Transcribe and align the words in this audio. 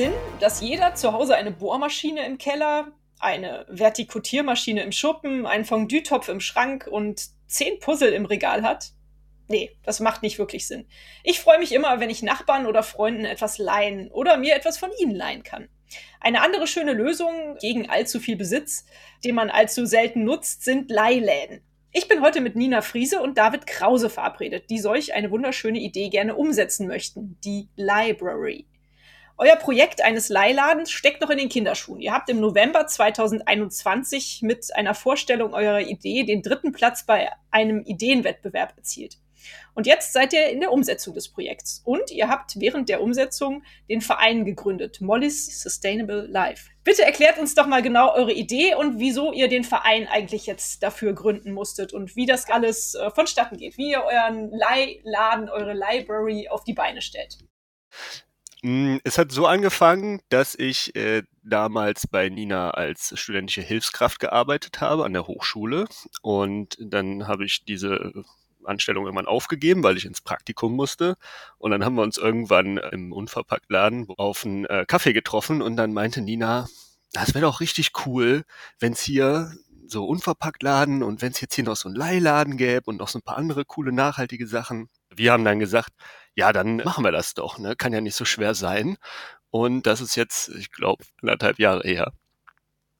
Sinn, 0.00 0.14
dass 0.40 0.62
jeder 0.62 0.94
zu 0.94 1.12
Hause 1.12 1.36
eine 1.36 1.50
Bohrmaschine 1.50 2.24
im 2.24 2.38
Keller, 2.38 2.90
eine 3.18 3.66
Vertikutiermaschine 3.68 4.82
im 4.82 4.92
Schuppen, 4.92 5.44
einen 5.44 5.66
Fondue-Topf 5.66 6.30
im 6.30 6.40
Schrank 6.40 6.88
und 6.90 7.26
zehn 7.48 7.78
Puzzle 7.80 8.14
im 8.14 8.24
Regal 8.24 8.62
hat? 8.62 8.92
Nee, 9.48 9.76
das 9.82 10.00
macht 10.00 10.22
nicht 10.22 10.38
wirklich 10.38 10.66
Sinn. 10.66 10.86
Ich 11.22 11.38
freue 11.38 11.58
mich 11.58 11.72
immer, 11.72 12.00
wenn 12.00 12.08
ich 12.08 12.22
Nachbarn 12.22 12.64
oder 12.64 12.82
Freunden 12.82 13.26
etwas 13.26 13.58
leihen 13.58 14.10
oder 14.10 14.38
mir 14.38 14.56
etwas 14.56 14.78
von 14.78 14.88
ihnen 14.98 15.14
leihen 15.14 15.42
kann. 15.42 15.68
Eine 16.18 16.40
andere 16.40 16.66
schöne 16.66 16.94
Lösung 16.94 17.58
gegen 17.60 17.90
allzu 17.90 18.20
viel 18.20 18.36
Besitz, 18.36 18.86
den 19.22 19.34
man 19.34 19.50
allzu 19.50 19.84
selten 19.84 20.24
nutzt, 20.24 20.64
sind 20.64 20.90
Leihläden. 20.90 21.60
Ich 21.92 22.08
bin 22.08 22.22
heute 22.22 22.40
mit 22.40 22.56
Nina 22.56 22.80
Friese 22.80 23.20
und 23.20 23.36
David 23.36 23.66
Krause 23.66 24.08
verabredet, 24.08 24.70
die 24.70 24.78
solch 24.78 25.12
eine 25.12 25.30
wunderschöne 25.30 25.78
Idee 25.78 26.08
gerne 26.08 26.36
umsetzen 26.36 26.86
möchten, 26.86 27.38
die 27.44 27.68
Library. 27.76 28.64
Euer 29.42 29.56
Projekt 29.56 30.02
eines 30.04 30.28
Leihladens 30.28 30.90
steckt 30.90 31.22
noch 31.22 31.30
in 31.30 31.38
den 31.38 31.48
Kinderschuhen. 31.48 32.02
Ihr 32.02 32.12
habt 32.12 32.28
im 32.28 32.40
November 32.40 32.86
2021 32.86 34.42
mit 34.42 34.66
einer 34.76 34.92
Vorstellung 34.92 35.54
eurer 35.54 35.80
Idee 35.80 36.24
den 36.24 36.42
dritten 36.42 36.72
Platz 36.72 37.06
bei 37.06 37.30
einem 37.50 37.82
Ideenwettbewerb 37.82 38.74
erzielt. 38.76 39.16
Und 39.72 39.86
jetzt 39.86 40.12
seid 40.12 40.34
ihr 40.34 40.50
in 40.50 40.60
der 40.60 40.70
Umsetzung 40.70 41.14
des 41.14 41.32
Projekts. 41.32 41.80
Und 41.86 42.10
ihr 42.10 42.28
habt 42.28 42.60
während 42.60 42.90
der 42.90 43.00
Umsetzung 43.00 43.62
den 43.88 44.02
Verein 44.02 44.44
gegründet, 44.44 45.00
Molly's 45.00 45.62
Sustainable 45.62 46.26
Life. 46.26 46.68
Bitte 46.84 47.06
erklärt 47.06 47.38
uns 47.38 47.54
doch 47.54 47.66
mal 47.66 47.80
genau 47.80 48.12
eure 48.12 48.34
Idee 48.34 48.74
und 48.74 48.98
wieso 48.98 49.32
ihr 49.32 49.48
den 49.48 49.64
Verein 49.64 50.06
eigentlich 50.06 50.44
jetzt 50.44 50.82
dafür 50.82 51.14
gründen 51.14 51.52
musstet 51.52 51.94
und 51.94 52.14
wie 52.14 52.26
das 52.26 52.50
alles 52.50 52.94
äh, 52.94 53.10
vonstatten 53.10 53.56
geht, 53.56 53.78
wie 53.78 53.92
ihr 53.92 54.02
euren 54.02 54.50
Leihladen, 54.50 55.48
eure 55.48 55.72
Library 55.72 56.48
auf 56.50 56.62
die 56.62 56.74
Beine 56.74 57.00
stellt. 57.00 57.38
Mm, 58.62 58.98
es 59.04 59.16
hat 59.16 59.32
so 59.32 59.46
angefangen, 59.46 60.20
dass 60.28 60.54
ich 60.54 60.94
äh, 60.94 61.22
damals 61.42 62.06
bei 62.06 62.28
Nina 62.28 62.70
als 62.70 63.18
studentische 63.18 63.62
Hilfskraft 63.62 64.20
gearbeitet 64.20 64.80
habe 64.80 65.04
an 65.04 65.14
der 65.14 65.26
Hochschule 65.26 65.86
und 66.22 66.76
dann 66.78 67.26
habe 67.26 67.44
ich 67.46 67.64
diese 67.64 68.12
Anstellung 68.64 69.06
irgendwann 69.06 69.26
aufgegeben, 69.26 69.82
weil 69.82 69.96
ich 69.96 70.04
ins 70.04 70.20
Praktikum 70.20 70.74
musste. 70.74 71.16
Und 71.58 71.70
dann 71.70 71.84
haben 71.84 71.94
wir 71.94 72.02
uns 72.02 72.18
irgendwann 72.18 72.76
im 72.76 73.12
Unverpacktladen 73.12 74.06
auf 74.16 74.44
einen 74.44 74.66
äh, 74.66 74.84
Kaffee 74.86 75.12
getroffen 75.12 75.62
und 75.62 75.76
dann 75.76 75.92
meinte 75.92 76.20
Nina, 76.20 76.68
das 77.12 77.34
wäre 77.34 77.46
doch 77.46 77.60
richtig 77.60 77.92
cool, 78.06 78.44
wenn 78.78 78.92
es 78.92 79.00
hier 79.00 79.52
so 79.86 80.04
Unverpacktladen 80.06 81.02
und 81.02 81.20
wenn 81.22 81.32
es 81.32 81.40
jetzt 81.40 81.54
hier 81.54 81.64
noch 81.64 81.76
so 81.76 81.88
einen 81.88 81.96
Leihladen 81.96 82.56
gäbe 82.56 82.84
und 82.86 82.98
noch 82.98 83.08
so 83.08 83.18
ein 83.18 83.22
paar 83.22 83.36
andere 83.36 83.64
coole 83.64 83.92
nachhaltige 83.92 84.46
Sachen. 84.46 84.88
Wir 85.12 85.32
haben 85.32 85.44
dann 85.44 85.58
gesagt, 85.58 85.90
ja, 86.34 86.52
dann 86.52 86.76
machen 86.78 87.04
wir 87.04 87.12
das 87.12 87.34
doch, 87.34 87.58
ne? 87.58 87.76
Kann 87.76 87.92
ja 87.92 88.00
nicht 88.00 88.14
so 88.16 88.24
schwer 88.24 88.54
sein. 88.54 88.96
Und 89.50 89.86
das 89.86 90.00
ist 90.00 90.16
jetzt, 90.16 90.48
ich 90.50 90.70
glaube, 90.70 91.04
anderthalb 91.22 91.58
Jahre 91.58 91.82
her. 91.82 92.12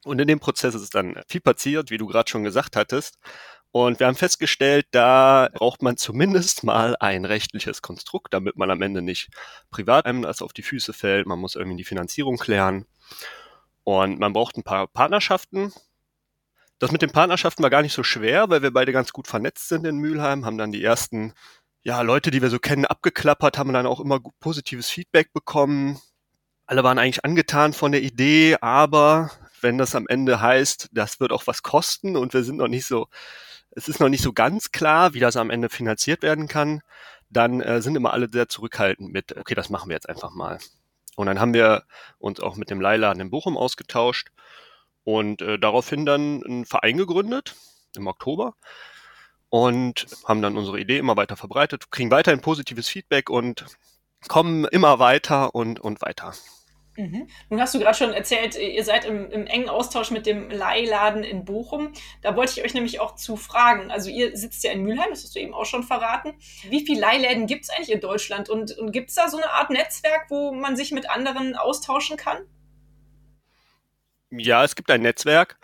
Und 0.05 0.21
in 0.21 0.29
dem 0.29 0.41
Prozess 0.41 0.75
ist 0.75 0.95
dann 0.95 1.23
viel 1.29 1.41
passiert, 1.41 1.91
wie 1.91 1.99
du 1.99 2.07
gerade 2.07 2.31
schon 2.31 2.45
gesagt 2.45 2.77
hattest. 2.77 3.19
Und 3.73 4.01
wir 4.01 4.09
haben 4.09 4.17
festgestellt, 4.17 4.87
da 4.91 5.49
braucht 5.55 5.83
man 5.83 5.97
zumindest 5.97 6.65
mal 6.65 6.97
ein 6.99 7.25
rechtliches 7.25 7.83
Konstrukt, 7.83 8.35
damit 8.35 8.57
man 8.57 8.71
am 8.71 8.83
Ende 8.83 9.01
nicht 9.01 9.29
privat 9.71 10.07
einem 10.07 10.23
das 10.23 10.43
auf 10.43 10.53
die 10.53 10.63
Füße 10.63 10.93
fällt. 10.93 11.27
Man 11.27 11.39
muss 11.39 11.55
irgendwie 11.55 11.77
die 11.77 11.85
Finanzierung 11.85 12.37
klären. 12.37 12.87
Und 13.85 14.19
man 14.19 14.33
braucht 14.33 14.57
ein 14.57 14.65
paar 14.65 14.89
Partnerschaften. 14.89 15.73
Das 16.81 16.91
mit 16.93 17.03
den 17.03 17.13
Partnerschaften 17.13 17.63
war 17.63 17.71
gar 17.71 17.83
nicht 17.83 17.93
so 17.93 18.03
schwer, 18.03 18.51
weil 18.51 18.63
wir 18.63 18.73
beide 18.73 18.93
ganz 18.93 19.13
gut 19.13 19.29
vernetzt 19.29 19.69
sind 19.69 19.87
in 19.87 19.99
Mülheim, 19.99 20.47
haben 20.47 20.59
dann 20.59 20.73
die 20.73 20.83
ersten 20.83 21.35
ja, 21.83 22.03
Leute, 22.03 22.31
die 22.31 22.43
wir 22.43 22.51
so 22.51 22.59
kennen, 22.59 22.85
abgeklappert, 22.85 23.59
haben 23.59 23.73
dann 23.73 23.87
auch 23.87 24.01
immer 24.01 24.21
positives 24.41 24.91
Feedback 24.91 25.33
bekommen. 25.33 26.01
Alle 26.67 26.85
waren 26.85 26.99
eigentlich 26.99 27.25
angetan 27.25 27.73
von 27.73 27.93
der 27.93 28.03
Idee, 28.03 28.57
aber 28.61 29.31
wenn 29.61 29.79
das 29.79 29.95
am 29.95 30.07
Ende 30.09 30.41
heißt, 30.41 30.91
das 30.93 31.21
wird 31.21 31.33
auch 31.33 31.47
was 31.47 31.63
kosten 31.63 32.17
und 32.17 32.33
wir 32.35 32.45
sind 32.45 32.57
noch 32.57 32.69
nicht 32.69 32.87
so 32.87 33.09
es 33.71 33.89
ist 33.89 34.01
noch 34.01 34.09
nicht 34.09 34.23
so 34.23 34.33
ganz 34.33 34.73
klar, 34.73 35.15
wie 35.15 35.21
das 35.21 35.37
am 35.37 35.51
Ende 35.51 35.69
finanziert 35.69 36.23
werden 36.23 36.49
kann, 36.49 36.83
dann 37.29 37.61
äh, 37.61 37.81
sind 37.81 37.97
immer 37.97 38.13
alle 38.13 38.29
sehr 38.31 38.49
zurückhaltend 38.49 39.13
mit, 39.13 39.37
okay, 39.37 39.55
das 39.55 39.71
machen 39.71 39.89
wir 39.89 39.95
jetzt 39.95 40.09
einfach 40.09 40.33
mal. 40.33 40.59
Und 41.17 41.27
dann 41.27 41.41
haben 41.41 41.55
wir 41.55 41.85
uns 42.19 42.41
auch 42.41 42.57
mit 42.57 42.71
dem 42.71 42.81
Leihladen 42.81 43.21
in 43.21 43.31
Bochum 43.31 43.57
ausgetauscht 43.57 44.29
und 45.05 45.43
äh, 45.43 45.59
daraufhin 45.59 46.05
dann 46.05 46.43
einen 46.45 46.65
Verein 46.65 46.97
gegründet 46.97 47.55
im 47.97 48.07
Oktober 48.07 48.55
und 49.51 50.07
haben 50.25 50.43
dann 50.43 50.57
unsere 50.57 50.81
Idee 50.81 50.99
immer 50.99 51.17
weiter 51.17 51.37
verbreitet, 51.37 51.91
kriegen 51.91 52.11
weiterhin 52.11 52.41
positives 52.41 52.89
Feedback 52.89 53.29
und 53.29 53.67
kommen 54.29 54.65
immer 54.65 54.99
weiter 54.99 55.55
und, 55.55 55.81
und 55.81 56.01
weiter. 56.01 56.33
Mhm. 56.97 57.29
Nun 57.49 57.61
hast 57.61 57.75
du 57.75 57.79
gerade 57.79 57.97
schon 57.97 58.13
erzählt, 58.13 58.57
ihr 58.57 58.85
seid 58.85 59.05
im, 59.05 59.31
im, 59.31 59.47
engen 59.47 59.69
Austausch 59.69 60.11
mit 60.11 60.27
dem 60.27 60.51
Leihladen 60.51 61.25
in 61.25 61.45
Bochum. 61.45 61.93
Da 62.21 62.37
wollte 62.37 62.53
ich 62.53 62.65
euch 62.65 62.75
nämlich 62.75 63.01
auch 63.01 63.15
zu 63.15 63.37
fragen. 63.37 63.91
Also 63.91 64.11
ihr 64.11 64.37
sitzt 64.37 64.63
ja 64.65 64.73
in 64.73 64.83
Mülheim, 64.83 65.11
das 65.11 65.25
hast 65.25 65.35
du 65.35 65.41
eben 65.41 65.55
auch 65.55 65.65
schon 65.65 65.83
verraten. 65.83 66.35
Wie 66.69 66.85
viele 66.85 67.01
Leihläden 67.01 67.47
gibt 67.47 67.65
es 67.65 67.71
eigentlich 67.71 67.93
in 67.93 68.01
Deutschland? 68.01 68.49
Und, 68.49 68.77
und 68.77 68.93
gibt 68.93 69.09
es 69.09 69.15
da 69.15 69.29
so 69.29 69.37
eine 69.37 69.51
Art 69.51 69.71
Netzwerk, 69.71 70.27
wo 70.31 70.53
man 70.53 70.77
sich 70.77 70.93
mit 70.93 71.09
anderen 71.09 71.55
austauschen 71.55 72.17
kann? 72.17 72.39
Ja, 74.31 74.63
es 74.65 74.77
gibt 74.77 74.91
ein 74.91 75.03
Netzwerk. 75.03 75.59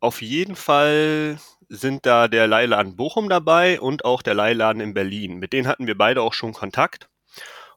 Auf 0.00 0.22
jeden 0.22 0.56
Fall 0.56 1.38
sind 1.68 2.06
da 2.06 2.28
der 2.28 2.46
Leihladen 2.46 2.96
Bochum 2.96 3.28
dabei 3.28 3.80
und 3.80 4.04
auch 4.04 4.22
der 4.22 4.34
Leihladen 4.34 4.80
in 4.80 4.94
Berlin. 4.94 5.38
Mit 5.38 5.52
denen 5.52 5.66
hatten 5.66 5.86
wir 5.86 5.96
beide 5.96 6.22
auch 6.22 6.32
schon 6.32 6.52
Kontakt. 6.52 7.08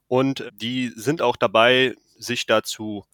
Und 0.08 0.50
die 0.54 0.90
sind 0.96 1.22
auch 1.22 1.36
dabei, 1.36 1.96
sich 2.18 2.46
dazu 2.46 3.06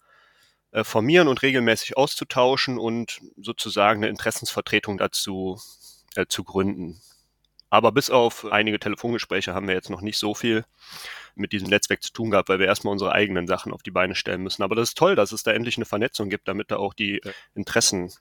äh, 0.70 0.84
formieren 0.84 1.28
und 1.28 1.42
regelmäßig 1.42 1.96
auszutauschen 1.96 2.78
und 2.78 3.20
sozusagen 3.36 4.02
eine 4.02 4.10
Interessensvertretung 4.10 4.98
dazu 4.98 5.60
äh, 6.14 6.26
zu 6.26 6.44
gründen. 6.44 7.00
Aber 7.70 7.90
bis 7.90 8.10
auf 8.10 8.44
einige 8.46 8.78
Telefongespräche 8.78 9.54
haben 9.54 9.66
wir 9.66 9.74
jetzt 9.74 9.90
noch 9.90 10.00
nicht 10.00 10.18
so 10.18 10.34
viel 10.34 10.64
mit 11.34 11.52
diesem 11.52 11.68
Netzwerk 11.68 12.02
zu 12.02 12.12
tun 12.12 12.30
gehabt, 12.30 12.48
weil 12.48 12.60
wir 12.60 12.66
erstmal 12.66 12.92
unsere 12.92 13.12
eigenen 13.12 13.48
Sachen 13.48 13.72
auf 13.72 13.82
die 13.82 13.90
Beine 13.90 14.14
stellen 14.14 14.42
müssen. 14.42 14.62
Aber 14.62 14.76
das 14.76 14.90
ist 14.90 14.98
toll, 14.98 15.16
dass 15.16 15.32
es 15.32 15.42
da 15.42 15.52
endlich 15.52 15.76
eine 15.76 15.84
Vernetzung 15.84 16.28
gibt, 16.28 16.46
damit 16.46 16.70
da 16.70 16.76
auch 16.76 16.94
die 16.94 17.20
Interessen 17.54 18.12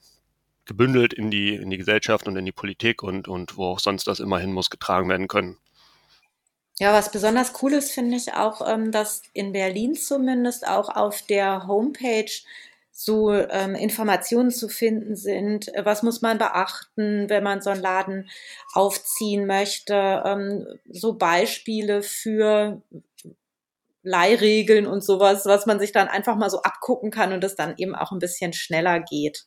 gebündelt 0.65 1.13
in 1.13 1.31
die, 1.31 1.55
in 1.55 1.69
die 1.69 1.77
Gesellschaft 1.77 2.27
und 2.27 2.35
in 2.37 2.45
die 2.45 2.51
Politik 2.51 3.03
und, 3.03 3.27
und 3.27 3.57
wo 3.57 3.65
auch 3.67 3.79
sonst 3.79 4.07
das 4.07 4.19
immer 4.19 4.39
hin 4.39 4.53
muss, 4.53 4.69
getragen 4.69 5.09
werden 5.09 5.27
können. 5.27 5.57
Ja, 6.79 6.91
was 6.93 7.11
besonders 7.11 7.53
cool 7.61 7.73
ist, 7.73 7.91
finde 7.91 8.17
ich 8.17 8.33
auch, 8.33 8.67
ähm, 8.67 8.91
dass 8.91 9.21
in 9.33 9.51
Berlin 9.51 9.93
zumindest 9.93 10.67
auch 10.67 10.89
auf 10.89 11.21
der 11.21 11.67
Homepage 11.67 12.31
so 12.91 13.33
ähm, 13.33 13.75
Informationen 13.75 14.51
zu 14.51 14.69
finden 14.69 15.15
sind. 15.15 15.71
Was 15.83 16.03
muss 16.03 16.21
man 16.21 16.37
beachten, 16.37 17.29
wenn 17.29 17.43
man 17.43 17.61
so 17.61 17.69
einen 17.69 17.81
Laden 17.81 18.29
aufziehen 18.73 19.45
möchte? 19.47 20.23
Ähm, 20.25 20.67
so 20.89 21.13
Beispiele 21.13 22.03
für 22.03 22.81
Leihregeln 24.03 24.85
und 24.85 25.03
sowas, 25.03 25.45
was 25.45 25.65
man 25.65 25.79
sich 25.79 25.91
dann 25.91 26.07
einfach 26.07 26.35
mal 26.35 26.49
so 26.49 26.61
abgucken 26.61 27.09
kann 27.09 27.33
und 27.33 27.43
es 27.43 27.55
dann 27.55 27.75
eben 27.77 27.95
auch 27.95 28.11
ein 28.11 28.19
bisschen 28.19 28.53
schneller 28.53 28.99
geht. 28.99 29.45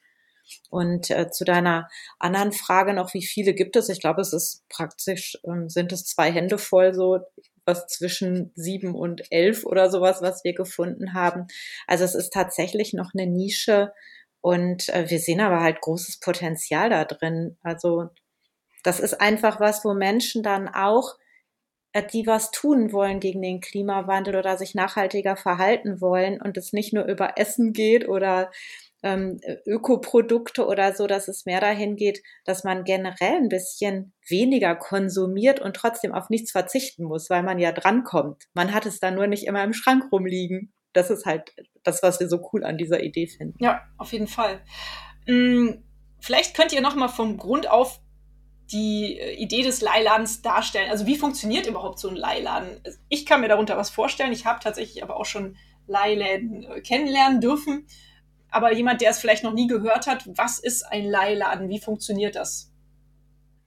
Und 0.70 1.10
äh, 1.10 1.30
zu 1.30 1.44
deiner 1.44 1.88
anderen 2.18 2.52
Frage 2.52 2.92
noch, 2.94 3.14
wie 3.14 3.24
viele 3.24 3.54
gibt 3.54 3.76
es? 3.76 3.88
Ich 3.88 4.00
glaube, 4.00 4.20
es 4.20 4.32
ist 4.32 4.68
praktisch, 4.68 5.36
ähm, 5.44 5.68
sind 5.68 5.92
es 5.92 6.04
zwei 6.04 6.30
Hände 6.32 6.58
voll 6.58 6.94
so, 6.94 7.20
was 7.64 7.86
zwischen 7.88 8.52
sieben 8.54 8.94
und 8.94 9.22
elf 9.30 9.64
oder 9.64 9.90
sowas, 9.90 10.22
was 10.22 10.44
wir 10.44 10.54
gefunden 10.54 11.14
haben. 11.14 11.46
Also 11.86 12.04
es 12.04 12.14
ist 12.14 12.32
tatsächlich 12.32 12.92
noch 12.92 13.10
eine 13.14 13.26
Nische 13.26 13.92
und 14.40 14.88
äh, 14.90 15.10
wir 15.10 15.18
sehen 15.18 15.40
aber 15.40 15.60
halt 15.60 15.80
großes 15.80 16.20
Potenzial 16.20 16.90
da 16.90 17.04
drin. 17.04 17.58
Also 17.62 18.10
das 18.84 19.00
ist 19.00 19.20
einfach 19.20 19.58
was, 19.58 19.84
wo 19.84 19.94
Menschen 19.94 20.44
dann 20.44 20.68
auch 20.68 21.16
die 22.02 22.26
was 22.26 22.50
tun 22.50 22.92
wollen 22.92 23.20
gegen 23.20 23.42
den 23.42 23.60
Klimawandel 23.60 24.36
oder 24.36 24.56
sich 24.56 24.74
nachhaltiger 24.74 25.36
verhalten 25.36 26.00
wollen 26.00 26.40
und 26.40 26.56
es 26.56 26.72
nicht 26.72 26.92
nur 26.92 27.04
über 27.04 27.34
Essen 27.36 27.72
geht 27.72 28.08
oder 28.08 28.50
ähm, 29.02 29.38
Ökoprodukte 29.66 30.66
oder 30.66 30.94
so, 30.94 31.06
dass 31.06 31.28
es 31.28 31.44
mehr 31.46 31.60
dahin 31.60 31.96
geht, 31.96 32.22
dass 32.44 32.64
man 32.64 32.84
generell 32.84 33.36
ein 33.36 33.48
bisschen 33.48 34.12
weniger 34.28 34.74
konsumiert 34.74 35.60
und 35.60 35.76
trotzdem 35.76 36.12
auf 36.12 36.30
nichts 36.30 36.50
verzichten 36.50 37.04
muss, 37.04 37.30
weil 37.30 37.42
man 37.42 37.58
ja 37.58 37.72
drankommt. 37.72 38.44
Man 38.54 38.74
hat 38.74 38.86
es 38.86 38.98
dann 38.98 39.14
nur 39.14 39.26
nicht 39.26 39.46
immer 39.46 39.62
im 39.62 39.72
Schrank 39.72 40.10
rumliegen. 40.10 40.72
das 40.92 41.10
ist 41.10 41.26
halt 41.26 41.52
das, 41.82 42.02
was 42.02 42.20
wir 42.20 42.28
so 42.28 42.48
cool 42.52 42.64
an 42.64 42.78
dieser 42.78 43.02
Idee 43.02 43.26
finden. 43.26 43.62
Ja, 43.62 43.82
auf 43.98 44.12
jeden 44.12 44.26
Fall. 44.26 44.60
Hm, 45.26 45.84
vielleicht 46.20 46.56
könnt 46.56 46.72
ihr 46.72 46.80
noch 46.80 46.94
mal 46.94 47.08
vom 47.08 47.36
Grund 47.36 47.70
auf 47.70 48.00
die 48.72 49.18
äh, 49.18 49.34
Idee 49.34 49.62
des 49.62 49.80
Leihladens 49.80 50.42
darstellen. 50.42 50.90
Also 50.90 51.06
wie 51.06 51.16
funktioniert 51.16 51.66
überhaupt 51.66 51.98
so 51.98 52.08
ein 52.08 52.16
Leihladen? 52.16 52.80
Ich 53.08 53.26
kann 53.26 53.40
mir 53.40 53.48
darunter 53.48 53.76
was 53.76 53.90
vorstellen. 53.90 54.32
Ich 54.32 54.46
habe 54.46 54.60
tatsächlich 54.62 55.02
aber 55.02 55.16
auch 55.16 55.26
schon 55.26 55.56
Leihläden 55.86 56.64
äh, 56.64 56.80
kennenlernen 56.80 57.40
dürfen. 57.40 57.86
Aber 58.50 58.72
jemand, 58.72 59.00
der 59.00 59.10
es 59.10 59.18
vielleicht 59.18 59.44
noch 59.44 59.52
nie 59.52 59.66
gehört 59.66 60.06
hat, 60.06 60.24
was 60.36 60.58
ist 60.58 60.82
ein 60.82 61.04
Leihladen? 61.04 61.68
Wie 61.68 61.80
funktioniert 61.80 62.36
das? 62.36 62.72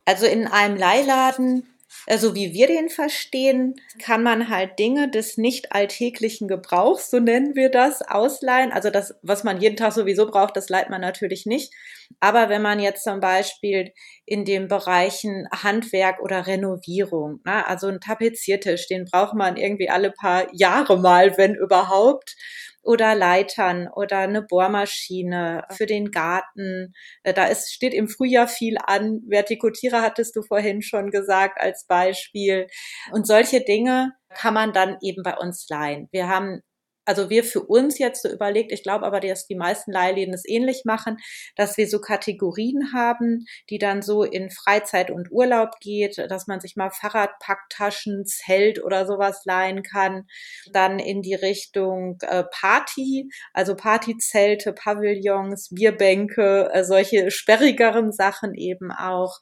Also 0.06 0.25
in 0.25 0.48
einem 0.48 0.78
Leihladen 0.78 1.63
so 1.90 2.12
also 2.12 2.36
wie 2.36 2.54
wir 2.54 2.68
den 2.68 2.90
verstehen, 2.90 3.75
kann 4.00 4.22
man 4.22 4.50
halt 4.50 4.78
Dinge 4.78 5.10
des 5.10 5.38
nicht 5.38 5.72
alltäglichen 5.72 6.48
Gebrauchs, 6.48 7.10
so 7.10 7.19
nennen 7.19 7.56
wir 7.56 7.69
das, 7.69 8.01
ausleihen. 8.04 8.72
Also 8.72 8.92
das, 8.92 9.16
was 9.24 9.44
man 9.44 9.60
jeden 9.60 9.75
Tag 9.75 9.94
sowieso 9.94 10.28
braucht, 10.28 10.56
das 10.56 10.69
leiht 10.69 10.90
man 10.90 11.01
natürlich 11.01 11.46
nicht. 11.46 11.74
Aber 12.20 12.50
wenn 12.50 12.62
man 12.62 12.80
jetzt 12.80 13.04
zum 13.04 13.20
Beispiel 13.20 13.94
in 14.26 14.46
den 14.46 14.68
Bereichen 14.68 15.48
Handwerk 15.54 16.20
oder 16.22 16.48
Renovierung, 16.48 17.40
ne, 17.46 17.66
also 17.68 17.88
ein 17.88 18.02
Tapeziertisch, 18.02 18.88
den 18.88 19.06
braucht 19.06 19.36
man 19.36 19.58
irgendwie 19.58 19.90
alle 19.90 20.12
paar 20.12 20.48
Jahre 20.54 21.00
mal, 21.00 21.38
wenn 21.38 21.56
überhaupt 21.56 22.36
oder 22.82 23.14
Leitern 23.16 23.88
oder 23.94 24.20
eine 24.20 24.42
Bohrmaschine 24.42 25.64
für 25.72 25.86
den 25.86 26.12
Garten. 26.12 26.94
Äh, 27.24 27.34
da 27.34 27.46
ist, 27.46 27.74
steht 27.74 27.94
im 27.94 28.08
Frühjahr 28.08 28.48
viel 28.48 28.78
an. 28.84 29.22
Vertikutierer 29.28 30.02
hattest 30.02 30.36
du 30.36 30.42
vorhin 30.44 30.82
schon 30.82 31.12
gesagt 31.12 31.60
als 31.62 31.86
Beispiel. 31.88 32.68
Und 33.12 33.28
solche 33.28 33.62
Dinge 33.62 34.14
kann 34.34 34.54
man 34.54 34.74
dann 34.74 34.98
eben 35.02 35.24
bei 35.24 35.36
uns 35.38 35.68
leihen. 35.70 36.08
Wir 36.12 36.30
haben 36.30 36.62
also 37.10 37.32
wir 37.32 37.44
für 37.44 37.64
uns 37.64 37.98
jetzt 37.98 38.22
so 38.22 38.30
überlegt, 38.30 38.72
ich 38.72 38.84
glaube 38.84 39.04
aber, 39.04 39.20
dass 39.20 39.48
die 39.48 39.56
meisten 39.56 39.92
Leihläden 39.92 40.32
es 40.32 40.48
ähnlich 40.48 40.84
machen, 40.86 41.18
dass 41.56 41.76
wir 41.76 41.88
so 41.88 42.00
Kategorien 42.00 42.94
haben, 42.94 43.46
die 43.72 43.80
dann 43.80 44.04
so 44.04 44.22
in 44.24 44.52
Freizeit 44.52 45.10
und 45.10 45.32
Urlaub 45.32 45.80
geht, 45.82 46.20
dass 46.20 46.46
man 46.46 46.60
sich 46.60 46.76
mal 46.76 46.92
Fahrradpacktaschen, 46.92 48.28
Zelt 48.28 48.84
oder 48.84 49.08
sowas 49.08 49.42
leihen 49.46 49.82
kann. 49.82 50.28
Dann 50.72 51.00
in 51.00 51.24
die 51.24 51.34
Richtung 51.34 52.20
äh, 52.22 52.44
Party, 52.44 53.28
also 53.54 53.76
Partyzelte, 53.76 54.72
Pavillons, 54.72 55.70
Bierbänke, 55.72 56.70
äh, 56.72 56.84
solche 56.84 57.32
sperrigeren 57.32 58.12
Sachen 58.12 58.54
eben 58.54 58.92
auch. 58.92 59.40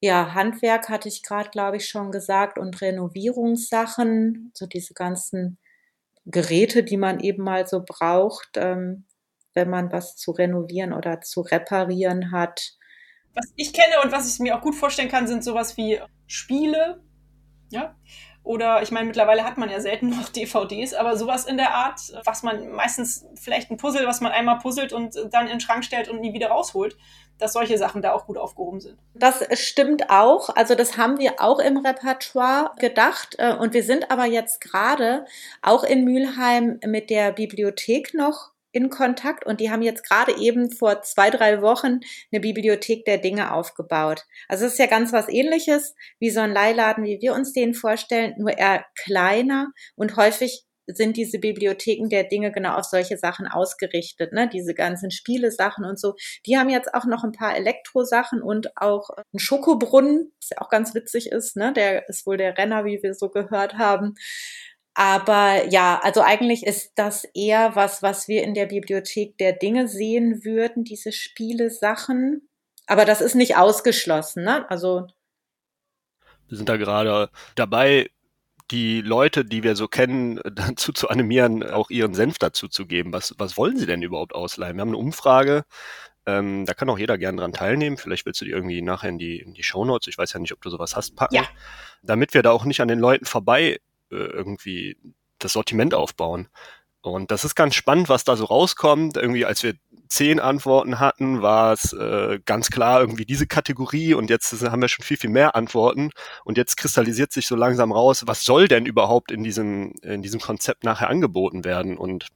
Ja, 0.00 0.34
Handwerk 0.34 0.88
hatte 0.88 1.08
ich 1.08 1.22
gerade, 1.22 1.50
glaube 1.50 1.76
ich, 1.76 1.88
schon 1.88 2.10
gesagt 2.10 2.58
und 2.58 2.80
Renovierungssachen, 2.80 4.50
so 4.54 4.66
diese 4.66 4.92
ganzen 4.92 5.58
Geräte, 6.26 6.82
die 6.82 6.96
man 6.96 7.20
eben 7.20 7.42
mal 7.42 7.66
so 7.66 7.82
braucht, 7.86 8.50
ähm, 8.56 9.06
wenn 9.54 9.70
man 9.70 9.90
was 9.92 10.16
zu 10.16 10.32
renovieren 10.32 10.92
oder 10.92 11.20
zu 11.20 11.40
reparieren 11.40 12.32
hat. 12.32 12.72
Was 13.34 13.52
ich 13.56 13.72
kenne 13.72 14.02
und 14.04 14.12
was 14.12 14.32
ich 14.32 14.38
mir 14.40 14.56
auch 14.56 14.62
gut 14.62 14.74
vorstellen 14.74 15.08
kann, 15.08 15.26
sind 15.28 15.44
sowas 15.44 15.76
wie 15.76 16.00
Spiele, 16.26 17.02
ja, 17.70 17.96
oder 18.46 18.80
ich 18.80 18.92
meine, 18.92 19.06
mittlerweile 19.06 19.44
hat 19.44 19.58
man 19.58 19.68
ja 19.68 19.80
selten 19.80 20.10
noch 20.10 20.28
DVDs, 20.36 20.94
aber 20.94 21.16
sowas 21.16 21.46
in 21.46 21.56
der 21.56 21.74
Art, 21.74 22.00
was 22.24 22.44
man 22.44 22.70
meistens 22.70 23.26
vielleicht 23.34 23.70
ein 23.70 23.76
Puzzle, 23.76 24.06
was 24.06 24.20
man 24.20 24.30
einmal 24.30 24.58
puzzelt 24.58 24.92
und 24.92 25.16
dann 25.32 25.46
in 25.46 25.54
den 25.54 25.60
Schrank 25.60 25.84
stellt 25.84 26.08
und 26.08 26.20
nie 26.20 26.32
wieder 26.32 26.48
rausholt, 26.48 26.96
dass 27.38 27.52
solche 27.52 27.76
Sachen 27.76 28.02
da 28.02 28.12
auch 28.12 28.26
gut 28.26 28.38
aufgehoben 28.38 28.80
sind. 28.80 28.98
Das 29.14 29.44
stimmt 29.60 30.10
auch. 30.10 30.48
Also 30.54 30.76
das 30.76 30.96
haben 30.96 31.18
wir 31.18 31.34
auch 31.40 31.58
im 31.58 31.76
Repertoire 31.78 32.70
gedacht. 32.78 33.34
Äh, 33.38 33.54
und 33.54 33.74
wir 33.74 33.82
sind 33.82 34.10
aber 34.10 34.26
jetzt 34.26 34.60
gerade 34.60 35.26
auch 35.60 35.82
in 35.82 36.04
Mülheim 36.04 36.78
mit 36.86 37.10
der 37.10 37.32
Bibliothek 37.32 38.14
noch 38.14 38.52
in 38.76 38.90
Kontakt 38.90 39.46
und 39.46 39.58
die 39.60 39.70
haben 39.70 39.80
jetzt 39.80 40.06
gerade 40.06 40.36
eben 40.38 40.70
vor 40.70 41.00
zwei, 41.00 41.30
drei 41.30 41.62
Wochen 41.62 42.00
eine 42.30 42.40
Bibliothek 42.40 43.06
der 43.06 43.16
Dinge 43.16 43.54
aufgebaut. 43.54 44.24
Also 44.48 44.66
es 44.66 44.72
ist 44.72 44.78
ja 44.78 44.86
ganz 44.86 45.14
was 45.14 45.30
ähnliches 45.30 45.94
wie 46.18 46.30
so 46.30 46.40
ein 46.40 46.52
Leihladen, 46.52 47.04
wie 47.04 47.18
wir 47.22 47.32
uns 47.32 47.54
den 47.54 47.72
vorstellen, 47.72 48.34
nur 48.36 48.56
eher 48.56 48.84
kleiner 48.94 49.72
und 49.96 50.16
häufig 50.16 50.66
sind 50.86 51.16
diese 51.16 51.38
Bibliotheken 51.38 52.08
der 52.08 52.24
Dinge 52.24 52.52
genau 52.52 52.74
auf 52.74 52.84
solche 52.84 53.16
Sachen 53.16 53.48
ausgerichtet, 53.48 54.32
ne? 54.32 54.48
Diese 54.48 54.74
ganzen 54.74 55.10
Spielesachen 55.10 55.84
und 55.84 55.98
so. 55.98 56.14
Die 56.46 56.56
haben 56.56 56.68
jetzt 56.68 56.94
auch 56.94 57.06
noch 57.06 57.24
ein 57.24 57.32
paar 57.32 57.56
Elektrosachen 57.56 58.42
und 58.42 58.76
auch 58.76 59.10
einen 59.10 59.40
Schokobrunnen, 59.40 60.32
was 60.40 60.50
ja 60.50 60.58
auch 60.60 60.68
ganz 60.68 60.94
witzig 60.94 61.32
ist, 61.32 61.56
ne? 61.56 61.72
Der 61.72 62.08
ist 62.08 62.26
wohl 62.26 62.36
der 62.36 62.56
Renner, 62.56 62.84
wie 62.84 63.02
wir 63.02 63.14
so 63.14 63.30
gehört 63.30 63.78
haben. 63.78 64.14
Aber 64.98 65.68
ja, 65.68 66.00
also 66.02 66.22
eigentlich 66.22 66.64
ist 66.64 66.92
das 66.94 67.24
eher 67.34 67.76
was, 67.76 68.02
was 68.02 68.28
wir 68.28 68.42
in 68.42 68.54
der 68.54 68.64
Bibliothek 68.64 69.36
der 69.36 69.52
Dinge 69.52 69.88
sehen 69.88 70.42
würden, 70.42 70.84
diese 70.84 71.12
Spiele-Sachen. 71.12 72.48
Aber 72.86 73.04
das 73.04 73.20
ist 73.20 73.34
nicht 73.34 73.58
ausgeschlossen, 73.58 74.44
ne? 74.44 74.68
Also. 74.70 75.06
Wir 76.48 76.56
sind 76.56 76.70
da 76.70 76.78
gerade 76.78 77.28
dabei, 77.56 78.08
die 78.70 79.02
Leute, 79.02 79.44
die 79.44 79.62
wir 79.62 79.76
so 79.76 79.86
kennen, 79.86 80.40
dazu 80.54 80.94
zu 80.94 81.10
animieren, 81.10 81.62
auch 81.62 81.90
ihren 81.90 82.14
Senf 82.14 82.38
dazu 82.38 82.66
zu 82.66 82.86
geben. 82.86 83.12
Was, 83.12 83.34
was 83.36 83.58
wollen 83.58 83.76
sie 83.76 83.86
denn 83.86 84.00
überhaupt 84.00 84.34
ausleihen? 84.34 84.78
Wir 84.78 84.80
haben 84.80 84.88
eine 84.88 84.96
Umfrage, 84.96 85.64
ähm, 86.24 86.64
da 86.64 86.72
kann 86.72 86.88
auch 86.88 86.98
jeder 86.98 87.18
gern 87.18 87.36
dran 87.36 87.52
teilnehmen. 87.52 87.98
Vielleicht 87.98 88.24
willst 88.24 88.40
du 88.40 88.46
die 88.46 88.50
irgendwie 88.50 88.80
nachher 88.80 89.10
in 89.10 89.18
die, 89.18 89.40
in 89.40 89.52
die 89.52 89.62
Shownotes, 89.62 90.08
ich 90.08 90.16
weiß 90.16 90.32
ja 90.32 90.40
nicht, 90.40 90.54
ob 90.54 90.62
du 90.62 90.70
sowas 90.70 90.96
hast, 90.96 91.16
packen. 91.16 91.34
Ja. 91.34 91.46
Damit 92.02 92.32
wir 92.32 92.42
da 92.42 92.50
auch 92.50 92.64
nicht 92.64 92.80
an 92.80 92.88
den 92.88 92.98
Leuten 92.98 93.26
vorbei 93.26 93.72
äh, 93.72 93.78
irgendwie 94.14 94.96
das 95.38 95.52
Sortiment 95.52 95.94
aufbauen. 95.94 96.48
Und 97.02 97.30
das 97.30 97.44
ist 97.44 97.54
ganz 97.54 97.74
spannend, 97.74 98.08
was 98.08 98.24
da 98.24 98.36
so 98.36 98.46
rauskommt. 98.46 99.16
Irgendwie, 99.16 99.44
als 99.44 99.62
wir 99.62 99.74
zehn 100.08 100.40
Antworten 100.40 100.98
hatten, 100.98 101.40
war 101.42 101.72
es 101.72 101.92
äh, 101.92 102.40
ganz 102.44 102.70
klar 102.70 103.00
irgendwie 103.00 103.24
diese 103.24 103.46
Kategorie 103.46 104.14
und 104.14 104.30
jetzt 104.30 104.52
haben 104.68 104.82
wir 104.82 104.88
schon 104.88 105.04
viel, 105.04 105.16
viel 105.16 105.30
mehr 105.30 105.54
Antworten 105.54 106.10
und 106.44 106.56
jetzt 106.56 106.76
kristallisiert 106.76 107.32
sich 107.32 107.46
so 107.46 107.56
langsam 107.56 107.92
raus, 107.92 108.24
was 108.26 108.44
soll 108.44 108.68
denn 108.68 108.86
überhaupt 108.86 109.30
in 109.30 109.44
diesem, 109.44 109.94
in 110.02 110.22
diesem 110.22 110.40
Konzept 110.40 110.84
nachher 110.84 111.08
angeboten 111.08 111.64
werden 111.64 111.96
und 111.96 112.28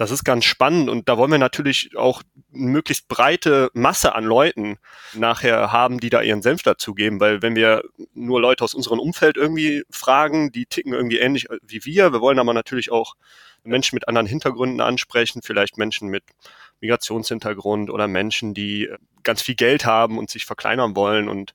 das 0.00 0.10
ist 0.10 0.24
ganz 0.24 0.46
spannend 0.46 0.88
und 0.88 1.10
da 1.10 1.18
wollen 1.18 1.30
wir 1.30 1.36
natürlich 1.36 1.94
auch 1.94 2.22
eine 2.54 2.70
möglichst 2.70 3.06
breite 3.06 3.70
Masse 3.74 4.14
an 4.14 4.24
Leuten 4.24 4.78
nachher 5.12 5.72
haben, 5.72 6.00
die 6.00 6.08
da 6.08 6.22
ihren 6.22 6.40
Senf 6.40 6.62
dazugeben, 6.62 7.20
weil 7.20 7.42
wenn 7.42 7.54
wir 7.54 7.82
nur 8.14 8.40
Leute 8.40 8.64
aus 8.64 8.72
unserem 8.72 8.98
Umfeld 8.98 9.36
irgendwie 9.36 9.84
fragen, 9.90 10.52
die 10.52 10.64
ticken 10.64 10.94
irgendwie 10.94 11.18
ähnlich 11.18 11.48
wie 11.62 11.84
wir. 11.84 12.14
Wir 12.14 12.22
wollen 12.22 12.38
aber 12.38 12.54
natürlich 12.54 12.90
auch 12.90 13.14
Menschen 13.62 13.94
mit 13.94 14.08
anderen 14.08 14.26
Hintergründen 14.26 14.80
ansprechen, 14.80 15.42
vielleicht 15.44 15.76
Menschen 15.76 16.08
mit 16.08 16.24
Migrationshintergrund 16.80 17.90
oder 17.90 18.08
Menschen, 18.08 18.54
die 18.54 18.88
ganz 19.22 19.42
viel 19.42 19.54
Geld 19.54 19.84
haben 19.84 20.16
und 20.16 20.30
sich 20.30 20.46
verkleinern 20.46 20.96
wollen 20.96 21.28
und 21.28 21.52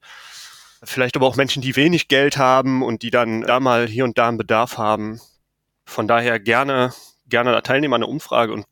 vielleicht 0.84 1.16
aber 1.16 1.26
auch 1.26 1.36
Menschen, 1.36 1.64
die 1.64 1.76
wenig 1.76 2.10
Geld 2.10 2.38
haben 2.38 2.84
und 2.84 3.02
die 3.02 3.10
dann 3.10 3.42
da 3.42 3.60
mal 3.60 3.88
hier 3.88 4.04
und 4.04 4.20
da 4.20 4.28
einen 4.28 4.38
Bedarf 4.38 4.78
haben. 4.78 5.20
Von 5.84 6.08
daher 6.08 6.40
gerne 6.40 6.94
gerne 7.28 7.62
teilnehmen 7.64 7.94
an 7.96 8.02
der 8.02 8.10
Umfrage 8.10 8.54
und 8.54 8.66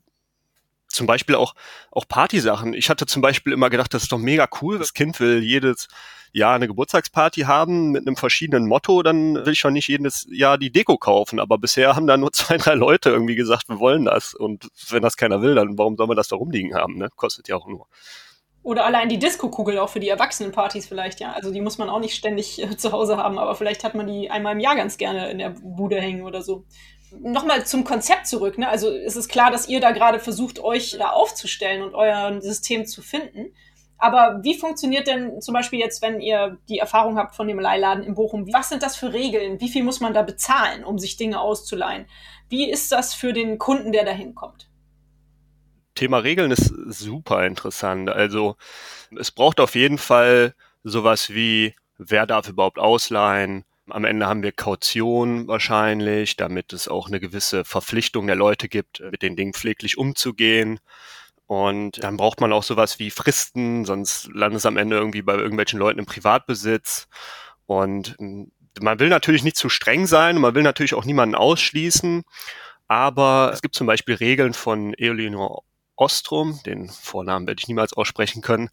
zum 0.88 1.06
Beispiel 1.06 1.34
auch, 1.34 1.54
auch 1.90 2.06
Partysachen. 2.08 2.72
Ich 2.72 2.88
hatte 2.88 3.06
zum 3.06 3.20
Beispiel 3.20 3.52
immer 3.52 3.68
gedacht, 3.68 3.92
das 3.92 4.04
ist 4.04 4.12
doch 4.12 4.18
mega 4.18 4.48
cool. 4.62 4.78
Das 4.78 4.94
Kind 4.94 5.18
will 5.20 5.42
jedes 5.42 5.88
Jahr 6.32 6.54
eine 6.54 6.66
Geburtstagsparty 6.66 7.42
haben 7.42 7.90
mit 7.90 8.06
einem 8.06 8.16
verschiedenen 8.16 8.66
Motto, 8.66 9.02
dann 9.02 9.34
will 9.34 9.52
ich 9.52 9.60
schon 9.60 9.72
nicht 9.72 9.88
jedes 9.88 10.26
Jahr 10.30 10.58
die 10.58 10.72
Deko 10.72 10.98
kaufen. 10.98 11.38
Aber 11.38 11.58
bisher 11.58 11.94
haben 11.94 12.06
da 12.06 12.16
nur 12.16 12.32
zwei, 12.32 12.56
drei 12.56 12.74
Leute 12.74 13.10
irgendwie 13.10 13.36
gesagt, 13.36 13.68
wir 13.68 13.78
wollen 13.78 14.04
das. 14.04 14.34
Und 14.34 14.68
wenn 14.88 15.02
das 15.02 15.16
keiner 15.16 15.42
will, 15.42 15.54
dann 15.54 15.78
warum 15.78 15.96
soll 15.96 16.06
man 16.06 16.16
das 16.16 16.28
da 16.28 16.36
rumliegen 16.36 16.74
haben? 16.74 16.98
Ne? 16.98 17.08
Kostet 17.14 17.48
ja 17.48 17.56
auch 17.56 17.66
nur. 17.66 17.86
Oder 18.64 18.86
allein 18.86 19.10
die 19.10 19.18
Disco-Kugel 19.18 19.78
auch 19.78 19.90
für 19.90 20.00
die 20.00 20.08
Erwachsenenpartys 20.08 20.86
vielleicht, 20.86 21.20
ja. 21.20 21.34
Also 21.34 21.52
die 21.52 21.60
muss 21.60 21.76
man 21.76 21.90
auch 21.90 22.00
nicht 22.00 22.14
ständig 22.14 22.62
äh, 22.62 22.76
zu 22.78 22.92
Hause 22.92 23.18
haben, 23.18 23.38
aber 23.38 23.54
vielleicht 23.54 23.84
hat 23.84 23.94
man 23.94 24.06
die 24.06 24.30
einmal 24.30 24.54
im 24.54 24.60
Jahr 24.60 24.74
ganz 24.74 24.96
gerne 24.96 25.30
in 25.30 25.38
der 25.38 25.50
Bude 25.50 26.00
hängen 26.00 26.22
oder 26.22 26.40
so 26.40 26.64
nochmal 27.20 27.66
zum 27.66 27.84
Konzept 27.84 28.26
zurück. 28.26 28.58
Ne? 28.58 28.68
Also 28.68 28.90
es 28.90 29.16
ist 29.16 29.28
klar, 29.28 29.50
dass 29.50 29.68
ihr 29.68 29.80
da 29.80 29.92
gerade 29.92 30.18
versucht, 30.18 30.58
euch 30.58 30.96
da 30.98 31.10
aufzustellen 31.10 31.82
und 31.82 31.94
euer 31.94 32.40
System 32.40 32.86
zu 32.86 33.02
finden. 33.02 33.54
Aber 33.98 34.40
wie 34.42 34.58
funktioniert 34.58 35.06
denn 35.06 35.40
zum 35.40 35.54
Beispiel 35.54 35.78
jetzt, 35.78 36.02
wenn 36.02 36.20
ihr 36.20 36.58
die 36.68 36.78
Erfahrung 36.78 37.16
habt 37.16 37.34
von 37.34 37.48
dem 37.48 37.58
Leihladen 37.58 38.04
in 38.04 38.14
Bochum? 38.14 38.52
Was 38.52 38.68
sind 38.68 38.82
das 38.82 38.96
für 38.96 39.12
Regeln? 39.12 39.60
Wie 39.60 39.68
viel 39.68 39.84
muss 39.84 40.00
man 40.00 40.12
da 40.12 40.22
bezahlen, 40.22 40.84
um 40.84 40.98
sich 40.98 41.16
Dinge 41.16 41.40
auszuleihen? 41.40 42.06
Wie 42.48 42.70
ist 42.70 42.92
das 42.92 43.14
für 43.14 43.32
den 43.32 43.58
Kunden, 43.58 43.92
der 43.92 44.04
da 44.04 44.10
hinkommt? 44.10 44.68
Thema 45.94 46.18
Regeln 46.18 46.50
ist 46.50 46.66
super 46.66 47.46
interessant. 47.46 48.10
Also 48.10 48.56
es 49.16 49.30
braucht 49.30 49.60
auf 49.60 49.74
jeden 49.74 49.98
Fall 49.98 50.54
sowas 50.82 51.30
wie, 51.30 51.74
wer 51.96 52.26
darf 52.26 52.48
überhaupt 52.48 52.78
ausleihen? 52.78 53.64
Am 53.90 54.04
Ende 54.04 54.26
haben 54.26 54.42
wir 54.42 54.52
Kaution 54.52 55.46
wahrscheinlich, 55.46 56.36
damit 56.36 56.72
es 56.72 56.88
auch 56.88 57.08
eine 57.08 57.20
gewisse 57.20 57.64
Verpflichtung 57.64 58.26
der 58.26 58.36
Leute 58.36 58.68
gibt, 58.68 59.00
mit 59.00 59.22
den 59.22 59.36
Dingen 59.36 59.52
pfleglich 59.52 59.98
umzugehen. 59.98 60.80
Und 61.46 62.02
dann 62.02 62.16
braucht 62.16 62.40
man 62.40 62.52
auch 62.52 62.62
sowas 62.62 62.98
wie 62.98 63.10
Fristen, 63.10 63.84
sonst 63.84 64.28
landet 64.32 64.58
es 64.58 64.66
am 64.66 64.78
Ende 64.78 64.96
irgendwie 64.96 65.22
bei 65.22 65.34
irgendwelchen 65.34 65.78
Leuten 65.78 65.98
im 65.98 66.06
Privatbesitz. 66.06 67.08
Und 67.66 68.16
hm, 68.18 68.50
man 68.80 68.98
will 68.98 69.08
natürlich 69.08 69.44
nicht 69.44 69.56
zu 69.56 69.68
streng 69.68 70.06
sein, 70.06 70.40
man 70.40 70.54
will 70.54 70.62
natürlich 70.62 70.94
auch 70.94 71.04
niemanden 71.04 71.34
ausschließen. 71.34 72.24
Aber 72.88 73.50
es 73.52 73.62
gibt 73.62 73.74
zum 73.74 73.86
Beispiel 73.86 74.14
Regeln 74.14 74.54
von 74.54 74.94
Eolinor 74.94 75.64
Ostrom, 75.96 76.60
den 76.66 76.88
Vornamen 76.90 77.46
werde 77.46 77.60
ich 77.60 77.68
niemals 77.68 77.92
aussprechen 77.92 78.42
können. 78.42 78.70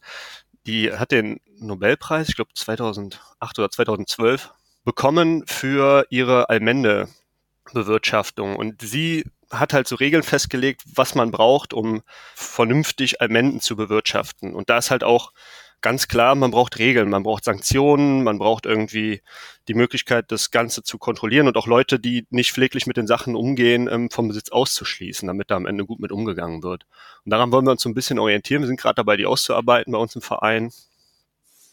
Die 0.65 0.91
hat 0.93 1.11
den 1.11 1.39
Nobelpreis, 1.57 2.29
ich 2.29 2.35
glaube 2.35 2.51
2008 2.53 3.59
oder 3.59 3.69
2012, 3.69 4.51
bekommen 4.83 5.43
für 5.45 6.05
ihre 6.09 6.49
Almende-Bewirtschaftung. 6.49 8.55
Und 8.55 8.81
sie 8.81 9.25
hat 9.51 9.73
halt 9.73 9.87
so 9.87 9.95
Regeln 9.95 10.23
festgelegt, 10.23 10.83
was 10.95 11.15
man 11.15 11.31
braucht, 11.31 11.73
um 11.73 12.01
vernünftig 12.35 13.21
Almenden 13.21 13.59
zu 13.59 13.75
bewirtschaften. 13.75 14.53
Und 14.53 14.69
da 14.69 14.77
ist 14.77 14.91
halt 14.91 15.03
auch 15.03 15.33
ganz 15.81 16.07
klar, 16.07 16.35
man 16.35 16.51
braucht 16.51 16.79
Regeln, 16.79 17.09
man 17.09 17.23
braucht 17.23 17.43
Sanktionen, 17.43 18.23
man 18.23 18.37
braucht 18.37 18.65
irgendwie 18.65 19.21
die 19.67 19.73
Möglichkeit, 19.73 20.31
das 20.31 20.51
Ganze 20.51 20.83
zu 20.83 20.97
kontrollieren 20.97 21.47
und 21.47 21.57
auch 21.57 21.67
Leute, 21.67 21.99
die 21.99 22.25
nicht 22.29 22.53
pfleglich 22.53 22.87
mit 22.87 22.97
den 22.97 23.07
Sachen 23.07 23.35
umgehen, 23.35 23.89
ähm, 23.91 24.09
vom 24.09 24.27
Besitz 24.27 24.49
auszuschließen, 24.49 25.27
damit 25.27 25.51
da 25.51 25.55
am 25.55 25.65
Ende 25.65 25.85
gut 25.85 25.99
mit 25.99 26.11
umgegangen 26.11 26.63
wird. 26.63 26.85
Und 27.25 27.31
daran 27.31 27.51
wollen 27.51 27.65
wir 27.65 27.71
uns 27.71 27.81
so 27.81 27.89
ein 27.89 27.95
bisschen 27.95 28.19
orientieren. 28.19 28.61
Wir 28.61 28.67
sind 28.67 28.79
gerade 28.79 28.95
dabei, 28.95 29.17
die 29.17 29.25
auszuarbeiten 29.25 29.91
bei 29.91 29.99
uns 29.99 30.15
im 30.15 30.21
Verein. 30.21 30.71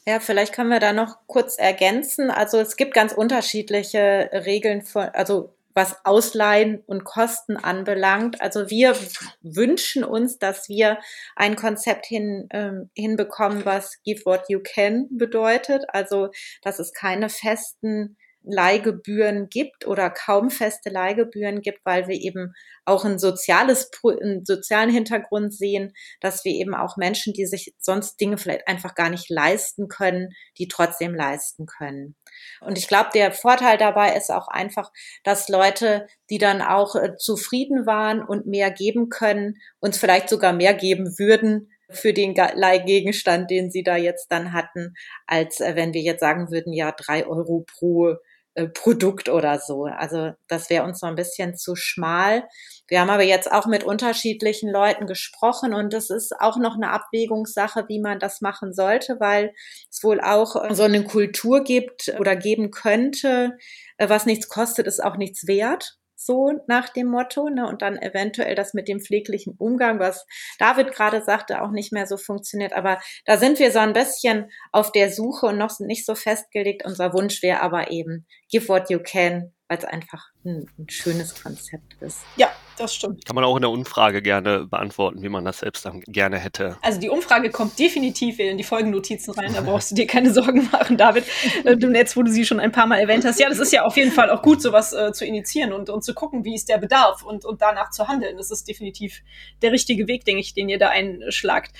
Ja, 0.08 0.20
vielleicht 0.20 0.54
können 0.54 0.70
wir 0.70 0.80
da 0.80 0.94
noch 0.94 1.18
kurz 1.26 1.58
ergänzen. 1.58 2.30
Also 2.30 2.58
es 2.58 2.76
gibt 2.76 2.94
ganz 2.94 3.12
unterschiedliche 3.12 4.30
Regeln 4.32 4.80
von, 4.80 5.02
also 5.12 5.54
was 5.74 6.02
Ausleihen 6.06 6.82
und 6.86 7.04
Kosten 7.04 7.58
anbelangt. 7.58 8.40
Also 8.40 8.70
wir 8.70 8.96
wünschen 9.42 10.04
uns, 10.04 10.38
dass 10.38 10.70
wir 10.70 10.96
ein 11.36 11.56
Konzept 11.56 12.06
hin, 12.06 12.48
ähm, 12.52 12.88
hinbekommen, 12.94 13.66
was 13.66 14.02
Give 14.02 14.24
What 14.24 14.44
You 14.48 14.60
Can 14.64 15.08
bedeutet. 15.10 15.84
Also, 15.88 16.30
dass 16.62 16.78
es 16.78 16.94
keine 16.94 17.28
festen 17.28 18.16
Leihgebühren 18.50 19.48
gibt 19.48 19.86
oder 19.86 20.10
kaum 20.10 20.50
feste 20.50 20.90
Leihgebühren 20.90 21.60
gibt, 21.60 21.80
weil 21.84 22.08
wir 22.08 22.16
eben 22.16 22.54
auch 22.84 23.04
ein 23.04 23.18
soziales, 23.18 23.90
einen 24.02 24.44
sozialen 24.44 24.90
Hintergrund 24.90 25.54
sehen, 25.54 25.92
dass 26.20 26.44
wir 26.44 26.52
eben 26.52 26.74
auch 26.74 26.96
Menschen, 26.96 27.32
die 27.34 27.46
sich 27.46 27.74
sonst 27.78 28.16
Dinge 28.20 28.38
vielleicht 28.38 28.66
einfach 28.66 28.94
gar 28.94 29.10
nicht 29.10 29.28
leisten 29.28 29.88
können, 29.88 30.30
die 30.56 30.68
trotzdem 30.68 31.14
leisten 31.14 31.66
können. 31.66 32.16
Und 32.60 32.78
ich 32.78 32.88
glaube, 32.88 33.10
der 33.14 33.32
Vorteil 33.32 33.76
dabei 33.76 34.16
ist 34.16 34.30
auch 34.30 34.48
einfach, 34.48 34.90
dass 35.24 35.48
Leute, 35.48 36.06
die 36.30 36.38
dann 36.38 36.62
auch 36.62 36.96
äh, 36.96 37.16
zufrieden 37.16 37.86
waren 37.86 38.22
und 38.22 38.46
mehr 38.46 38.70
geben 38.70 39.10
können, 39.10 39.56
uns 39.80 39.98
vielleicht 39.98 40.28
sogar 40.28 40.52
mehr 40.52 40.74
geben 40.74 41.18
würden, 41.18 41.70
für 41.90 42.12
den 42.12 42.34
Leihgegenstand, 42.34 43.50
den 43.50 43.70
sie 43.70 43.82
da 43.82 43.96
jetzt 43.96 44.30
dann 44.30 44.52
hatten, 44.52 44.94
als 45.26 45.60
äh, 45.60 45.74
wenn 45.74 45.94
wir 45.94 46.02
jetzt 46.02 46.20
sagen 46.20 46.50
würden, 46.50 46.72
ja, 46.72 46.92
drei 46.92 47.26
Euro 47.26 47.64
pro 47.66 48.16
Produkt 48.66 49.28
oder 49.28 49.60
so. 49.60 49.84
Also 49.84 50.32
das 50.48 50.68
wäre 50.70 50.84
uns 50.84 51.00
so 51.00 51.06
ein 51.06 51.14
bisschen 51.14 51.56
zu 51.56 51.76
schmal. 51.76 52.44
Wir 52.88 53.00
haben 53.00 53.10
aber 53.10 53.22
jetzt 53.22 53.52
auch 53.52 53.66
mit 53.66 53.84
unterschiedlichen 53.84 54.70
Leuten 54.70 55.06
gesprochen 55.06 55.74
und 55.74 55.92
das 55.92 56.10
ist 56.10 56.32
auch 56.40 56.56
noch 56.56 56.74
eine 56.74 56.90
Abwägungssache, 56.90 57.84
wie 57.88 58.00
man 58.00 58.18
das 58.18 58.40
machen 58.40 58.72
sollte, 58.72 59.16
weil 59.20 59.52
es 59.90 60.02
wohl 60.02 60.20
auch 60.20 60.56
äh, 60.56 60.74
so 60.74 60.84
eine 60.84 61.04
Kultur 61.04 61.62
gibt 61.62 62.12
oder 62.18 62.34
geben 62.34 62.70
könnte, 62.70 63.56
äh, 63.98 64.08
was 64.08 64.26
nichts 64.26 64.48
kostet, 64.48 64.86
ist 64.86 65.04
auch 65.04 65.16
nichts 65.16 65.46
wert 65.46 65.97
so 66.18 66.52
nach 66.66 66.88
dem 66.88 67.06
Motto, 67.06 67.48
ne? 67.48 67.66
Und 67.66 67.80
dann 67.80 67.96
eventuell 67.96 68.54
das 68.54 68.74
mit 68.74 68.88
dem 68.88 69.00
pfleglichen 69.00 69.54
Umgang, 69.56 70.00
was 70.00 70.26
David 70.58 70.92
gerade 70.92 71.22
sagte, 71.22 71.62
auch 71.62 71.70
nicht 71.70 71.92
mehr 71.92 72.06
so 72.06 72.16
funktioniert. 72.16 72.72
Aber 72.72 73.00
da 73.24 73.38
sind 73.38 73.58
wir 73.60 73.70
so 73.70 73.78
ein 73.78 73.92
bisschen 73.92 74.50
auf 74.72 74.90
der 74.90 75.12
Suche 75.12 75.46
und 75.46 75.58
noch 75.58 75.78
nicht 75.78 76.04
so 76.04 76.14
festgelegt. 76.14 76.84
Unser 76.84 77.12
Wunsch 77.12 77.42
wäre 77.42 77.60
aber 77.60 77.90
eben, 77.92 78.26
give 78.50 78.68
what 78.68 78.90
you 78.90 78.98
can, 78.98 79.52
weil 79.68 79.78
es 79.78 79.84
einfach 79.84 80.26
ein, 80.44 80.68
ein, 80.78 80.88
schönes 80.88 81.40
Konzept 81.40 81.94
ist. 82.00 82.18
Ja, 82.36 82.50
das 82.78 82.94
stimmt. 82.94 83.24
Kann 83.24 83.34
man 83.34 83.44
auch 83.44 83.56
in 83.56 83.62
der 83.62 83.70
Umfrage 83.70 84.22
gerne 84.22 84.66
beantworten, 84.66 85.22
wie 85.22 85.28
man 85.28 85.44
das 85.44 85.58
selbst 85.58 85.84
dann 85.84 86.00
gerne 86.06 86.38
hätte. 86.38 86.78
Also 86.82 87.00
die 87.00 87.10
Umfrage 87.10 87.50
kommt 87.50 87.78
definitiv 87.78 88.38
in 88.38 88.58
die 88.58 88.64
Folgennotizen 88.64 89.34
rein, 89.34 89.52
da 89.52 89.60
brauchst 89.60 89.90
du 89.90 89.94
dir 89.94 90.06
keine 90.06 90.32
Sorgen 90.32 90.68
machen, 90.72 90.96
David. 90.96 91.24
Äh, 91.64 91.76
du 91.76 91.88
Netz, 91.88 92.16
wo 92.16 92.22
du 92.22 92.30
sie 92.30 92.44
schon 92.44 92.60
ein 92.60 92.72
paar 92.72 92.86
Mal 92.86 92.98
erwähnt 92.98 93.24
hast. 93.24 93.40
Ja, 93.40 93.48
das 93.48 93.58
ist 93.58 93.72
ja 93.72 93.82
auf 93.82 93.96
jeden 93.96 94.12
Fall 94.12 94.30
auch 94.30 94.42
gut, 94.42 94.62
sowas 94.62 94.92
äh, 94.92 95.12
zu 95.12 95.24
initiieren 95.24 95.72
und, 95.72 95.90
und 95.90 96.02
zu 96.02 96.14
gucken, 96.14 96.44
wie 96.44 96.54
ist 96.54 96.68
der 96.68 96.78
Bedarf 96.78 97.22
und, 97.24 97.44
und 97.44 97.62
danach 97.62 97.90
zu 97.90 98.08
handeln. 98.08 98.36
Das 98.36 98.50
ist 98.50 98.68
definitiv 98.68 99.22
der 99.62 99.72
richtige 99.72 100.06
Weg, 100.08 100.24
denke 100.24 100.40
ich, 100.40 100.54
den 100.54 100.68
ihr 100.68 100.78
da 100.78 100.88
einschlagt. 100.88 101.72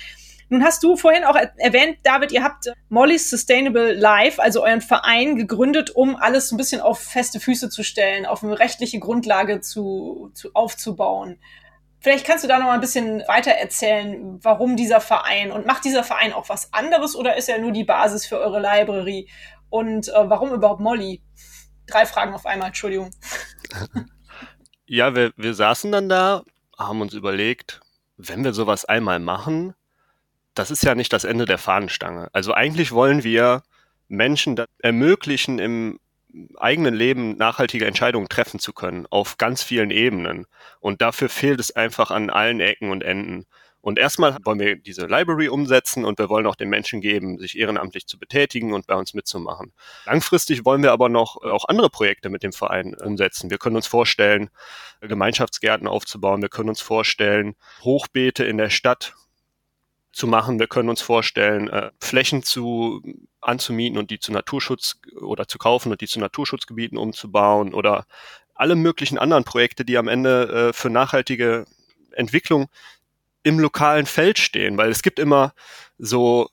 Nun 0.49 0.63
hast 0.63 0.83
du 0.83 0.97
vorhin 0.97 1.23
auch 1.23 1.35
erwähnt, 1.57 1.99
David, 2.03 2.31
ihr 2.31 2.43
habt 2.43 2.71
Molly's 2.89 3.29
Sustainable 3.29 3.93
Life, 3.93 4.41
also 4.41 4.63
euren 4.63 4.81
Verein, 4.81 5.35
gegründet, 5.35 5.91
um 5.91 6.15
alles 6.15 6.51
ein 6.51 6.57
bisschen 6.57 6.81
auf 6.81 6.99
feste 6.99 7.39
Füße 7.39 7.69
zu 7.69 7.83
stellen, 7.83 8.25
auf 8.25 8.43
eine 8.43 8.57
rechtliche 8.57 8.99
Grundlage 8.99 9.61
zu, 9.61 10.31
zu 10.33 10.49
aufzubauen. 10.53 11.39
Vielleicht 12.01 12.25
kannst 12.25 12.43
du 12.43 12.47
da 12.47 12.57
noch 12.57 12.65
mal 12.65 12.73
ein 12.73 12.81
bisschen 12.81 13.23
weiter 13.27 13.51
erzählen, 13.51 14.39
warum 14.41 14.75
dieser 14.75 15.01
Verein 15.01 15.51
und 15.51 15.65
macht 15.65 15.85
dieser 15.85 16.03
Verein 16.03 16.33
auch 16.33 16.49
was 16.49 16.73
anderes 16.73 17.15
oder 17.15 17.35
ist 17.35 17.49
er 17.49 17.59
nur 17.59 17.71
die 17.71 17.83
Basis 17.83 18.25
für 18.25 18.39
eure 18.39 18.61
Library? 18.61 19.29
Und 19.69 20.07
äh, 20.07 20.13
warum 20.13 20.53
überhaupt 20.53 20.79
Molly? 20.79 21.21
Drei 21.87 22.05
Fragen 22.05 22.33
auf 22.33 22.45
einmal, 22.45 22.67
Entschuldigung. 22.67 23.11
Ja, 24.91 25.13
wir, 25.13 25.33
wir 25.37 25.53
saßen 25.53 25.91
dann 25.91 26.09
da, 26.09 26.41
haben 26.75 27.01
uns 27.01 27.13
überlegt, 27.13 27.79
wenn 28.17 28.43
wir 28.43 28.53
sowas 28.53 28.85
einmal 28.85 29.19
machen, 29.19 29.75
das 30.59 30.71
ist 30.71 30.83
ja 30.83 30.93
nicht 30.93 31.13
das 31.13 31.23
Ende 31.23 31.45
der 31.45 31.57
Fahnenstange. 31.57 32.27
Also 32.33 32.53
eigentlich 32.53 32.91
wollen 32.91 33.23
wir 33.23 33.63
Menschen 34.09 34.61
ermöglichen, 34.79 35.57
im 35.57 35.99
eigenen 36.57 36.93
Leben 36.93 37.37
nachhaltige 37.37 37.85
Entscheidungen 37.85 38.27
treffen 38.27 38.59
zu 38.59 38.73
können, 38.73 39.07
auf 39.09 39.37
ganz 39.37 39.63
vielen 39.63 39.89
Ebenen. 39.89 40.47
Und 40.81 41.01
dafür 41.01 41.29
fehlt 41.29 41.61
es 41.61 41.73
einfach 41.73 42.11
an 42.11 42.29
allen 42.29 42.59
Ecken 42.59 42.91
und 42.91 43.03
Enden. 43.03 43.45
Und 43.79 43.97
erstmal 43.97 44.35
wollen 44.43 44.59
wir 44.59 44.75
diese 44.75 45.05
Library 45.05 45.47
umsetzen 45.47 46.03
und 46.03 46.19
wir 46.19 46.27
wollen 46.27 46.45
auch 46.45 46.57
den 46.57 46.67
Menschen 46.67 46.99
geben, 46.99 47.39
sich 47.39 47.57
ehrenamtlich 47.57 48.05
zu 48.05 48.19
betätigen 48.19 48.73
und 48.73 48.85
bei 48.85 48.95
uns 48.95 49.13
mitzumachen. 49.13 49.71
Langfristig 50.05 50.65
wollen 50.65 50.83
wir 50.83 50.91
aber 50.91 51.07
noch 51.07 51.41
äh, 51.41 51.47
auch 51.47 51.69
andere 51.69 51.89
Projekte 51.89 52.29
mit 52.29 52.43
dem 52.43 52.51
Verein 52.51 52.93
umsetzen. 52.95 53.49
Wir 53.49 53.57
können 53.57 53.77
uns 53.77 53.87
vorstellen, 53.87 54.49
Gemeinschaftsgärten 54.99 55.87
aufzubauen. 55.87 56.41
Wir 56.41 56.49
können 56.49 56.67
uns 56.67 56.81
vorstellen, 56.81 57.55
Hochbeete 57.81 58.43
in 58.43 58.57
der 58.57 58.69
Stadt 58.69 59.13
zu 60.19 60.27
machen. 60.27 60.59
Wir 60.59 60.67
können 60.67 60.89
uns 60.89 61.01
vorstellen, 61.01 61.69
äh, 61.69 61.91
Flächen 61.99 62.43
zu 62.43 63.01
anzumieten 63.41 63.97
und 63.97 64.11
die 64.11 64.19
zu 64.19 64.31
Naturschutz 64.31 64.99
oder 65.19 65.47
zu 65.47 65.57
kaufen 65.57 65.91
und 65.91 66.01
die 66.01 66.07
zu 66.07 66.19
Naturschutzgebieten 66.19 66.97
umzubauen 66.97 67.73
oder 67.73 68.05
alle 68.53 68.75
möglichen 68.75 69.17
anderen 69.17 69.45
Projekte, 69.45 69.85
die 69.85 69.97
am 69.97 70.07
Ende 70.07 70.69
äh, 70.69 70.73
für 70.73 70.89
nachhaltige 70.89 71.65
Entwicklung 72.11 72.67
im 73.43 73.59
lokalen 73.59 74.05
Feld 74.05 74.37
stehen, 74.37 74.77
weil 74.77 74.91
es 74.91 75.01
gibt 75.01 75.17
immer 75.17 75.53
so 75.97 76.49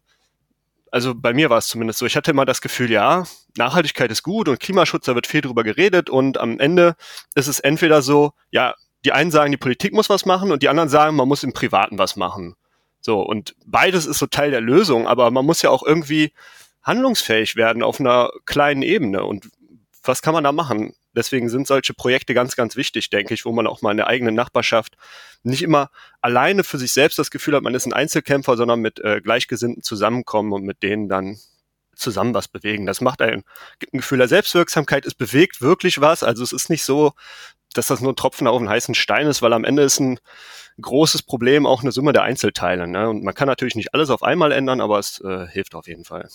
also 0.92 1.14
bei 1.14 1.34
mir 1.34 1.50
war 1.50 1.58
es 1.58 1.68
zumindest 1.68 1.98
so, 1.98 2.06
ich 2.06 2.16
hatte 2.16 2.30
immer 2.30 2.46
das 2.46 2.62
Gefühl, 2.62 2.90
ja, 2.90 3.24
Nachhaltigkeit 3.58 4.10
ist 4.10 4.22
gut 4.22 4.48
und 4.48 4.60
Klimaschutz, 4.60 5.04
da 5.04 5.14
wird 5.14 5.26
viel 5.26 5.42
drüber 5.42 5.62
geredet 5.62 6.08
und 6.08 6.38
am 6.38 6.58
Ende 6.58 6.94
ist 7.34 7.48
es 7.48 7.60
entweder 7.60 8.00
so, 8.00 8.32
ja, 8.50 8.74
die 9.04 9.12
einen 9.12 9.30
sagen, 9.30 9.50
die 9.50 9.58
Politik 9.58 9.92
muss 9.92 10.08
was 10.08 10.24
machen 10.24 10.52
und 10.52 10.62
die 10.62 10.68
anderen 10.68 10.88
sagen, 10.88 11.16
man 11.16 11.28
muss 11.28 11.42
im 11.42 11.52
Privaten 11.52 11.98
was 11.98 12.16
machen. 12.16 12.54
So, 13.06 13.20
und 13.20 13.54
beides 13.64 14.04
ist 14.04 14.18
so 14.18 14.26
Teil 14.26 14.50
der 14.50 14.60
Lösung, 14.60 15.06
aber 15.06 15.30
man 15.30 15.46
muss 15.46 15.62
ja 15.62 15.70
auch 15.70 15.84
irgendwie 15.84 16.32
handlungsfähig 16.82 17.54
werden 17.54 17.84
auf 17.84 18.00
einer 18.00 18.32
kleinen 18.46 18.82
Ebene. 18.82 19.22
Und 19.22 19.48
was 20.02 20.22
kann 20.22 20.34
man 20.34 20.42
da 20.42 20.50
machen? 20.50 20.92
Deswegen 21.14 21.48
sind 21.48 21.68
solche 21.68 21.94
Projekte 21.94 22.34
ganz, 22.34 22.56
ganz 22.56 22.74
wichtig, 22.74 23.08
denke 23.08 23.32
ich, 23.32 23.44
wo 23.44 23.52
man 23.52 23.68
auch 23.68 23.80
mal 23.80 23.92
in 23.92 23.96
der 23.96 24.08
eigenen 24.08 24.34
Nachbarschaft 24.34 24.96
nicht 25.44 25.62
immer 25.62 25.90
alleine 26.20 26.64
für 26.64 26.78
sich 26.78 26.92
selbst 26.92 27.16
das 27.16 27.30
Gefühl 27.30 27.54
hat, 27.54 27.62
man 27.62 27.76
ist 27.76 27.86
ein 27.86 27.92
Einzelkämpfer, 27.92 28.56
sondern 28.56 28.80
mit 28.80 28.98
äh, 28.98 29.20
Gleichgesinnten 29.20 29.84
zusammenkommen 29.84 30.52
und 30.52 30.64
mit 30.64 30.82
denen 30.82 31.08
dann 31.08 31.38
zusammen 31.96 32.34
was 32.34 32.48
bewegen. 32.48 32.86
Das 32.86 33.00
macht 33.00 33.22
ein, 33.22 33.42
gibt 33.78 33.94
ein 33.94 33.98
Gefühl 33.98 34.18
der 34.18 34.28
Selbstwirksamkeit, 34.28 35.06
es 35.06 35.14
bewegt 35.14 35.60
wirklich 35.60 36.00
was. 36.00 36.22
Also 36.22 36.42
es 36.44 36.52
ist 36.52 36.70
nicht 36.70 36.84
so, 36.84 37.12
dass 37.74 37.86
das 37.86 38.00
nur 38.00 38.12
ein 38.12 38.16
Tropfen 38.16 38.46
auf 38.46 38.58
einen 38.58 38.68
heißen 38.68 38.94
Stein 38.94 39.26
ist, 39.26 39.42
weil 39.42 39.52
am 39.52 39.64
Ende 39.64 39.82
ist 39.82 40.00
ein 40.00 40.18
großes 40.80 41.22
Problem 41.22 41.66
auch 41.66 41.82
eine 41.82 41.92
Summe 41.92 42.12
der 42.12 42.22
Einzelteile. 42.22 42.86
Ne? 42.86 43.08
Und 43.08 43.24
man 43.24 43.34
kann 43.34 43.48
natürlich 43.48 43.74
nicht 43.74 43.94
alles 43.94 44.10
auf 44.10 44.22
einmal 44.22 44.52
ändern, 44.52 44.80
aber 44.80 44.98
es 44.98 45.20
äh, 45.20 45.46
hilft 45.48 45.74
auf 45.74 45.86
jeden 45.86 46.04
Fall. 46.04 46.28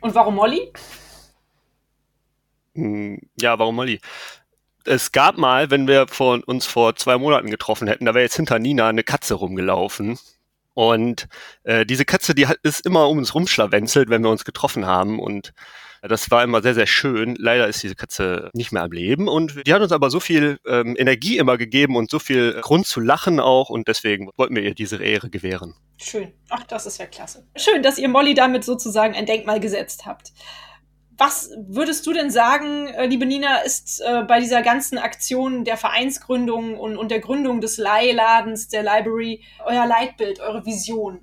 Und 0.00 0.14
warum 0.14 0.34
Molly? 0.34 0.72
Hm, 2.74 3.20
ja, 3.40 3.58
warum 3.58 3.76
Molly? 3.76 4.00
Es 4.84 5.12
gab 5.12 5.36
mal, 5.36 5.70
wenn 5.70 5.86
wir 5.86 6.08
vor, 6.08 6.40
uns 6.46 6.66
vor 6.66 6.96
zwei 6.96 7.18
Monaten 7.18 7.50
getroffen 7.50 7.86
hätten, 7.86 8.06
da 8.06 8.14
wäre 8.14 8.24
jetzt 8.24 8.36
hinter 8.36 8.58
Nina 8.58 8.88
eine 8.88 9.04
Katze 9.04 9.34
rumgelaufen. 9.34 10.18
Und 10.80 11.28
äh, 11.64 11.84
diese 11.84 12.06
Katze, 12.06 12.34
die 12.34 12.46
hat, 12.46 12.56
ist 12.62 12.86
immer 12.86 13.06
um 13.10 13.18
uns 13.18 13.34
rumschlawenzelt, 13.34 14.08
wenn 14.08 14.22
wir 14.22 14.30
uns 14.30 14.46
getroffen 14.46 14.86
haben. 14.86 15.20
Und 15.20 15.52
das 16.00 16.30
war 16.30 16.42
immer 16.42 16.62
sehr, 16.62 16.74
sehr 16.74 16.86
schön. 16.86 17.36
Leider 17.38 17.68
ist 17.68 17.82
diese 17.82 17.96
Katze 17.96 18.48
nicht 18.54 18.72
mehr 18.72 18.84
am 18.84 18.90
Leben 18.90 19.28
und 19.28 19.66
die 19.66 19.74
hat 19.74 19.82
uns 19.82 19.92
aber 19.92 20.08
so 20.08 20.20
viel 20.20 20.58
ähm, 20.66 20.96
Energie 20.98 21.36
immer 21.36 21.58
gegeben 21.58 21.96
und 21.96 22.10
so 22.10 22.18
viel 22.18 22.54
Grund 22.62 22.86
zu 22.86 23.00
lachen 23.00 23.40
auch 23.40 23.68
und 23.68 23.88
deswegen 23.88 24.30
wollten 24.38 24.56
wir 24.56 24.62
ihr 24.62 24.74
diese 24.74 24.96
Ehre 24.96 25.28
gewähren. 25.28 25.74
Schön. 25.98 26.32
Ach, 26.48 26.64
das 26.64 26.86
ist 26.86 26.98
ja 26.98 27.04
klasse. 27.04 27.46
Schön, 27.56 27.82
dass 27.82 27.98
ihr 27.98 28.08
Molly 28.08 28.32
damit 28.32 28.64
sozusagen 28.64 29.14
ein 29.14 29.26
Denkmal 29.26 29.60
gesetzt 29.60 30.06
habt. 30.06 30.32
Was 31.20 31.50
würdest 31.68 32.06
du 32.06 32.14
denn 32.14 32.30
sagen, 32.30 32.88
äh, 32.88 33.04
liebe 33.04 33.26
Nina, 33.26 33.58
ist 33.58 34.00
äh, 34.00 34.22
bei 34.22 34.40
dieser 34.40 34.62
ganzen 34.62 34.96
Aktion 34.96 35.66
der 35.66 35.76
Vereinsgründung 35.76 36.78
und, 36.78 36.96
und 36.96 37.10
der 37.10 37.20
Gründung 37.20 37.60
des 37.60 37.76
Leihladens, 37.76 38.68
der 38.68 38.82
Library, 38.82 39.44
euer 39.66 39.86
Leitbild, 39.86 40.40
eure 40.40 40.64
Vision? 40.64 41.20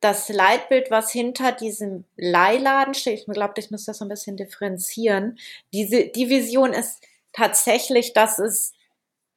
Das 0.00 0.30
Leitbild, 0.30 0.90
was 0.90 1.12
hinter 1.12 1.52
diesem 1.52 2.06
Leihladen 2.16 2.94
steht, 2.94 3.20
ich 3.20 3.26
glaube, 3.26 3.52
ich 3.58 3.70
muss 3.70 3.84
das 3.84 3.98
so 3.98 4.06
ein 4.06 4.08
bisschen 4.08 4.38
differenzieren. 4.38 5.38
Diese, 5.74 6.08
die 6.08 6.30
Vision 6.30 6.72
ist 6.72 7.04
tatsächlich, 7.34 8.14
dass 8.14 8.38
es 8.38 8.72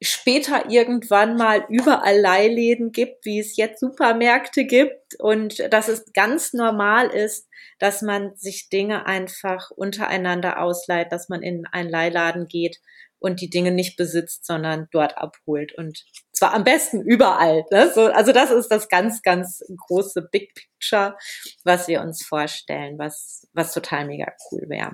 später 0.00 0.70
irgendwann 0.70 1.36
mal 1.36 1.66
überall 1.68 2.18
Leihläden 2.18 2.92
gibt, 2.92 3.26
wie 3.26 3.40
es 3.40 3.58
jetzt 3.58 3.80
Supermärkte 3.80 4.64
gibt 4.64 5.20
und 5.20 5.70
dass 5.70 5.88
es 5.88 6.12
ganz 6.14 6.54
normal 6.54 7.08
ist, 7.08 7.45
dass 7.78 8.02
man 8.02 8.34
sich 8.36 8.68
Dinge 8.68 9.06
einfach 9.06 9.70
untereinander 9.70 10.60
ausleiht, 10.60 11.12
dass 11.12 11.28
man 11.28 11.42
in 11.42 11.66
einen 11.66 11.90
Leihladen 11.90 12.48
geht 12.48 12.80
und 13.18 13.40
die 13.40 13.50
Dinge 13.50 13.70
nicht 13.70 13.96
besitzt, 13.96 14.46
sondern 14.46 14.88
dort 14.92 15.16
abholt 15.18 15.72
und 15.76 16.04
zwar 16.32 16.54
am 16.54 16.64
besten 16.64 17.02
überall. 17.02 17.64
Ne? 17.70 17.90
So, 17.94 18.06
also 18.06 18.32
das 18.32 18.50
ist 18.50 18.68
das 18.68 18.88
ganz, 18.88 19.22
ganz 19.22 19.62
große 19.86 20.28
Big 20.30 20.54
Picture, 20.54 21.16
was 21.64 21.88
wir 21.88 22.02
uns 22.02 22.24
vorstellen, 22.24 22.98
was, 22.98 23.48
was 23.52 23.72
total 23.72 24.06
mega 24.06 24.26
cool 24.50 24.64
wäre. 24.68 24.92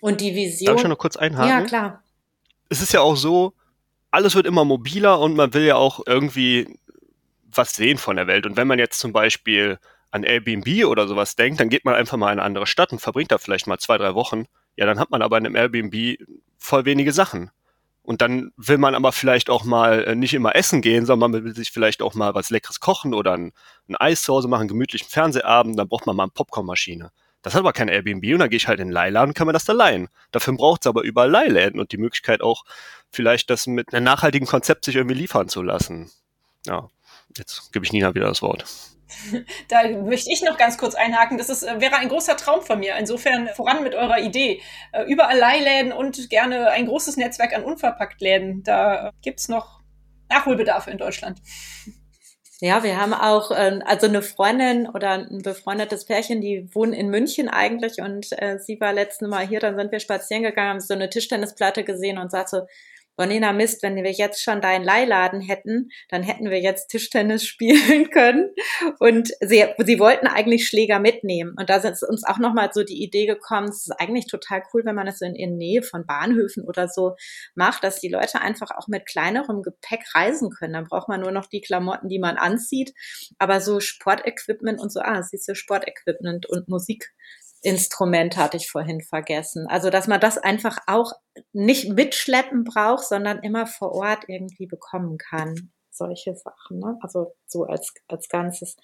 Und 0.00 0.20
die 0.20 0.34
Vision. 0.34 0.66
Darf 0.66 0.76
ich 0.76 0.82
schon 0.82 0.90
noch 0.90 0.98
kurz 0.98 1.16
einhaken? 1.16 1.48
Ja, 1.48 1.62
klar. 1.62 2.02
Es 2.68 2.80
ist 2.80 2.92
ja 2.92 3.00
auch 3.00 3.16
so, 3.16 3.52
alles 4.10 4.34
wird 4.34 4.46
immer 4.46 4.64
mobiler 4.64 5.20
und 5.20 5.34
man 5.34 5.52
will 5.54 5.64
ja 5.64 5.76
auch 5.76 6.00
irgendwie 6.06 6.78
was 7.46 7.74
sehen 7.74 7.98
von 7.98 8.16
der 8.16 8.26
Welt. 8.26 8.46
Und 8.46 8.56
wenn 8.56 8.66
man 8.66 8.78
jetzt 8.78 8.98
zum 8.98 9.12
Beispiel 9.12 9.78
an 10.14 10.22
Airbnb 10.22 10.86
oder 10.86 11.08
sowas 11.08 11.34
denkt, 11.34 11.58
dann 11.58 11.68
geht 11.68 11.84
man 11.84 11.96
einfach 11.96 12.16
mal 12.16 12.32
in 12.32 12.38
eine 12.38 12.46
andere 12.46 12.68
Stadt 12.68 12.92
und 12.92 13.00
verbringt 13.00 13.32
da 13.32 13.38
vielleicht 13.38 13.66
mal 13.66 13.78
zwei, 13.78 13.98
drei 13.98 14.14
Wochen. 14.14 14.44
Ja, 14.76 14.86
dann 14.86 15.00
hat 15.00 15.10
man 15.10 15.22
aber 15.22 15.38
in 15.38 15.44
einem 15.44 15.56
Airbnb 15.56 16.18
voll 16.56 16.84
wenige 16.84 17.12
Sachen. 17.12 17.50
Und 18.04 18.22
dann 18.22 18.52
will 18.56 18.78
man 18.78 18.94
aber 18.94 19.10
vielleicht 19.10 19.50
auch 19.50 19.64
mal 19.64 20.04
äh, 20.04 20.14
nicht 20.14 20.34
immer 20.34 20.54
essen 20.54 20.82
gehen, 20.82 21.04
sondern 21.04 21.32
man 21.32 21.44
will 21.44 21.54
sich 21.56 21.72
vielleicht 21.72 22.00
auch 22.00 22.14
mal 22.14 22.32
was 22.32 22.50
Leckeres 22.50 22.78
kochen 22.78 23.12
oder 23.12 23.32
ein, 23.32 23.52
ein 23.88 23.96
Eis 23.96 24.22
zu 24.22 24.32
Hause 24.32 24.46
machen, 24.46 24.68
gemütlichen 24.68 25.08
Fernsehabend, 25.08 25.76
dann 25.76 25.88
braucht 25.88 26.06
man 26.06 26.14
mal 26.14 26.24
eine 26.24 26.32
Popcornmaschine. 26.32 27.10
Das 27.42 27.54
hat 27.54 27.60
aber 27.60 27.72
kein 27.72 27.88
Airbnb 27.88 28.24
und 28.34 28.38
dann 28.38 28.50
gehe 28.50 28.58
ich 28.58 28.68
halt 28.68 28.78
in 28.78 28.88
den 28.88 28.92
Leihladen, 28.92 29.34
kann 29.34 29.46
man 29.46 29.54
das 29.54 29.64
da 29.64 29.72
leihen. 29.72 30.08
Dafür 30.30 30.54
braucht 30.54 30.82
es 30.82 30.86
aber 30.86 31.02
überall 31.02 31.30
Leihläden 31.30 31.80
und 31.80 31.90
die 31.90 31.98
Möglichkeit 31.98 32.40
auch 32.40 32.64
vielleicht 33.10 33.50
das 33.50 33.66
mit 33.66 33.92
einem 33.92 34.04
nachhaltigen 34.04 34.46
Konzept 34.46 34.84
sich 34.84 34.94
irgendwie 34.94 35.16
liefern 35.16 35.48
zu 35.48 35.62
lassen. 35.62 36.10
Ja, 36.66 36.88
jetzt 37.38 37.72
gebe 37.72 37.84
ich 37.84 37.92
Nina 37.92 38.14
wieder 38.14 38.28
das 38.28 38.42
Wort. 38.42 38.64
Da 39.68 39.88
möchte 39.88 40.32
ich 40.32 40.42
noch 40.42 40.56
ganz 40.56 40.78
kurz 40.78 40.94
einhaken. 40.94 41.38
Das 41.38 41.48
ist, 41.48 41.62
äh, 41.62 41.80
wäre 41.80 41.96
ein 41.96 42.08
großer 42.08 42.36
Traum 42.36 42.62
von 42.62 42.80
mir. 42.80 42.96
Insofern 42.96 43.48
voran 43.48 43.82
mit 43.82 43.94
eurer 43.94 44.18
Idee. 44.18 44.60
Äh, 44.92 45.04
überall 45.04 45.38
Leihläden 45.38 45.92
und 45.92 46.30
gerne 46.30 46.70
ein 46.70 46.86
großes 46.86 47.16
Netzwerk 47.16 47.54
an 47.54 47.64
Unverpacktläden. 47.64 48.62
Da 48.62 49.12
gibt 49.22 49.40
es 49.40 49.48
noch 49.48 49.80
Nachholbedarf 50.28 50.88
in 50.88 50.98
Deutschland. 50.98 51.40
Ja, 52.60 52.82
wir 52.82 52.98
haben 52.98 53.12
auch 53.12 53.50
äh, 53.50 53.80
also 53.84 54.06
eine 54.06 54.22
Freundin 54.22 54.88
oder 54.88 55.10
ein 55.10 55.42
befreundetes 55.42 56.06
Pärchen, 56.06 56.40
die 56.40 56.68
wohnen 56.72 56.92
in 56.92 57.10
München 57.10 57.48
eigentlich 57.48 58.00
und 58.00 58.28
äh, 58.40 58.58
sie 58.58 58.80
war 58.80 58.92
letztes 58.92 59.28
Mal 59.28 59.46
hier, 59.46 59.60
dann 59.60 59.76
sind 59.76 59.90
wir 59.90 59.98
spazieren 60.00 60.44
gegangen, 60.44 60.70
haben 60.70 60.80
so 60.80 60.94
eine 60.94 61.10
Tischtennisplatte 61.10 61.84
gesehen 61.84 62.16
und 62.16 62.30
sagte 62.30 62.50
so, 62.50 62.66
Bonina 63.16 63.52
Mist, 63.52 63.82
wenn 63.82 63.96
wir 63.96 64.10
jetzt 64.10 64.42
schon 64.42 64.60
deinen 64.60 64.84
Leihladen 64.84 65.40
hätten, 65.40 65.90
dann 66.08 66.22
hätten 66.22 66.50
wir 66.50 66.60
jetzt 66.60 66.88
Tischtennis 66.88 67.44
spielen 67.46 68.10
können. 68.10 68.50
Und 68.98 69.28
sie, 69.40 69.64
sie 69.78 69.98
wollten 69.98 70.26
eigentlich 70.26 70.66
Schläger 70.66 70.98
mitnehmen. 70.98 71.54
Und 71.58 71.70
da 71.70 71.76
ist 71.76 72.02
uns 72.02 72.24
auch 72.24 72.38
nochmal 72.38 72.70
so 72.72 72.82
die 72.82 73.02
Idee 73.02 73.26
gekommen, 73.26 73.68
es 73.68 73.86
ist 73.86 73.92
eigentlich 73.98 74.26
total 74.26 74.62
cool, 74.72 74.84
wenn 74.84 74.94
man 74.94 75.06
es 75.06 75.20
in, 75.20 75.34
in 75.34 75.56
Nähe 75.56 75.82
von 75.82 76.06
Bahnhöfen 76.06 76.64
oder 76.64 76.88
so 76.88 77.14
macht, 77.54 77.84
dass 77.84 78.00
die 78.00 78.08
Leute 78.08 78.40
einfach 78.40 78.70
auch 78.76 78.88
mit 78.88 79.06
kleinerem 79.06 79.62
Gepäck 79.62 80.02
reisen 80.14 80.50
können. 80.50 80.74
Dann 80.74 80.86
braucht 80.88 81.08
man 81.08 81.20
nur 81.20 81.32
noch 81.32 81.46
die 81.46 81.60
Klamotten, 81.60 82.08
die 82.08 82.18
man 82.18 82.36
anzieht. 82.36 82.92
Aber 83.38 83.60
so 83.60 83.80
Sportequipment 83.80 84.80
und 84.80 84.92
so, 84.92 85.00
ah, 85.00 85.22
siehst 85.22 85.48
du, 85.48 85.54
Sportequipment 85.54 86.46
und 86.46 86.68
Musik 86.68 87.12
Instrument 87.64 88.36
hatte 88.36 88.56
ich 88.56 88.70
vorhin 88.70 89.00
vergessen. 89.00 89.66
Also, 89.68 89.90
dass 89.90 90.06
man 90.06 90.20
das 90.20 90.38
einfach 90.38 90.78
auch 90.86 91.12
nicht 91.52 91.88
mitschleppen 91.88 92.64
braucht, 92.64 93.04
sondern 93.04 93.40
immer 93.40 93.66
vor 93.66 93.92
Ort 93.92 94.24
irgendwie 94.28 94.66
bekommen 94.66 95.18
kann. 95.18 95.70
Solche 95.90 96.34
Sachen, 96.34 96.80
ne? 96.80 96.98
Also 97.02 97.34
so 97.46 97.64
als, 97.64 97.94
als 98.08 98.28
Ganzes. 98.28 98.76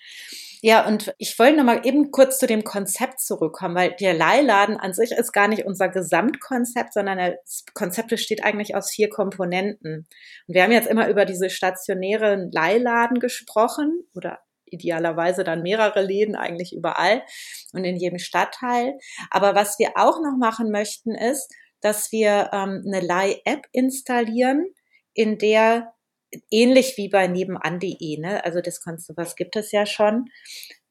Ja, 0.62 0.87
und 0.87 1.12
ich 1.19 1.37
wollte 1.38 1.57
noch 1.57 1.64
mal 1.64 1.85
eben 1.85 2.12
kurz 2.12 2.38
zu 2.38 2.47
dem 2.47 2.62
Konzept 2.62 3.21
zurückkommen, 3.21 3.75
weil 3.75 3.97
der 3.99 4.14
Leihladen 4.14 4.77
an 4.77 4.93
sich 4.95 5.11
ist 5.11 5.33
gar 5.33 5.49
nicht 5.49 5.66
unser 5.66 5.88
Gesamtkonzept, 5.88 6.95
sondern 6.95 7.19
das 7.19 7.64
Konzept 7.75 8.11
besteht 8.11 8.45
eigentlich 8.45 8.77
aus 8.77 8.90
vier 8.90 9.09
Komponenten. 9.09 10.07
Und 10.47 10.55
wir 10.55 10.62
haben 10.62 10.71
jetzt 10.71 10.88
immer 10.88 11.09
über 11.09 11.25
diese 11.25 11.51
stationären 11.51 12.51
Leihladen 12.53 13.19
gesprochen 13.19 14.05
oder 14.14 14.38
idealerweise 14.71 15.45
dann 15.45 15.63
mehrere 15.63 16.03
Läden 16.03 16.37
eigentlich 16.37 16.75
überall 16.75 17.23
und 17.73 17.85
in 17.85 17.97
jedem 17.97 18.19
Stadtteil. 18.19 18.99
Aber 19.31 19.55
was 19.55 19.79
wir 19.79 19.93
auch 19.97 20.21
noch 20.23 20.37
machen 20.39 20.71
möchten, 20.71 21.15
ist, 21.15 21.53
dass 21.81 22.13
wir 22.13 22.51
ähm, 22.53 22.83
eine 22.87 23.01
Leih-App 23.01 23.67
installieren, 23.73 24.67
in 25.15 25.39
der 25.39 25.93
ähnlich 26.51 26.97
wie 26.97 27.09
bei 27.09 27.27
nebenan.de, 27.27 28.19
ne? 28.19 28.45
also 28.45 28.61
das 28.61 28.81
was 29.17 29.37
gibt 29.37 29.57
es 29.57 29.73
ja 29.73 29.87
schon, 29.87 30.27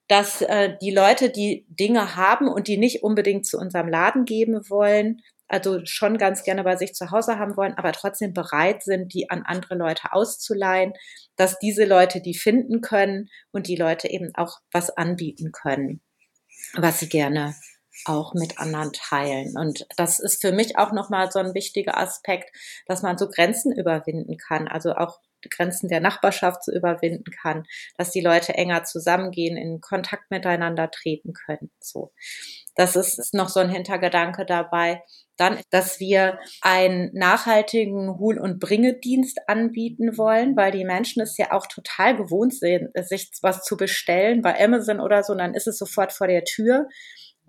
dass 0.10 0.42
äh, 0.42 0.76
die 0.82 0.92
Leute, 0.92 1.30
die 1.30 1.66
Dinge 1.70 2.16
haben 2.16 2.48
und 2.48 2.68
die 2.68 2.78
nicht 2.78 3.04
unbedingt 3.04 3.46
zu 3.46 3.58
unserem 3.58 3.88
Laden 3.88 4.26
geben 4.26 4.60
wollen, 4.70 5.22
also 5.48 5.80
schon 5.86 6.18
ganz 6.18 6.44
gerne 6.44 6.64
bei 6.64 6.76
sich 6.76 6.94
zu 6.94 7.12
Hause 7.12 7.40
haben 7.40 7.58
wollen, 7.58 7.74
aber 7.76 7.92
trotzdem 7.92 8.34
bereit 8.34 8.84
sind, 8.84 9.14
die 9.14 9.30
an 9.30 9.44
andere 9.46 9.76
Leute 9.76 10.14
auszuleihen, 10.14 10.94
dass 11.40 11.58
diese 11.58 11.86
Leute 11.86 12.20
die 12.20 12.36
finden 12.36 12.82
können 12.82 13.30
und 13.52 13.68
die 13.68 13.78
Leute 13.78 14.10
eben 14.10 14.36
auch 14.36 14.60
was 14.74 14.90
anbieten 14.90 15.54
können, 15.54 16.02
was 16.74 17.00
sie 17.00 17.08
gerne 17.08 17.56
auch 18.04 18.34
mit 18.34 18.60
anderen 18.60 18.92
teilen. 18.92 19.58
Und 19.58 19.88
das 19.96 20.20
ist 20.20 20.42
für 20.42 20.52
mich 20.52 20.78
auch 20.78 20.92
nochmal 20.92 21.32
so 21.32 21.40
ein 21.40 21.54
wichtiger 21.54 21.98
Aspekt, 21.98 22.54
dass 22.88 23.04
man 23.04 23.18
so 23.18 23.30
Grenzen 23.30 23.72
überwinden 23.72 24.36
kann, 24.38 24.68
also 24.68 24.96
auch 24.96 25.20
Grenzen 25.50 25.88
der 25.90 26.02
Nachbarschaft 26.02 26.64
zu 26.64 26.72
überwinden 26.76 27.32
kann, 27.42 27.64
dass 27.98 28.12
die 28.12 28.22
Leute 28.22 28.54
enger 28.56 28.84
zusammengehen, 28.84 29.58
in 29.58 29.82
Kontakt 29.82 30.32
miteinander 30.32 30.90
treten 30.92 31.34
können. 31.34 31.72
So. 31.80 32.12
Das 32.76 32.96
ist 32.96 33.34
noch 33.34 33.50
so 33.50 33.60
ein 33.60 33.70
Hintergedanke 33.70 34.46
dabei. 34.46 35.04
Dann, 35.38 35.60
dass 35.70 36.00
wir 36.02 36.38
einen 36.62 37.12
nachhaltigen 37.14 38.20
Hol- 38.20 38.40
und 38.40 38.60
Bringedienst 38.60 39.40
anbieten 39.48 40.18
wollen, 40.18 40.58
weil 40.58 40.72
die 40.72 40.84
Menschen 40.84 41.22
es 41.22 41.38
ja 41.38 41.54
auch 41.54 41.66
total 41.68 42.18
gewohnt 42.18 42.54
sind, 42.54 42.90
sich 43.08 43.32
was 43.42 43.64
zu 43.64 43.78
bestellen 43.78 44.42
bei 44.42 44.62
Amazon 44.62 45.00
oder 45.00 45.24
so, 45.24 45.32
und 45.32 45.40
dann 45.40 45.54
ist 45.54 45.68
es 45.68 45.78
sofort 45.78 46.12
vor 46.12 46.28
der 46.28 46.44
Tür. 46.44 46.88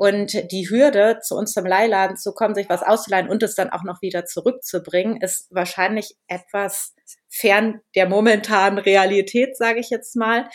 Und 0.01 0.51
die 0.51 0.67
Hürde, 0.71 1.19
zu 1.23 1.37
uns 1.37 1.53
zum 1.53 1.67
Leihladen 1.67 2.17
zu 2.17 2.33
kommen, 2.33 2.55
sich 2.55 2.71
was 2.71 2.83
auszuleihen 2.83 3.29
und 3.29 3.43
es 3.43 3.55
dann 3.55 3.69
auch 3.69 3.85
noch 3.85 4.01
wieder 4.01 4.25
zurückzubringen, 4.25 5.21
ist 5.21 5.47
wahrscheinlich 5.51 6.17
etwas 6.27 6.95
fern 7.29 7.83
der 7.95 8.09
momentanen 8.09 8.79
Realität, 8.79 9.59
sage 9.59 9.79
ich 9.79 9.91
jetzt 9.91 10.17
mal. 10.17 10.49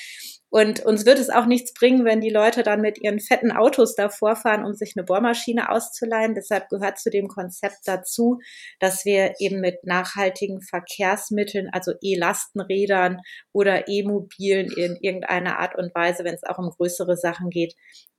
Und 0.50 0.84
uns 0.84 1.06
wird 1.06 1.20
es 1.20 1.30
auch 1.30 1.46
nichts 1.46 1.76
bringen, 1.76 2.06
wenn 2.06 2.22
die 2.22 2.32
Leute 2.32 2.64
dann 2.64 2.82
mit 2.82 2.98
ihren 2.98 3.20
fetten 3.20 3.52
Autos 3.52 3.94
davor 3.94 4.36
fahren, 4.36 4.66
um 4.66 4.74
sich 4.74 4.94
eine 4.96 5.06
Bohrmaschine 5.06 5.70
auszuleihen. 5.70 6.34
Deshalb 6.34 6.68
gehört 6.70 6.98
zu 6.98 7.12
dem 7.12 7.28
Konzept 7.28 7.82
dazu, 7.86 8.40
dass 8.80 9.06
wir 9.06 9.36
eben 9.38 9.60
mit 9.62 9.84
nachhaltigen 9.84 10.64
Verkehrsmitteln, 10.64 11.70
also 11.72 11.92
E-Lastenrädern 12.02 13.20
oder 13.54 13.88
E-Mobilen 13.88 14.72
in 14.72 14.98
irgendeiner 15.00 15.60
Art 15.60 15.76
und 15.78 15.94
Weise, 15.94 16.24
wenn 16.24 16.34
es 16.34 16.44
auch 16.44 16.58
um 16.58 16.72
größere 16.72 17.16
Sachen 17.16 17.52
geht, 17.52 17.76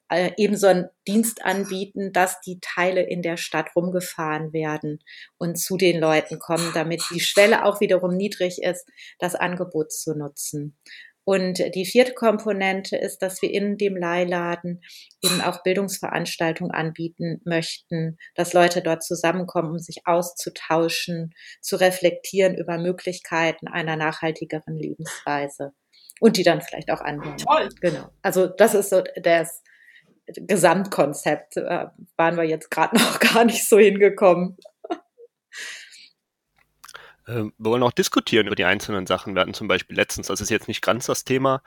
äh, 0.09 0.33
eben 0.37 0.57
so 0.57 0.67
einen 0.69 0.89
Dienst 1.07 1.45
anbieten, 1.45 2.13
dass 2.13 2.41
die 2.41 2.59
Teile 2.61 3.03
in 3.03 3.23
der 3.23 3.37
Stadt 3.37 3.75
rumgefahren 3.75 4.53
werden 4.53 5.01
und 5.39 5.59
zu 5.59 5.77
den 5.77 6.01
Leuten 6.01 6.39
kommen, 6.39 6.71
damit 6.75 7.03
die 7.13 7.21
Schwelle 7.21 7.65
auch 7.65 7.81
wiederum 7.81 8.17
niedrig 8.17 8.63
ist, 8.63 8.89
das 9.19 9.35
Angebot 9.35 9.93
zu 9.93 10.15
nutzen. 10.15 10.77
Und 11.29 11.59
die 11.75 11.87
vierte 11.87 12.15
Komponente 12.15 12.97
ist, 12.97 13.19
dass 13.19 13.43
wir 13.43 13.53
in 13.53 13.77
dem 13.77 13.97
Leihladen 13.97 14.81
eben 15.21 15.41
auch 15.41 15.65
Bildungsveranstaltungen 15.65 16.71
anbieten 16.71 17.41
möchten, 17.45 18.17
dass 18.37 18.53
Leute 18.53 18.81
dort 18.81 19.03
zusammenkommen, 19.03 19.73
um 19.73 19.79
sich 19.81 20.03
auszutauschen, 20.05 21.35
zu 21.61 21.75
reflektieren 21.81 22.55
über 22.55 22.79
Möglichkeiten 22.79 23.67
einer 23.67 23.97
nachhaltigeren 23.97 24.79
Lebensweise 24.79 25.73
und 26.21 26.37
die 26.37 26.45
dann 26.45 26.61
vielleicht 26.61 26.93
auch 26.93 27.01
anwenden. 27.01 27.39
Toll. 27.39 27.71
Genau. 27.81 28.09
Also 28.23 28.47
das 28.47 28.75
ist 28.75 28.91
so 28.91 29.03
das 29.21 29.65
Gesamtkonzept. 30.27 31.57
Äh, 31.57 31.87
waren 32.17 32.37
wir 32.37 32.45
jetzt 32.45 32.71
gerade 32.71 32.97
noch 32.99 33.19
gar 33.21 33.45
nicht 33.45 33.69
so 33.69 33.79
hingekommen. 33.79 34.57
Ähm, 37.29 37.53
wir 37.59 37.71
wollen 37.71 37.83
auch 37.83 37.93
diskutieren 37.93 38.47
über 38.47 38.57
die 38.57 38.65
einzelnen 38.65 39.07
Sachen. 39.07 39.35
Wir 39.35 39.43
hatten 39.43 39.55
zum 39.55 39.69
Beispiel 39.69 39.97
letztens, 39.97 40.29
das 40.29 40.41
ist 40.41 40.51
jetzt 40.51 40.69
nicht 40.69 40.83
ganz 40.83 41.07
das 41.07 41.25
Thema, 41.25 41.63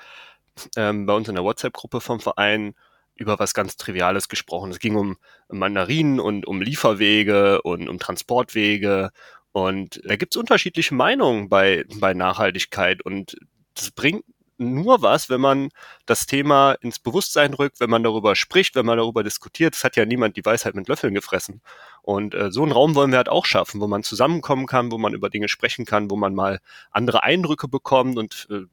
ähm, 0.75 1.05
bei 1.05 1.13
uns 1.13 1.27
in 1.27 1.35
der 1.35 1.43
WhatsApp-Gruppe 1.43 2.01
vom 2.01 2.19
Verein 2.19 2.75
über 3.15 3.37
was 3.37 3.53
ganz 3.53 3.75
Triviales 3.75 4.29
gesprochen. 4.29 4.71
Es 4.71 4.79
ging 4.79 4.95
um 4.95 5.17
Mandarinen 5.49 6.19
und 6.19 6.47
um 6.47 6.61
Lieferwege 6.61 7.61
und 7.61 7.89
um 7.89 7.99
Transportwege. 7.99 9.11
Und 9.51 10.01
da 10.05 10.15
gibt 10.15 10.35
es 10.35 10.39
unterschiedliche 10.39 10.95
Meinungen 10.95 11.49
bei, 11.49 11.83
bei 11.99 12.13
Nachhaltigkeit. 12.13 13.01
Und 13.01 13.35
das 13.75 13.91
bringt 13.91 14.23
nur 14.59 15.01
was, 15.01 15.29
wenn 15.29 15.41
man 15.41 15.69
das 16.05 16.25
Thema 16.25 16.73
ins 16.73 16.99
Bewusstsein 16.99 17.53
rückt, 17.53 17.79
wenn 17.79 17.89
man 17.89 18.03
darüber 18.03 18.35
spricht, 18.35 18.75
wenn 18.75 18.85
man 18.85 18.97
darüber 18.97 19.23
diskutiert. 19.23 19.75
Es 19.75 19.83
hat 19.83 19.95
ja 19.95 20.05
niemand 20.05 20.37
die 20.37 20.45
Weisheit 20.45 20.75
mit 20.75 20.87
Löffeln 20.87 21.13
gefressen. 21.13 21.61
Und 22.01 22.35
äh, 22.35 22.51
so 22.51 22.63
einen 22.63 22.71
Raum 22.71 22.95
wollen 22.95 23.11
wir 23.11 23.17
halt 23.17 23.29
auch 23.29 23.45
schaffen, 23.45 23.81
wo 23.81 23.87
man 23.87 24.03
zusammenkommen 24.03 24.67
kann, 24.67 24.91
wo 24.91 24.97
man 24.97 25.13
über 25.13 25.29
Dinge 25.29 25.49
sprechen 25.49 25.85
kann, 25.85 26.09
wo 26.11 26.15
man 26.15 26.35
mal 26.35 26.59
andere 26.91 27.23
Eindrücke 27.23 27.67
bekommt 27.67 28.17
und 28.17 28.47
äh, 28.51 28.65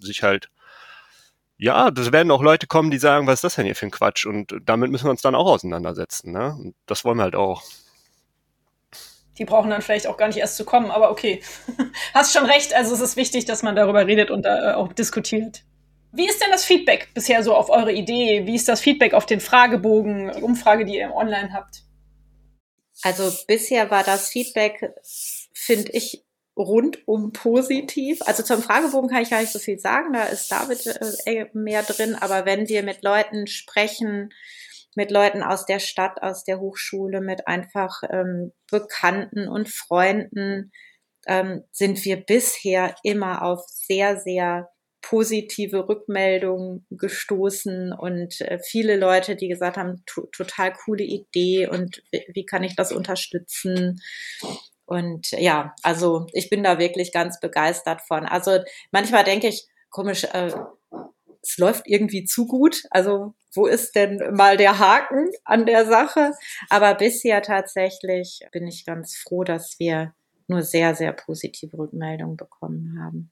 sich 0.00 0.22
halt 0.22 0.48
ja, 1.58 1.92
das 1.92 2.10
werden 2.10 2.32
auch 2.32 2.42
Leute 2.42 2.66
kommen, 2.66 2.90
die 2.90 2.98
sagen, 2.98 3.28
was 3.28 3.34
ist 3.34 3.44
das 3.44 3.54
denn 3.54 3.66
hier 3.66 3.76
für 3.76 3.86
ein 3.86 3.92
Quatsch? 3.92 4.26
Und 4.26 4.52
damit 4.64 4.90
müssen 4.90 5.04
wir 5.06 5.12
uns 5.12 5.22
dann 5.22 5.36
auch 5.36 5.46
auseinandersetzen. 5.46 6.32
Ne? 6.32 6.56
Und 6.58 6.74
das 6.86 7.04
wollen 7.04 7.18
wir 7.18 7.22
halt 7.22 7.36
auch. 7.36 7.62
Die 9.38 9.44
brauchen 9.44 9.70
dann 9.70 9.82
vielleicht 9.82 10.06
auch 10.06 10.16
gar 10.16 10.28
nicht 10.28 10.38
erst 10.38 10.56
zu 10.56 10.64
kommen, 10.64 10.90
aber 10.90 11.10
okay. 11.10 11.42
Hast 12.14 12.32
schon 12.32 12.44
recht, 12.44 12.74
also 12.74 12.94
es 12.94 13.00
ist 13.00 13.16
wichtig, 13.16 13.44
dass 13.44 13.62
man 13.62 13.76
darüber 13.76 14.06
redet 14.06 14.30
und 14.30 14.42
da 14.42 14.72
äh, 14.72 14.74
auch 14.74 14.92
diskutiert. 14.92 15.62
Wie 16.12 16.28
ist 16.28 16.42
denn 16.42 16.50
das 16.50 16.64
Feedback 16.64 17.08
bisher 17.14 17.42
so 17.42 17.54
auf 17.54 17.70
eure 17.70 17.92
Idee? 17.92 18.44
Wie 18.44 18.54
ist 18.54 18.68
das 18.68 18.82
Feedback 18.82 19.14
auf 19.14 19.24
den 19.24 19.40
Fragebogen, 19.40 20.30
die 20.36 20.42
Umfrage, 20.42 20.84
die 20.84 20.96
ihr 20.96 21.14
online 21.14 21.54
habt? 21.54 21.84
Also 23.02 23.32
bisher 23.46 23.90
war 23.90 24.04
das 24.04 24.28
Feedback, 24.28 24.94
finde 25.54 25.92
ich, 25.92 26.22
rundum 26.56 27.32
positiv. 27.32 28.20
Also 28.22 28.42
zum 28.42 28.62
Fragebogen 28.62 29.08
kann 29.08 29.22
ich 29.22 29.30
gar 29.30 29.40
nicht 29.40 29.52
so 29.52 29.58
viel 29.58 29.78
sagen, 29.78 30.12
da 30.12 30.24
ist 30.24 30.52
David 30.52 30.86
äh, 31.24 31.46
mehr 31.54 31.82
drin, 31.82 32.14
aber 32.14 32.44
wenn 32.44 32.68
wir 32.68 32.82
mit 32.82 33.02
Leuten 33.02 33.46
sprechen, 33.46 34.32
mit 34.94 35.10
Leuten 35.10 35.42
aus 35.42 35.66
der 35.66 35.78
Stadt, 35.78 36.22
aus 36.22 36.44
der 36.44 36.60
Hochschule, 36.60 37.20
mit 37.20 37.46
einfach 37.46 38.02
ähm, 38.10 38.52
Bekannten 38.70 39.48
und 39.48 39.68
Freunden, 39.68 40.72
ähm, 41.26 41.64
sind 41.70 42.04
wir 42.04 42.16
bisher 42.16 42.94
immer 43.02 43.42
auf 43.42 43.64
sehr, 43.68 44.18
sehr 44.18 44.68
positive 45.02 45.88
Rückmeldungen 45.88 46.86
gestoßen 46.90 47.92
und 47.92 48.40
äh, 48.40 48.58
viele 48.64 48.96
Leute, 48.96 49.34
die 49.34 49.48
gesagt 49.48 49.76
haben, 49.76 50.04
total 50.06 50.72
coole 50.72 51.02
Idee 51.02 51.66
und 51.66 52.02
wie 52.28 52.46
kann 52.46 52.62
ich 52.62 52.76
das 52.76 52.92
unterstützen? 52.92 54.00
Und 54.84 55.32
ja, 55.32 55.74
also 55.82 56.26
ich 56.32 56.50
bin 56.50 56.62
da 56.62 56.78
wirklich 56.78 57.12
ganz 57.12 57.40
begeistert 57.40 58.00
von. 58.02 58.26
Also 58.26 58.60
manchmal 58.92 59.24
denke 59.24 59.48
ich, 59.48 59.66
komisch, 59.90 60.24
äh, 60.24 60.52
es 61.42 61.58
läuft 61.58 61.86
irgendwie 61.86 62.24
zu 62.24 62.46
gut. 62.46 62.84
Also 62.90 63.34
wo 63.54 63.66
ist 63.66 63.94
denn 63.94 64.34
mal 64.34 64.56
der 64.56 64.78
Haken 64.78 65.30
an 65.44 65.66
der 65.66 65.86
Sache? 65.86 66.32
Aber 66.70 66.94
bisher 66.94 67.42
tatsächlich 67.42 68.40
bin 68.52 68.66
ich 68.66 68.86
ganz 68.86 69.16
froh, 69.16 69.44
dass 69.44 69.78
wir 69.78 70.14
nur 70.48 70.62
sehr, 70.62 70.94
sehr 70.94 71.12
positive 71.12 71.76
Rückmeldungen 71.76 72.36
bekommen 72.36 72.98
haben 73.02 73.30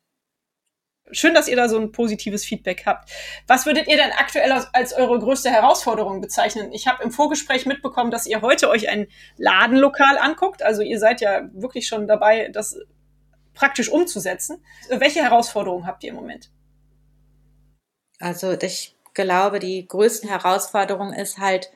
schön, 1.13 1.35
dass 1.35 1.49
ihr 1.49 1.57
da 1.57 1.69
so 1.69 1.79
ein 1.79 1.93
positives 1.93 2.45
Feedback 2.45 2.85
habt. 2.87 3.11
Was 3.47 3.67
würdet 3.67 3.89
ihr 3.89 3.97
denn 3.97 4.13
aktuell 4.13 4.53
als, 4.53 4.73
als 4.73 4.93
eure 4.93 5.19
größte 5.19 5.51
Herausforderung 5.51 6.21
bezeichnen? 6.21 6.73
Ich 6.73 6.87
habe 6.87 7.03
im 7.03 7.11
Vorgespräch 7.11 7.67
mitbekommen, 7.67 8.11
dass 8.11 8.27
ihr 8.27 8.43
heute 8.43 8.69
euch 8.69 8.89
ein 8.89 9.07
Ladenlokal 9.37 10.19
anguckt. 10.19 10.63
Also 10.63 10.83
ihr 10.83 10.99
seid 10.99 11.21
ja 11.21 11.49
wirklich 11.53 11.87
schon 11.87 12.07
dabei, 12.07 12.49
das 12.53 12.79
praktisch 13.55 13.89
umzusetzen. 13.89 14.65
Welche 14.89 15.23
Herausforderungen 15.23 15.87
habt 15.87 16.05
ihr 16.05 16.11
im 16.11 16.17
Moment? 16.17 16.51
Also 18.21 18.53
ich 18.53 18.95
glaube, 19.15 19.59
die 19.59 19.89
größte 19.89 20.29
Herausforderung 20.29 21.13
ist 21.13 21.39
halt 21.39 21.71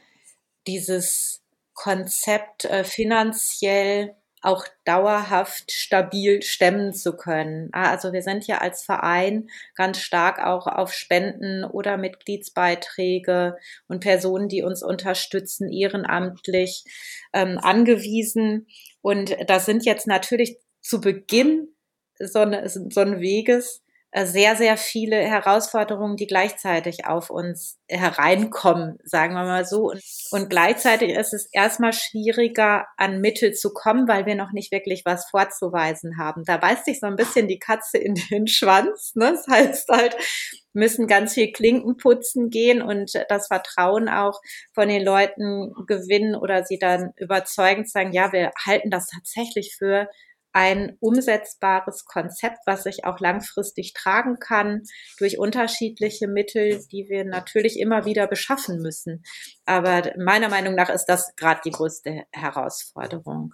dieses 0.67 1.43
Konzept 1.73 2.67
äh, 2.67 2.85
finanziell 2.85 4.15
auch 4.45 4.67
dauerhaft 4.85 5.73
stabil 5.73 6.43
stemmen 6.43 6.93
zu 6.93 7.17
können. 7.17 7.71
Ah, 7.73 7.91
also 7.91 8.13
wir 8.13 8.21
sind 8.21 8.47
ja 8.47 8.59
als 8.59 8.83
Verein 8.85 9.49
ganz 9.75 9.99
stark 9.99 10.39
auch 10.39 10.67
auf 10.67 10.93
Spenden 10.93 11.65
oder 11.65 11.97
Mitgliedsbeiträge 11.97 13.57
und 13.89 14.01
Personen, 14.01 14.49
die 14.49 14.63
uns 14.63 14.83
unterstützen, 14.83 15.73
ehrenamtlich 15.73 16.85
ähm, 17.33 17.59
angewiesen. 17.59 18.67
Und 19.01 19.35
das 19.47 19.65
sind 19.65 19.87
jetzt 19.87 20.07
natürlich 20.07 20.59
zu 20.83 21.01
Beginn 21.01 21.69
so, 22.19 22.41
eine, 22.41 22.69
so 22.69 23.01
ein 23.01 23.21
Weges 23.21 23.84
sehr, 24.23 24.55
sehr 24.55 24.77
viele 24.77 25.17
Herausforderungen, 25.17 26.17
die 26.17 26.29
gleichzeitig 26.29 27.05
auf 27.05 27.31
uns 27.31 27.81
hereinkommen, 27.89 28.99
sagen 29.03 29.35
wir 29.35 29.43
mal 29.43 29.65
so. 29.65 29.91
Und, 29.91 30.01
und 30.31 30.51
gleichzeitig 30.51 31.11
ist 31.11 31.35
es 31.35 31.49
erstmal 31.53 31.93
schwieriger, 31.93 32.87
an 32.97 33.21
Mittel 33.21 33.55
zu 33.55 33.73
kommen, 33.73 34.07
weil 34.07 34.25
wir 34.25 34.37
noch 34.37 34.53
nicht 34.53 34.71
wirklich 34.71 35.03
was 35.05 35.29
vorzuweisen 35.29 36.17
haben. 36.17 36.45
Da 36.45 36.59
beißt 36.59 36.85
sich 36.85 37.01
so 37.01 37.07
ein 37.07 37.17
bisschen 37.17 37.49
die 37.49 37.59
Katze 37.59 37.99
in 37.99 38.15
den 38.31 38.47
Schwanz. 38.47 39.13
Ne? 39.17 39.33
Das 39.33 39.49
heißt 39.49 39.89
halt, 39.89 40.17
müssen 40.73 41.09
ganz 41.09 41.35
viel 41.35 41.51
Klinken 41.51 41.97
putzen 41.97 42.51
gehen 42.51 42.83
und 42.83 43.13
das 43.29 43.49
Vertrauen 43.49 44.09
auch 44.09 44.41
von 44.75 44.89
den 44.89 45.05
Leuten 45.05 45.73
gewinnen 45.87 46.37
oder 46.37 46.65
sie 46.65 46.79
dann 46.79 47.13
überzeugend 47.17 47.91
sagen, 47.91 48.13
ja, 48.13 48.33
wir 48.33 48.53
halten 48.65 48.91
das 48.91 49.09
tatsächlich 49.09 49.75
für 49.77 50.09
ein 50.55 50.97
umsetzbares 51.01 52.05
Konzept, 52.05 52.59
was 52.65 52.85
sich 52.85 53.05
auch 53.05 53.19
langfristig 53.19 53.93
tragen 53.93 54.39
kann 54.39 54.83
durch 55.19 55.39
unterschiedliche 55.39 56.29
Mittel, 56.29 56.81
die 56.93 57.09
wir 57.09 57.25
natürlich 57.25 57.79
immer 57.79 58.05
wieder 58.05 58.29
beschaffen 58.29 58.81
müssen. 58.81 59.25
Aber 59.67 60.13
meiner 60.17 60.49
Meinung 60.49 60.77
nach 60.77 60.91
ist 60.91 61.07
das 61.07 61.35
gerade 61.35 61.61
die 61.65 61.73
größte 61.73 62.23
Herausforderung. 62.31 63.53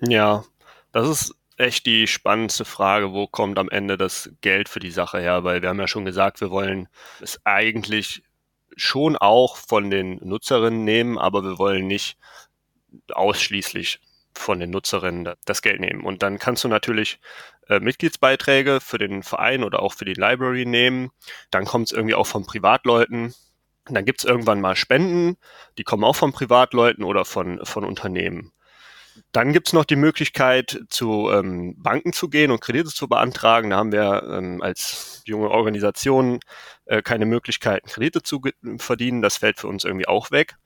Ja, 0.00 0.44
das 0.92 1.08
ist 1.08 1.34
echt 1.56 1.86
die 1.86 2.06
spannendste 2.06 2.66
Frage, 2.66 3.14
wo 3.14 3.26
kommt 3.26 3.58
am 3.58 3.70
Ende 3.70 3.96
das 3.96 4.30
Geld 4.42 4.68
für 4.68 4.80
die 4.80 4.90
Sache 4.90 5.20
her? 5.20 5.42
Weil 5.42 5.62
wir 5.62 5.70
haben 5.70 5.80
ja 5.80 5.88
schon 5.88 6.04
gesagt, 6.04 6.42
wir 6.42 6.50
wollen 6.50 6.86
es 7.22 7.40
eigentlich 7.44 8.22
schon 8.76 9.16
auch 9.16 9.56
von 9.56 9.90
den 9.90 10.18
Nutzerinnen 10.22 10.84
nehmen, 10.84 11.18
aber 11.18 11.42
wir 11.42 11.58
wollen 11.58 11.86
nicht 11.86 12.18
ausschließlich 13.10 14.00
von 14.34 14.60
den 14.60 14.70
Nutzerinnen 14.70 15.34
das 15.44 15.62
Geld 15.62 15.80
nehmen. 15.80 16.04
Und 16.04 16.22
dann 16.22 16.38
kannst 16.38 16.64
du 16.64 16.68
natürlich 16.68 17.20
äh, 17.68 17.80
Mitgliedsbeiträge 17.80 18.80
für 18.80 18.98
den 18.98 19.22
Verein 19.22 19.64
oder 19.64 19.82
auch 19.82 19.94
für 19.94 20.04
die 20.04 20.14
Library 20.14 20.66
nehmen. 20.66 21.10
Dann 21.50 21.64
kommt 21.64 21.86
es 21.86 21.92
irgendwie 21.92 22.14
auch 22.14 22.26
von 22.26 22.44
Privatleuten. 22.44 23.34
Dann 23.86 24.04
gibt 24.04 24.20
es 24.20 24.24
irgendwann 24.24 24.60
mal 24.60 24.76
Spenden, 24.76 25.36
die 25.76 25.84
kommen 25.84 26.04
auch 26.04 26.16
von 26.16 26.32
Privatleuten 26.32 27.04
oder 27.04 27.24
von, 27.24 27.64
von 27.64 27.84
Unternehmen. 27.84 28.52
Dann 29.32 29.52
gibt 29.52 29.68
es 29.68 29.72
noch 29.72 29.84
die 29.84 29.96
Möglichkeit, 29.96 30.84
zu 30.88 31.30
ähm, 31.30 31.74
Banken 31.78 32.12
zu 32.12 32.28
gehen 32.28 32.50
und 32.50 32.60
Kredite 32.60 32.88
zu 32.90 33.08
beantragen. 33.08 33.70
Da 33.70 33.76
haben 33.76 33.92
wir 33.92 34.22
ähm, 34.30 34.62
als 34.62 35.22
junge 35.26 35.50
Organisation 35.50 36.40
äh, 36.86 37.02
keine 37.02 37.26
Möglichkeit, 37.26 37.84
Kredite 37.84 38.22
zu 38.22 38.40
verdienen. 38.78 39.22
Das 39.22 39.36
fällt 39.36 39.58
für 39.58 39.68
uns 39.68 39.84
irgendwie 39.84 40.08
auch 40.08 40.30
weg. 40.30 40.56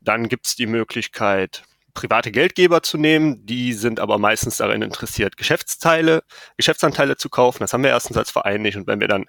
Dann 0.00 0.28
gibt 0.28 0.46
es 0.46 0.56
die 0.56 0.66
Möglichkeit, 0.66 1.64
private 1.94 2.30
Geldgeber 2.32 2.82
zu 2.82 2.98
nehmen. 2.98 3.44
Die 3.46 3.72
sind 3.72 4.00
aber 4.00 4.18
meistens 4.18 4.58
darin 4.58 4.82
interessiert, 4.82 5.36
Geschäftsteile, 5.36 6.22
Geschäftsanteile 6.56 7.16
zu 7.16 7.28
kaufen. 7.28 7.60
Das 7.60 7.72
haben 7.72 7.82
wir 7.82 7.90
erstens 7.90 8.16
als 8.16 8.30
Verein 8.30 8.62
nicht. 8.62 8.76
Und 8.76 8.86
wenn 8.86 9.00
wir 9.00 9.08
dann 9.08 9.26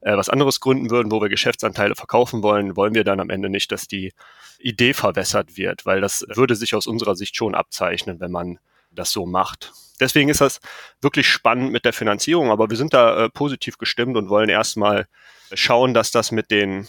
äh, 0.00 0.16
was 0.16 0.28
anderes 0.28 0.60
gründen 0.60 0.90
würden, 0.90 1.12
wo 1.12 1.20
wir 1.20 1.28
Geschäftsanteile 1.28 1.94
verkaufen 1.94 2.42
wollen, 2.42 2.76
wollen 2.76 2.94
wir 2.94 3.04
dann 3.04 3.20
am 3.20 3.30
Ende 3.30 3.48
nicht, 3.48 3.72
dass 3.72 3.86
die 3.86 4.12
Idee 4.58 4.94
verwässert 4.94 5.56
wird, 5.56 5.86
weil 5.86 6.00
das 6.00 6.24
würde 6.28 6.54
sich 6.54 6.74
aus 6.74 6.86
unserer 6.86 7.16
Sicht 7.16 7.36
schon 7.36 7.54
abzeichnen, 7.54 8.20
wenn 8.20 8.30
man 8.30 8.58
das 8.90 9.10
so 9.12 9.26
macht. 9.26 9.72
Deswegen 10.00 10.28
ist 10.28 10.40
das 10.40 10.60
wirklich 11.00 11.28
spannend 11.28 11.72
mit 11.72 11.84
der 11.84 11.92
Finanzierung, 11.92 12.50
aber 12.50 12.70
wir 12.70 12.76
sind 12.76 12.94
da 12.94 13.24
äh, 13.24 13.28
positiv 13.28 13.78
gestimmt 13.78 14.16
und 14.16 14.28
wollen 14.28 14.48
erstmal 14.48 15.06
schauen, 15.52 15.94
dass 15.94 16.10
das 16.10 16.32
mit 16.32 16.50
den 16.50 16.88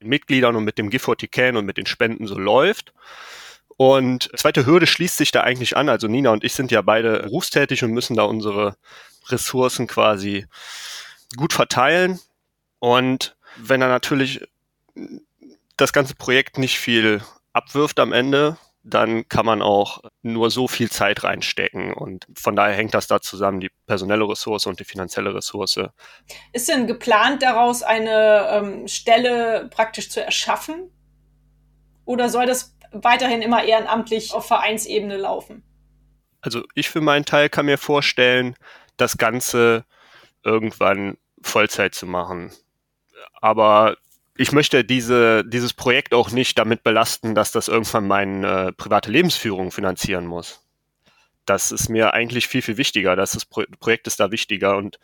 Mitgliedern 0.00 0.56
und 0.56 0.64
mit 0.64 0.78
dem 0.78 0.90
Gift 0.90 1.08
und 1.08 1.66
mit 1.66 1.76
den 1.76 1.86
Spenden 1.86 2.26
so 2.26 2.38
läuft. 2.38 2.92
Und 3.76 4.30
zweite 4.36 4.66
Hürde 4.66 4.86
schließt 4.86 5.16
sich 5.16 5.30
da 5.30 5.40
eigentlich 5.40 5.76
an. 5.76 5.88
Also 5.88 6.06
Nina 6.06 6.30
und 6.30 6.44
ich 6.44 6.54
sind 6.54 6.70
ja 6.70 6.82
beide 6.82 7.20
berufstätig 7.20 7.82
und 7.82 7.90
müssen 7.90 8.16
da 8.16 8.22
unsere 8.22 8.76
Ressourcen 9.28 9.86
quasi 9.86 10.46
gut 11.36 11.52
verteilen. 11.52 12.20
Und 12.78 13.36
wenn 13.56 13.82
er 13.82 13.88
natürlich 13.88 14.46
das 15.76 15.92
ganze 15.92 16.14
Projekt 16.14 16.58
nicht 16.58 16.78
viel 16.78 17.22
abwirft 17.52 17.98
am 17.98 18.12
Ende, 18.12 18.56
dann 18.84 19.26
kann 19.28 19.46
man 19.46 19.62
auch 19.62 20.02
nur 20.22 20.50
so 20.50 20.68
viel 20.68 20.90
Zeit 20.90 21.24
reinstecken. 21.24 21.94
Und 21.94 22.26
von 22.34 22.54
daher 22.54 22.76
hängt 22.76 22.92
das 22.92 23.06
da 23.06 23.20
zusammen, 23.20 23.60
die 23.60 23.70
personelle 23.86 24.28
Ressource 24.28 24.66
und 24.66 24.78
die 24.78 24.84
finanzielle 24.84 25.34
Ressource. 25.34 25.80
Ist 26.52 26.68
denn 26.68 26.86
geplant, 26.86 27.42
daraus 27.42 27.82
eine 27.82 28.46
ähm, 28.50 28.88
Stelle 28.88 29.68
praktisch 29.70 30.10
zu 30.10 30.22
erschaffen? 30.22 30.90
Oder 32.04 32.28
soll 32.28 32.44
das 32.44 32.73
weiterhin 32.94 33.42
immer 33.42 33.64
ehrenamtlich 33.64 34.32
auf 34.32 34.46
Vereinsebene 34.46 35.16
laufen. 35.16 35.62
Also 36.40 36.62
ich 36.74 36.90
für 36.90 37.00
meinen 37.00 37.24
Teil 37.24 37.48
kann 37.48 37.66
mir 37.66 37.78
vorstellen, 37.78 38.56
das 38.96 39.16
Ganze 39.16 39.84
irgendwann 40.44 41.16
Vollzeit 41.42 41.94
zu 41.94 42.06
machen. 42.06 42.52
Aber 43.40 43.96
ich 44.36 44.52
möchte 44.52 44.84
diese, 44.84 45.44
dieses 45.44 45.72
Projekt 45.72 46.12
auch 46.12 46.30
nicht 46.30 46.58
damit 46.58 46.82
belasten, 46.82 47.34
dass 47.34 47.52
das 47.52 47.68
irgendwann 47.68 48.06
meine 48.06 48.66
äh, 48.68 48.72
private 48.72 49.10
Lebensführung 49.10 49.70
finanzieren 49.70 50.26
muss. 50.26 50.60
Das 51.46 51.70
ist 51.70 51.88
mir 51.88 52.14
eigentlich 52.14 52.48
viel, 52.48 52.62
viel 52.62 52.76
wichtiger. 52.76 53.16
Das 53.16 53.34
ist, 53.34 53.46
Pro 53.46 53.64
Projekt 53.78 54.06
ist 54.06 54.18
da 54.20 54.30
wichtiger 54.30 54.76
und 54.76 54.98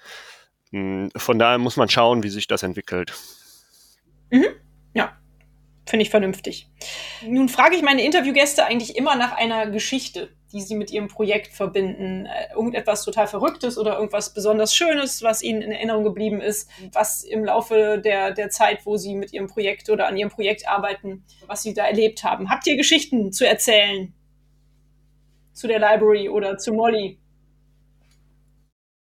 mh, 0.73 0.81
hm, 0.81 1.11
von 1.17 1.39
daher 1.39 1.59
muss 1.59 1.77
man 1.77 1.89
schauen, 1.89 2.23
wie 2.23 2.31
sich 2.31 2.49
das 2.49 2.63
entwickelt. 2.63 3.13
Mhm. 4.31 4.49
Ja, 4.95 5.20
finde 5.87 6.03
ich 6.03 6.11
vernünftig. 6.11 6.69
Nun 7.27 7.49
frage 7.49 7.77
ich 7.77 7.83
meine 7.83 8.05
Interviewgäste 8.05 8.65
eigentlich 8.65 8.97
immer 8.97 9.17
nach 9.17 9.33
einer 9.33 9.71
Geschichte 9.71 10.31
die 10.53 10.61
sie 10.61 10.75
mit 10.75 10.91
ihrem 10.91 11.09
Projekt 11.09 11.53
verbinden. 11.53 12.27
Äh, 12.27 12.53
irgendetwas 12.55 13.05
total 13.05 13.27
Verrücktes 13.27 13.79
oder 13.79 13.97
irgendwas 13.97 14.35
besonders 14.35 14.75
Schönes, 14.75 15.23
was 15.23 15.43
ihnen 15.43 15.63
in 15.63 15.73
Erinnerung 15.73 16.05
geblieben 16.05 16.41
ist, 16.41 16.69
was 16.93 17.23
im 17.23 17.45
Laufe 17.45 18.01
der, 18.05 18.33
der 18.33 18.51
Zeit, 18.51 18.85
wo 18.85 18.97
sie 18.97 19.15
mit 19.15 19.33
ihrem 19.33 19.47
Projekt 19.47 19.91
oder 19.91 20.07
an 20.07 20.17
ihrem 20.17 20.31
Projekt 20.31 20.69
arbeiten, 20.69 21.25
was 21.47 21.63
sie 21.63 21.75
da 21.75 21.87
erlebt 21.87 22.25
haben. 22.25 22.51
Habt 22.51 22.67
ihr 22.67 22.77
Geschichten 22.77 23.33
zu 23.33 23.47
erzählen? 23.47 24.13
Zu 25.53 25.69
der 25.69 25.79
Library 25.79 26.29
oder 26.29 26.59
zu 26.59 26.73
Molly? 26.73 27.19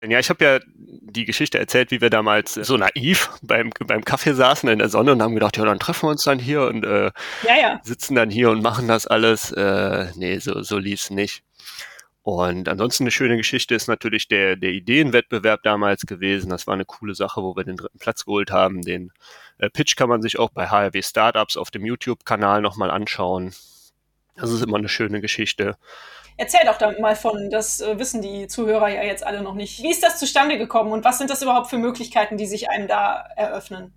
Ja, 0.05 0.19
ich 0.19 0.29
habe 0.29 0.43
ja 0.43 0.59
die 0.67 1.25
Geschichte 1.25 1.59
erzählt, 1.59 1.91
wie 1.91 2.01
wir 2.01 2.09
damals 2.09 2.55
so 2.55 2.75
naiv 2.75 3.29
beim, 3.41 3.69
beim 3.85 4.03
Kaffee 4.03 4.33
saßen 4.33 4.67
in 4.67 4.79
der 4.79 4.89
Sonne 4.89 5.13
und 5.13 5.21
haben 5.21 5.33
gedacht, 5.33 5.57
ja, 5.57 5.65
dann 5.65 5.79
treffen 5.79 6.07
wir 6.07 6.11
uns 6.11 6.23
dann 6.23 6.39
hier 6.39 6.63
und 6.63 6.83
äh, 6.83 7.11
ja, 7.47 7.55
ja. 7.61 7.79
sitzen 7.83 8.15
dann 8.15 8.29
hier 8.29 8.49
und 8.49 8.61
machen 8.61 8.87
das 8.87 9.07
alles. 9.07 9.51
Äh, 9.51 10.07
nee, 10.15 10.39
so, 10.39 10.61
so 10.61 10.77
lief's 10.77 11.09
nicht. 11.09 11.43
Und 12.23 12.69
ansonsten 12.69 13.03
eine 13.03 13.11
schöne 13.11 13.35
Geschichte 13.35 13.75
ist 13.75 13.87
natürlich 13.87 14.29
der, 14.29 14.55
der 14.55 14.71
Ideenwettbewerb 14.71 15.61
damals 15.63 16.05
gewesen. 16.05 16.49
Das 16.49 16.67
war 16.67 16.73
eine 16.73 16.85
coole 16.85 17.15
Sache, 17.15 17.43
wo 17.43 17.55
wir 17.55 17.65
den 17.65 17.75
dritten 17.75 17.99
Platz 17.99 18.23
geholt 18.23 18.49
haben. 18.49 18.81
Den 18.81 19.11
äh, 19.57 19.69
Pitch 19.69 19.97
kann 19.97 20.07
man 20.09 20.21
sich 20.21 20.39
auch 20.39 20.49
bei 20.49 20.67
HRW 20.67 21.01
Startups 21.01 21.57
auf 21.57 21.69
dem 21.69 21.85
YouTube-Kanal 21.85 22.61
nochmal 22.61 22.91
anschauen. 22.91 23.53
Das 24.35 24.51
ist 24.51 24.63
immer 24.63 24.77
eine 24.77 24.89
schöne 24.89 25.19
Geschichte. 25.19 25.77
Erzähl 26.37 26.61
doch 26.65 26.77
da 26.77 26.91
mal 26.99 27.15
von, 27.15 27.49
das 27.49 27.81
äh, 27.81 27.99
wissen 27.99 28.21
die 28.21 28.47
Zuhörer 28.47 28.89
ja 28.89 29.03
jetzt 29.03 29.25
alle 29.25 29.41
noch 29.41 29.53
nicht. 29.53 29.83
Wie 29.83 29.91
ist 29.91 30.03
das 30.03 30.19
zustande 30.19 30.57
gekommen 30.57 30.91
und 30.91 31.05
was 31.05 31.17
sind 31.17 31.29
das 31.29 31.41
überhaupt 31.41 31.69
für 31.69 31.77
Möglichkeiten, 31.77 32.37
die 32.37 32.47
sich 32.47 32.69
einem 32.69 32.87
da 32.87 33.25
eröffnen? 33.35 33.93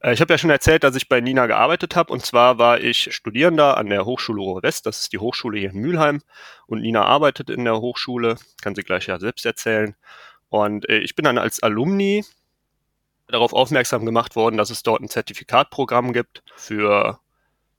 Äh, 0.00 0.12
ich 0.12 0.20
habe 0.20 0.32
ja 0.32 0.38
schon 0.38 0.50
erzählt, 0.50 0.84
dass 0.84 0.96
ich 0.96 1.08
bei 1.08 1.20
Nina 1.20 1.46
gearbeitet 1.46 1.96
habe. 1.96 2.12
Und 2.12 2.24
zwar 2.24 2.58
war 2.58 2.80
ich 2.80 3.14
Studierender 3.14 3.76
an 3.76 3.88
der 3.88 4.04
Hochschule 4.04 4.40
Ruhr 4.40 4.62
West. 4.62 4.86
Das 4.86 5.00
ist 5.00 5.12
die 5.12 5.18
Hochschule 5.18 5.58
hier 5.58 5.70
in 5.70 5.78
Mülheim. 5.78 6.20
Und 6.66 6.82
Nina 6.82 7.04
arbeitet 7.04 7.50
in 7.50 7.64
der 7.64 7.80
Hochschule. 7.80 8.36
Kann 8.62 8.74
sie 8.74 8.82
gleich 8.82 9.06
ja 9.06 9.18
selbst 9.18 9.46
erzählen. 9.46 9.96
Und 10.48 10.88
äh, 10.88 10.98
ich 10.98 11.14
bin 11.14 11.24
dann 11.24 11.38
als 11.38 11.62
Alumni 11.62 12.24
darauf 13.28 13.52
aufmerksam 13.52 14.06
gemacht 14.06 14.36
worden, 14.36 14.56
dass 14.56 14.70
es 14.70 14.82
dort 14.82 15.02
ein 15.02 15.08
Zertifikatprogramm 15.08 16.12
gibt 16.12 16.42
für 16.56 17.20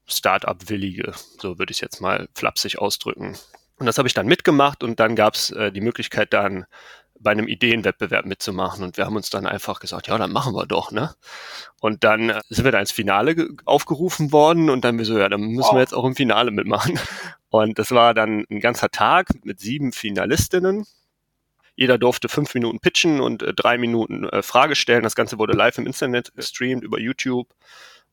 Start-up-Willige, 0.09 1.13
so 1.39 1.59
würde 1.59 1.71
ich 1.71 1.77
es 1.77 1.81
jetzt 1.81 2.01
mal 2.01 2.27
flapsig 2.35 2.79
ausdrücken. 2.79 3.37
Und 3.77 3.85
das 3.85 3.97
habe 3.97 4.07
ich 4.07 4.13
dann 4.13 4.27
mitgemacht 4.27 4.83
und 4.83 4.99
dann 4.99 5.15
gab 5.15 5.35
es 5.35 5.51
äh, 5.51 5.71
die 5.71 5.81
Möglichkeit 5.81 6.33
dann 6.33 6.65
bei 7.19 7.31
einem 7.31 7.47
Ideenwettbewerb 7.47 8.25
mitzumachen 8.25 8.83
und 8.83 8.97
wir 8.97 9.05
haben 9.05 9.15
uns 9.15 9.29
dann 9.29 9.45
einfach 9.45 9.79
gesagt, 9.79 10.07
ja, 10.07 10.17
dann 10.17 10.31
machen 10.31 10.53
wir 10.53 10.65
doch, 10.65 10.91
ne? 10.91 11.13
Und 11.81 12.03
dann 12.03 12.29
äh, 12.29 12.41
sind 12.49 12.65
wir 12.65 12.71
da 12.71 12.79
ins 12.79 12.91
Finale 12.91 13.49
aufgerufen 13.65 14.31
worden 14.31 14.69
und 14.69 14.83
dann 14.85 14.97
wir 14.97 15.05
so, 15.05 15.17
ja, 15.17 15.29
dann 15.29 15.41
müssen 15.41 15.67
wow. 15.67 15.73
wir 15.73 15.81
jetzt 15.81 15.93
auch 15.93 16.05
im 16.05 16.15
Finale 16.15 16.51
mitmachen. 16.51 16.99
Und 17.51 17.79
das 17.79 17.89
war 17.89 18.13
dann 18.13 18.45
ein 18.51 18.59
ganzer 18.59 18.89
Tag 18.89 19.29
mit 19.43 19.59
sieben 19.59 19.91
Finalistinnen. 19.91 20.85
Jeder 21.75 21.97
durfte 21.97 22.29
fünf 22.29 22.53
Minuten 22.53 22.79
pitchen 22.79 23.21
und 23.21 23.41
äh, 23.41 23.55
drei 23.55 23.79
Minuten 23.79 24.29
äh, 24.29 24.43
Frage 24.43 24.75
stellen. 24.75 25.01
Das 25.01 25.15
Ganze 25.15 25.39
wurde 25.39 25.53
live 25.53 25.79
im 25.79 25.87
Internet 25.87 26.31
gestreamt 26.35 26.83
über 26.83 26.99
YouTube. 26.99 27.47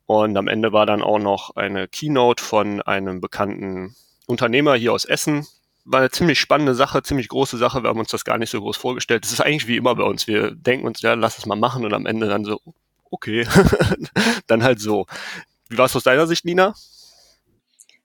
Und 0.06 0.36
am 0.36 0.48
Ende 0.48 0.72
war 0.72 0.86
dann 0.86 1.02
auch 1.02 1.18
noch 1.18 1.56
eine 1.56 1.88
Keynote 1.88 2.42
von 2.42 2.80
einem 2.82 3.20
bekannten 3.20 3.96
Unternehmer 4.26 4.74
hier 4.76 4.92
aus 4.92 5.04
Essen. 5.04 5.46
War 5.84 6.00
eine 6.00 6.10
ziemlich 6.10 6.40
spannende 6.40 6.74
Sache, 6.74 7.02
ziemlich 7.02 7.28
große 7.28 7.56
Sache. 7.56 7.82
Wir 7.82 7.90
haben 7.90 7.98
uns 7.98 8.10
das 8.10 8.24
gar 8.24 8.38
nicht 8.38 8.50
so 8.50 8.60
groß 8.60 8.76
vorgestellt. 8.76 9.24
Das 9.24 9.32
ist 9.32 9.40
eigentlich 9.40 9.68
wie 9.68 9.76
immer 9.76 9.94
bei 9.94 10.04
uns. 10.04 10.26
Wir 10.26 10.52
denken 10.52 10.86
uns, 10.86 11.02
ja, 11.02 11.14
lass 11.14 11.38
es 11.38 11.46
mal 11.46 11.56
machen 11.56 11.84
und 11.84 11.92
am 11.92 12.06
Ende 12.06 12.28
dann 12.28 12.44
so, 12.44 12.60
okay, 13.10 13.46
dann 14.46 14.62
halt 14.62 14.80
so. 14.80 15.06
Wie 15.68 15.78
war 15.78 15.86
es 15.86 15.96
aus 15.96 16.04
deiner 16.04 16.26
Sicht, 16.26 16.44
Nina? 16.44 16.74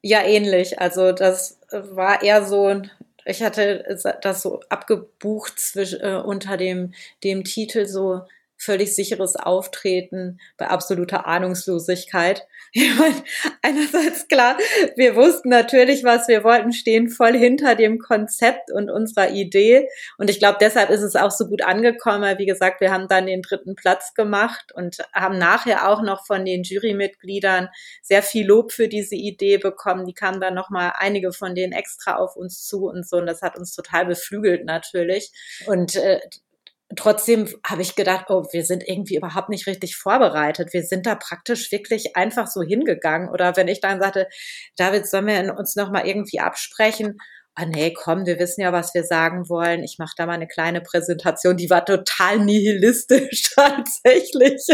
Ja, 0.02 0.24
ähnlich. 0.24 0.80
Also 0.80 1.12
das 1.12 1.60
war 1.70 2.24
eher 2.24 2.46
so, 2.46 2.82
ich 3.26 3.44
hatte 3.44 4.00
das 4.22 4.42
so 4.42 4.62
abgebucht 4.70 5.60
zwischen, 5.60 6.02
äh, 6.02 6.22
unter 6.24 6.58
dem, 6.58 6.94
dem 7.24 7.44
Titel 7.44 7.86
so 7.86 8.22
völlig 8.62 8.96
sicheres 8.96 9.36
Auftreten 9.36 10.40
bei 10.58 10.68
absoluter 10.68 11.26
Ahnungslosigkeit. 11.26 12.46
Ich 12.74 12.98
meine, 12.98 13.22
einerseits 13.62 14.30
klar, 14.30 14.58
wir 14.96 15.18
wussten 15.18 15.50
natürlich, 15.50 16.06
was 16.06 16.30
wir 16.30 16.46
wollten, 16.46 16.72
stehen 16.72 17.10
voll 17.10 17.38
hinter 17.38 17.76
dem 17.76 18.00
Konzept 18.00 18.72
und 18.72 18.90
unserer 18.90 19.30
Idee. 19.32 19.90
Und 20.18 20.30
ich 20.30 20.40
glaube, 20.40 20.58
deshalb 20.62 20.90
ist 20.90 21.02
es 21.02 21.18
auch 21.18 21.32
so 21.32 21.50
gut 21.50 21.64
angekommen. 21.64 22.38
Wie 22.38 22.46
gesagt, 22.46 22.80
wir 22.80 22.94
haben 22.94 23.10
dann 23.10 23.26
den 23.26 23.42
dritten 23.42 23.76
Platz 23.76 24.14
gemacht 24.14 24.72
und 24.74 25.00
haben 25.14 25.38
nachher 25.38 25.90
auch 25.90 26.02
noch 26.02 26.26
von 26.26 26.46
den 26.46 26.64
Jurymitgliedern 26.64 27.68
sehr 28.02 28.24
viel 28.24 28.48
Lob 28.48 28.72
für 28.72 28.88
diese 28.88 29.16
Idee 29.16 29.58
bekommen. 29.58 30.06
Die 30.06 30.14
kamen 30.14 30.40
dann 30.40 30.54
nochmal 30.54 30.94
einige 30.96 31.34
von 31.34 31.56
denen 31.56 31.74
extra 31.74 32.16
auf 32.16 32.38
uns 32.38 32.66
zu 32.66 32.86
und 32.86 33.06
so. 33.06 33.18
Und 33.18 33.26
das 33.26 33.42
hat 33.42 33.58
uns 33.58 33.76
total 33.76 34.06
beflügelt 34.06 34.64
natürlich. 34.64 35.34
Und 35.66 35.98
äh, 35.98 36.22
trotzdem 36.96 37.48
habe 37.66 37.82
ich 37.82 37.96
gedacht, 37.96 38.26
oh, 38.30 38.46
wir 38.52 38.66
sind 38.66 38.84
irgendwie 38.88 39.16
überhaupt 39.16 39.50
nicht 39.50 39.68
richtig 39.68 39.96
vorbereitet. 39.96 40.74
Wir 40.74 40.84
sind 40.84 41.06
da 41.06 41.16
praktisch 41.16 41.72
wirklich 41.72 42.16
einfach 42.16 42.48
so 42.48 42.62
hingegangen. 42.62 43.30
Oder 43.30 43.56
wenn 43.56 43.68
ich 43.68 43.82
dann 43.82 44.02
sagte, 44.02 44.28
David, 44.78 45.08
sollen 45.08 45.28
wir 45.28 45.56
uns 45.58 45.76
noch 45.76 45.92
mal 45.92 46.08
irgendwie 46.08 46.40
absprechen? 46.40 47.18
ah 47.56 47.66
nee, 47.66 47.94
komm, 47.94 48.26
wir 48.26 48.40
wissen 48.40 48.62
ja, 48.62 48.72
was 48.72 48.94
wir 48.94 49.04
sagen 49.04 49.50
wollen. 49.50 49.84
Ich 49.84 49.98
mache 50.00 50.14
da 50.18 50.26
mal 50.26 50.34
eine 50.34 50.48
kleine 50.48 50.82
Präsentation, 50.82 51.58
die 51.58 51.70
war 51.70 51.86
total 51.86 52.40
nihilistisch 52.40 53.52
tatsächlich. 53.56 54.66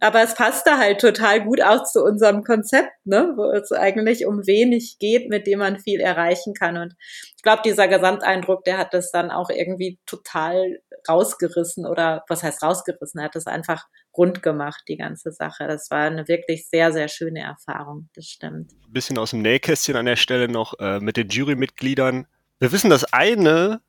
Aber 0.00 0.22
es 0.22 0.34
passte 0.34 0.78
halt 0.78 1.00
total 1.00 1.44
gut 1.44 1.60
auch 1.62 1.82
zu 1.84 2.02
unserem 2.02 2.44
Konzept, 2.44 2.92
ne? 3.04 3.32
wo 3.36 3.50
es 3.50 3.72
eigentlich 3.72 4.26
um 4.26 4.46
wenig 4.46 4.98
geht, 4.98 5.28
mit 5.28 5.46
dem 5.46 5.58
man 5.58 5.80
viel 5.80 6.00
erreichen 6.00 6.54
kann. 6.54 6.76
Und 6.76 6.94
ich 7.36 7.42
glaube, 7.42 7.62
dieser 7.64 7.88
Gesamteindruck, 7.88 8.64
der 8.64 8.78
hat 8.78 8.94
das 8.94 9.10
dann 9.10 9.30
auch 9.30 9.50
irgendwie 9.50 9.98
total 10.06 10.80
rausgerissen 11.08 11.86
oder 11.86 12.24
was 12.28 12.42
heißt 12.42 12.62
rausgerissen? 12.62 13.20
Er 13.20 13.26
hat 13.26 13.36
es 13.36 13.46
einfach 13.46 13.86
rund 14.16 14.42
gemacht, 14.42 14.82
die 14.88 14.96
ganze 14.96 15.32
Sache. 15.32 15.66
Das 15.66 15.90
war 15.90 16.02
eine 16.02 16.28
wirklich 16.28 16.68
sehr, 16.68 16.92
sehr 16.92 17.08
schöne 17.08 17.40
Erfahrung, 17.40 18.08
das 18.14 18.26
stimmt. 18.26 18.72
Ein 18.86 18.92
bisschen 18.92 19.18
aus 19.18 19.30
dem 19.30 19.42
Nähkästchen 19.42 19.96
an 19.96 20.06
der 20.06 20.16
Stelle 20.16 20.48
noch 20.48 20.78
äh, 20.78 21.00
mit 21.00 21.16
den 21.16 21.28
Jurymitgliedern. 21.28 22.26
Wir 22.58 22.72
wissen, 22.72 22.90
dass 22.90 23.12
eine 23.12 23.80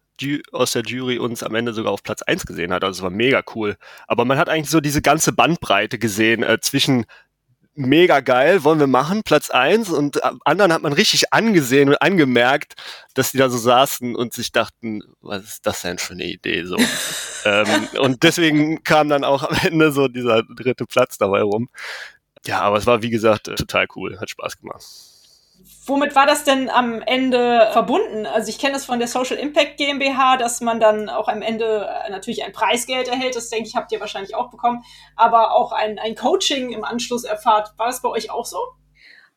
aus 0.51 0.73
der 0.73 0.83
Jury 0.83 1.17
uns 1.17 1.43
am 1.43 1.55
Ende 1.55 1.73
sogar 1.73 1.91
auf 1.91 2.03
Platz 2.03 2.21
1 2.21 2.45
gesehen 2.45 2.71
hat. 2.71 2.83
Also 2.83 2.99
es 2.99 3.03
war 3.03 3.09
mega 3.09 3.43
cool. 3.55 3.77
Aber 4.07 4.25
man 4.25 4.37
hat 4.37 4.47
eigentlich 4.47 4.69
so 4.69 4.79
diese 4.79 5.01
ganze 5.01 5.33
Bandbreite 5.33 5.97
gesehen 5.97 6.43
äh, 6.43 6.59
zwischen 6.61 7.05
mega 7.75 8.19
geil, 8.19 8.63
wollen 8.63 8.79
wir 8.79 8.87
machen, 8.87 9.23
Platz 9.23 9.49
eins 9.49 9.89
und 9.89 10.21
anderen 10.45 10.73
hat 10.73 10.81
man 10.81 10.93
richtig 10.93 11.33
angesehen 11.33 11.89
und 11.89 12.01
angemerkt, 12.01 12.75
dass 13.13 13.31
die 13.31 13.37
da 13.37 13.49
so 13.49 13.57
saßen 13.57 14.15
und 14.15 14.33
sich 14.33 14.51
dachten, 14.51 15.01
was 15.21 15.43
ist 15.43 15.65
das 15.65 15.81
denn 15.81 15.97
für 15.97 16.13
eine 16.13 16.25
Idee 16.25 16.65
so. 16.65 16.77
ähm, 17.45 17.87
und 17.99 18.23
deswegen 18.23 18.83
kam 18.83 19.09
dann 19.09 19.23
auch 19.23 19.43
am 19.43 19.57
Ende 19.63 19.91
so 19.91 20.07
dieser 20.07 20.43
dritte 20.43 20.85
Platz 20.85 21.17
dabei 21.17 21.41
rum. 21.41 21.69
Ja, 22.45 22.61
aber 22.61 22.77
es 22.77 22.85
war 22.85 23.01
wie 23.01 23.09
gesagt 23.09 23.45
total 23.45 23.87
cool, 23.95 24.19
hat 24.19 24.29
Spaß 24.29 24.59
gemacht. 24.59 24.83
Womit 25.85 26.15
war 26.15 26.25
das 26.25 26.45
denn 26.45 26.69
am 26.69 27.01
Ende 27.01 27.67
verbunden? 27.73 28.25
Also 28.25 28.49
ich 28.49 28.57
kenne 28.57 28.77
es 28.77 28.85
von 28.85 28.99
der 28.99 29.07
Social 29.09 29.37
Impact 29.37 29.77
GmbH, 29.77 30.37
dass 30.37 30.61
man 30.61 30.79
dann 30.79 31.09
auch 31.09 31.27
am 31.27 31.41
Ende 31.41 31.89
äh, 32.05 32.09
natürlich 32.09 32.43
ein 32.43 32.53
Preisgeld 32.53 33.09
erhält. 33.09 33.35
Das 33.35 33.49
denke 33.49 33.67
ich, 33.67 33.75
habt 33.75 33.91
ihr 33.91 33.99
wahrscheinlich 33.99 34.33
auch 34.33 34.49
bekommen. 34.49 34.83
Aber 35.17 35.51
auch 35.51 35.73
ein, 35.73 35.99
ein 35.99 36.15
Coaching 36.15 36.71
im 36.71 36.85
Anschluss 36.85 37.25
erfahrt. 37.25 37.73
War 37.77 37.87
das 37.87 38.01
bei 38.01 38.07
euch 38.07 38.31
auch 38.31 38.45
so? 38.45 38.59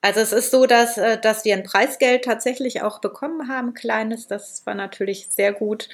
Also 0.02 0.20
es 0.20 0.32
ist 0.32 0.52
so, 0.52 0.66
dass, 0.66 0.98
äh, 0.98 1.18
dass 1.18 1.44
wir 1.44 1.54
ein 1.54 1.64
Preisgeld 1.64 2.24
tatsächlich 2.24 2.82
auch 2.82 3.00
bekommen 3.00 3.48
haben, 3.48 3.74
kleines. 3.74 4.28
Das 4.28 4.64
war 4.66 4.74
natürlich 4.74 5.30
sehr 5.30 5.52
gut. 5.52 5.88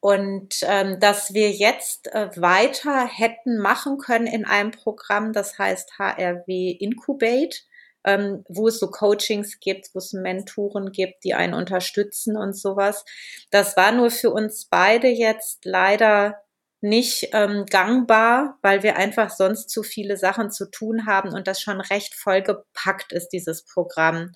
Und 0.00 0.56
ähm, 0.62 1.00
dass 1.00 1.32
wir 1.32 1.50
jetzt 1.50 2.12
äh, 2.14 2.28
weiter 2.36 3.06
hätten 3.06 3.56
machen 3.56 3.96
können 3.96 4.26
in 4.26 4.44
einem 4.44 4.70
Programm, 4.70 5.32
das 5.32 5.58
heißt 5.58 5.98
HRW 5.98 6.72
Incubate 6.72 7.60
ähm, 8.08 8.42
wo 8.48 8.68
es 8.68 8.78
so 8.78 8.90
Coachings 8.90 9.60
gibt, 9.60 9.90
wo 9.92 9.98
es 9.98 10.14
Mentoren 10.14 10.92
gibt, 10.92 11.24
die 11.24 11.34
einen 11.34 11.52
unterstützen 11.52 12.38
und 12.38 12.56
sowas. 12.56 13.04
Das 13.50 13.76
war 13.76 13.92
nur 13.92 14.10
für 14.10 14.30
uns 14.30 14.66
beide 14.70 15.08
jetzt 15.08 15.66
leider 15.66 16.36
nicht 16.80 17.28
ähm, 17.32 17.66
gangbar, 17.68 18.56
weil 18.62 18.82
wir 18.82 18.96
einfach 18.96 19.28
sonst 19.30 19.68
zu 19.68 19.82
viele 19.82 20.16
Sachen 20.16 20.50
zu 20.50 20.70
tun 20.70 21.06
haben 21.06 21.34
und 21.34 21.46
das 21.46 21.60
schon 21.60 21.80
recht 21.82 22.14
vollgepackt 22.14 23.12
ist, 23.12 23.28
dieses 23.28 23.66
Programm. 23.66 24.32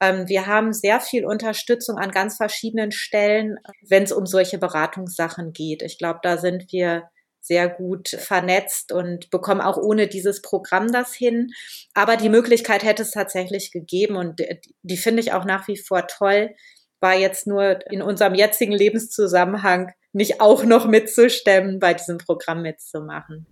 Ähm, 0.00 0.26
wir 0.26 0.46
haben 0.46 0.72
sehr 0.72 0.98
viel 0.98 1.24
Unterstützung 1.24 1.98
an 1.98 2.10
ganz 2.10 2.36
verschiedenen 2.36 2.90
Stellen, 2.90 3.58
wenn 3.86 4.02
es 4.02 4.12
um 4.12 4.26
solche 4.26 4.58
Beratungssachen 4.58 5.52
geht. 5.52 5.82
Ich 5.82 5.98
glaube, 5.98 6.18
da 6.22 6.36
sind 6.36 6.72
wir 6.72 7.04
sehr 7.44 7.68
gut 7.68 8.08
vernetzt 8.08 8.90
und 8.90 9.28
bekommen 9.30 9.60
auch 9.60 9.76
ohne 9.76 10.08
dieses 10.08 10.40
Programm 10.40 10.90
das 10.90 11.12
hin. 11.14 11.50
Aber 11.92 12.16
die 12.16 12.30
Möglichkeit 12.30 12.82
hätte 12.82 13.02
es 13.02 13.10
tatsächlich 13.10 13.70
gegeben 13.70 14.16
und 14.16 14.40
die, 14.40 14.60
die 14.82 14.96
finde 14.96 15.20
ich 15.20 15.32
auch 15.32 15.44
nach 15.44 15.68
wie 15.68 15.76
vor 15.76 16.06
toll, 16.06 16.54
war 17.00 17.14
jetzt 17.14 17.46
nur 17.46 17.86
in 17.90 18.00
unserem 18.00 18.34
jetzigen 18.34 18.72
Lebenszusammenhang 18.72 19.92
nicht 20.14 20.40
auch 20.40 20.64
noch 20.64 20.86
mitzustemmen, 20.86 21.80
bei 21.80 21.92
diesem 21.92 22.16
Programm 22.16 22.62
mitzumachen. 22.62 23.46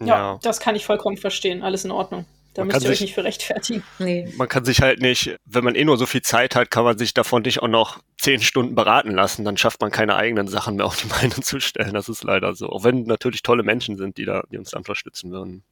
Ja, 0.00 0.06
ja, 0.06 0.38
das 0.42 0.58
kann 0.58 0.74
ich 0.74 0.86
vollkommen 0.86 1.18
verstehen. 1.18 1.62
Alles 1.62 1.84
in 1.84 1.90
Ordnung. 1.90 2.24
Da 2.54 2.62
man 2.62 2.68
müsst 2.68 2.84
ihr 2.84 2.90
euch 2.90 3.00
nicht 3.00 3.14
für 3.14 3.24
rechtfertigen. 3.24 3.82
Nee. 3.98 4.32
Man 4.36 4.48
kann 4.48 4.64
sich 4.64 4.80
halt 4.80 5.00
nicht, 5.00 5.36
wenn 5.44 5.64
man 5.64 5.74
eh 5.74 5.84
nur 5.84 5.98
so 5.98 6.06
viel 6.06 6.22
Zeit 6.22 6.54
hat, 6.54 6.70
kann 6.70 6.84
man 6.84 6.96
sich 6.96 7.12
davon 7.12 7.42
nicht 7.42 7.62
auch 7.62 7.68
noch 7.68 7.98
zehn 8.16 8.40
Stunden 8.40 8.74
beraten 8.74 9.10
lassen. 9.10 9.44
Dann 9.44 9.56
schafft 9.56 9.80
man 9.80 9.90
keine 9.90 10.14
eigenen 10.14 10.46
Sachen 10.46 10.76
mehr 10.76 10.86
auf 10.86 10.96
die 10.96 11.08
Beine 11.08 11.34
zu 11.34 11.60
stellen. 11.60 11.94
Das 11.94 12.08
ist 12.08 12.22
leider 12.22 12.54
so. 12.54 12.68
Auch 12.68 12.84
wenn 12.84 13.02
natürlich 13.02 13.42
tolle 13.42 13.64
Menschen 13.64 13.96
sind, 13.96 14.16
die 14.18 14.24
da, 14.24 14.44
die 14.50 14.58
uns 14.58 14.70
da 14.70 14.78
unterstützen 14.78 15.32
würden. 15.32 15.64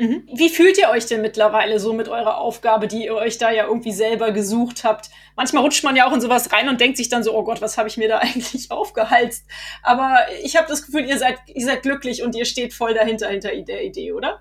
Mhm. 0.00 0.26
Wie 0.34 0.48
fühlt 0.48 0.78
ihr 0.78 0.88
euch 0.88 1.04
denn 1.04 1.20
mittlerweile 1.20 1.78
so 1.78 1.92
mit 1.92 2.08
eurer 2.08 2.38
Aufgabe, 2.38 2.88
die 2.88 3.04
ihr 3.04 3.14
euch 3.14 3.36
da 3.36 3.50
ja 3.50 3.66
irgendwie 3.66 3.92
selber 3.92 4.32
gesucht 4.32 4.82
habt? 4.82 5.10
Manchmal 5.36 5.62
rutscht 5.62 5.84
man 5.84 5.94
ja 5.94 6.08
auch 6.08 6.12
in 6.14 6.22
sowas 6.22 6.52
rein 6.52 6.70
und 6.70 6.80
denkt 6.80 6.96
sich 6.96 7.10
dann 7.10 7.22
so, 7.22 7.34
oh 7.34 7.44
Gott, 7.44 7.60
was 7.60 7.76
habe 7.76 7.88
ich 7.88 7.98
mir 7.98 8.08
da 8.08 8.18
eigentlich 8.20 8.70
aufgehalst? 8.70 9.46
Aber 9.82 10.16
ich 10.42 10.56
habe 10.56 10.68
das 10.68 10.86
Gefühl, 10.86 11.06
ihr 11.06 11.18
seid, 11.18 11.38
ihr 11.46 11.66
seid 11.66 11.82
glücklich 11.82 12.22
und 12.22 12.34
ihr 12.34 12.46
steht 12.46 12.72
voll 12.72 12.94
dahinter, 12.94 13.28
hinter 13.28 13.50
der 13.50 13.84
Idee, 13.84 14.12
oder? 14.12 14.40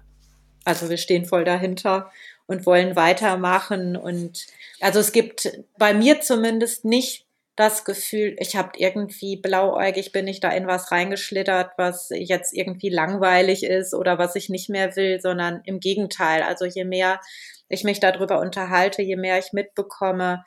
Also 0.65 0.89
wir 0.89 0.97
stehen 0.97 1.25
voll 1.25 1.43
dahinter 1.43 2.11
und 2.47 2.65
wollen 2.65 2.95
weitermachen. 2.95 3.95
Und 3.95 4.47
also 4.81 4.99
es 4.99 5.11
gibt 5.11 5.59
bei 5.77 5.93
mir 5.93 6.21
zumindest 6.21 6.85
nicht 6.85 7.25
das 7.55 7.83
Gefühl, 7.83 8.37
ich 8.39 8.55
habe 8.55 8.71
irgendwie 8.77 9.35
blauäugig, 9.35 10.13
bin 10.13 10.27
ich 10.27 10.39
da 10.39 10.49
in 10.49 10.65
was 10.65 10.93
reingeschlittert, 10.93 11.71
was 11.77 12.07
jetzt 12.09 12.53
irgendwie 12.53 12.89
langweilig 12.89 13.63
ist 13.63 13.93
oder 13.93 14.17
was 14.17 14.35
ich 14.35 14.47
nicht 14.47 14.69
mehr 14.69 14.95
will, 14.95 15.19
sondern 15.19 15.61
im 15.65 15.81
Gegenteil. 15.81 16.41
Also 16.41 16.63
je 16.63 16.85
mehr 16.85 17.19
ich 17.67 17.83
mich 17.83 17.99
darüber 17.99 18.39
unterhalte, 18.39 19.01
je 19.01 19.17
mehr 19.17 19.37
ich 19.39 19.51
mitbekomme, 19.51 20.43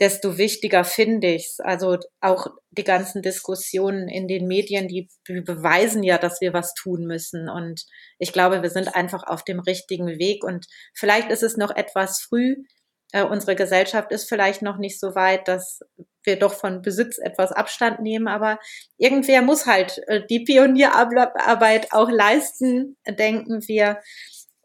desto 0.00 0.38
wichtiger 0.38 0.84
finde 0.84 1.34
ich's. 1.34 1.60
Also 1.60 1.98
auch 2.20 2.46
die 2.70 2.84
ganzen 2.84 3.22
Diskussionen 3.22 4.08
in 4.08 4.28
den 4.28 4.46
Medien, 4.46 4.88
die 4.88 5.08
beweisen 5.26 6.02
ja, 6.02 6.18
dass 6.18 6.40
wir 6.40 6.52
was 6.52 6.74
tun 6.74 7.04
müssen. 7.04 7.48
Und 7.48 7.84
ich 8.18 8.32
glaube, 8.32 8.62
wir 8.62 8.70
sind 8.70 8.94
einfach 8.94 9.24
auf 9.24 9.44
dem 9.44 9.60
richtigen 9.60 10.18
Weg. 10.18 10.42
Und 10.42 10.66
vielleicht 10.94 11.30
ist 11.30 11.42
es 11.42 11.56
noch 11.56 11.74
etwas 11.74 12.20
früh, 12.20 12.56
äh, 13.12 13.24
unsere 13.24 13.56
Gesellschaft 13.56 14.12
ist 14.12 14.28
vielleicht 14.28 14.62
noch 14.62 14.78
nicht 14.78 15.00
so 15.00 15.14
weit, 15.14 15.48
dass 15.48 15.80
wir 16.22 16.38
doch 16.38 16.54
von 16.54 16.82
Besitz 16.82 17.18
etwas 17.18 17.50
Abstand 17.50 18.00
nehmen, 18.00 18.28
aber 18.28 18.58
irgendwer 18.98 19.42
muss 19.42 19.66
halt 19.66 20.00
äh, 20.06 20.22
die 20.28 20.44
Pionierarbeit 20.44 21.92
auch 21.92 22.10
leisten, 22.10 22.96
denken 23.06 23.66
wir. 23.66 24.00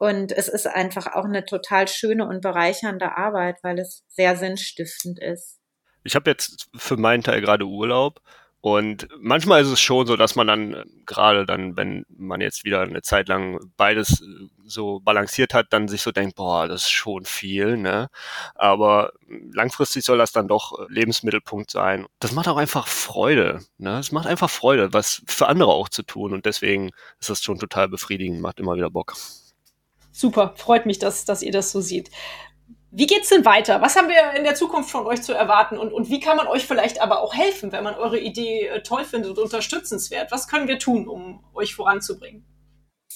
Und 0.06 0.32
es 0.32 0.48
ist 0.48 0.68
einfach 0.68 1.08
auch 1.16 1.26
eine 1.26 1.46
total 1.46 1.88
schöne 1.88 2.28
und 2.28 2.42
bereichernde 2.42 3.18
Arbeit, 3.18 3.58
weil 3.64 3.80
es 3.80 4.04
sehr 4.08 4.36
sinnstiftend 4.36 5.20
ist. 5.20 5.58
Ich 6.04 6.14
habe 6.14 6.30
jetzt 6.30 6.68
für 6.76 6.96
meinen 6.96 7.24
Teil 7.24 7.42
gerade 7.42 7.66
Urlaub 7.66 8.22
und 8.62 9.08
manchmal 9.20 9.62
ist 9.62 9.70
es 9.70 9.80
schon 9.80 10.08
so, 10.08 10.16
dass 10.16 10.36
man 10.36 10.48
dann, 10.48 10.74
äh, 10.74 10.86
gerade 11.06 11.46
dann, 11.46 11.78
wenn 11.78 12.04
man 12.10 12.42
jetzt 12.42 12.66
wieder 12.66 12.82
eine 12.82 13.04
Zeit 13.04 13.28
lang 13.28 13.60
beides 13.78 14.22
äh, 14.22 14.26
so 14.66 15.00
balanciert 15.02 15.54
hat, 15.54 15.68
dann 15.70 15.88
sich 15.88 16.02
so 16.02 16.12
denkt, 16.12 16.36
boah, 16.36 16.68
das 16.68 16.86
ist 16.86 16.90
schon 16.90 17.26
viel, 17.26 17.78
ne? 17.78 18.08
Aber 18.56 19.12
langfristig 19.54 20.04
soll 20.04 20.18
das 20.18 20.32
dann 20.32 20.48
doch 20.48 20.80
äh, 20.80 20.86
Lebensmittelpunkt 20.90 21.70
sein. 21.70 22.08
Das 22.20 22.32
macht 22.32 22.48
auch 22.48 22.58
einfach 22.58 22.88
Freude, 22.88 23.60
ne? 23.78 24.00
Es 24.00 24.12
macht 24.12 24.26
einfach 24.26 24.50
Freude, 24.50 24.94
was 24.94 25.22
für 25.28 25.48
andere 25.48 25.70
auch 25.72 25.90
zu 25.90 26.02
tun. 26.02 26.34
Und 26.34 26.48
deswegen 26.48 26.90
ist 27.20 27.30
das 27.30 27.44
schon 27.44 27.60
total 27.60 27.88
befriedigend, 27.88 28.42
macht 28.42 28.60
immer 28.60 28.76
wieder 28.76 28.90
Bock. 28.90 29.14
Super, 30.18 30.54
freut 30.56 30.86
mich, 30.86 30.98
dass, 30.98 31.26
dass 31.26 31.42
ihr 31.42 31.52
das 31.52 31.74
so 31.74 31.82
seht. 31.82 32.10
Wie 32.90 33.06
geht's 33.06 33.28
denn 33.28 33.44
weiter? 33.44 33.82
Was 33.82 33.98
haben 33.98 34.08
wir 34.08 34.32
in 34.38 34.46
der 34.46 34.56
Zukunft 34.56 34.90
von 34.90 35.06
euch 35.06 35.22
zu 35.22 35.34
erwarten? 35.34 35.78
Und, 35.78 35.92
und 35.92 36.10
wie 36.10 36.22
kann 36.22 36.38
man 36.38 36.48
euch 36.48 36.66
vielleicht 36.66 37.02
aber 37.02 37.20
auch 37.20 37.34
helfen, 37.34 37.74
wenn 37.74 37.84
man 37.84 37.96
eure 37.96 38.18
Idee 38.18 38.68
äh, 38.68 38.82
toll 38.82 39.04
findet 39.04 39.32
und 39.32 39.40
unterstützenswert? 39.40 40.32
Was 40.32 40.48
können 40.48 40.70
wir 40.70 40.80
tun, 40.80 41.10
um 41.10 41.44
euch 41.54 41.76
voranzubringen? 41.76 42.46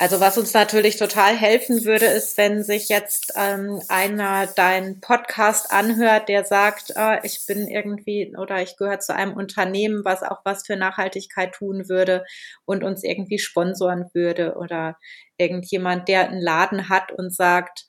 Also 0.01 0.21
was 0.21 0.37
uns 0.37 0.53
natürlich 0.53 0.95
total 0.95 1.35
helfen 1.35 1.83
würde, 1.83 2.05
ist, 2.05 2.37
wenn 2.37 2.63
sich 2.63 2.87
jetzt 2.87 3.33
ähm, 3.35 3.81
einer 3.89 4.47
deinen 4.47 5.01
Podcast 5.01 5.73
anhört, 5.73 6.29
der 6.29 6.45
sagt, 6.45 6.93
äh, 6.95 7.19
ich 7.23 7.45
bin 7.45 7.67
irgendwie 7.67 8.33
oder 8.37 8.61
ich 8.61 8.77
gehöre 8.77 9.01
zu 9.01 9.13
einem 9.13 9.33
Unternehmen, 9.33 10.05
was 10.05 10.23
auch 10.23 10.39
was 10.45 10.65
für 10.65 10.77
Nachhaltigkeit 10.77 11.51
tun 11.51 11.89
würde 11.89 12.23
und 12.63 12.81
uns 12.85 13.03
irgendwie 13.03 13.39
sponsoren 13.39 14.05
würde 14.13 14.55
oder 14.55 14.97
irgendjemand, 15.37 16.07
der 16.07 16.29
einen 16.29 16.41
Laden 16.41 16.87
hat 16.87 17.11
und 17.11 17.35
sagt, 17.35 17.85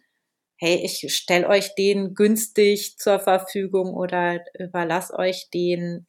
hey, 0.59 0.81
ich 0.85 1.15
stelle 1.15 1.49
euch 1.49 1.77
den 1.77 2.15
günstig 2.15 2.99
zur 2.99 3.21
Verfügung 3.21 3.95
oder 3.95 4.41
überlass 4.59 5.13
euch 5.13 5.49
den. 5.55 6.09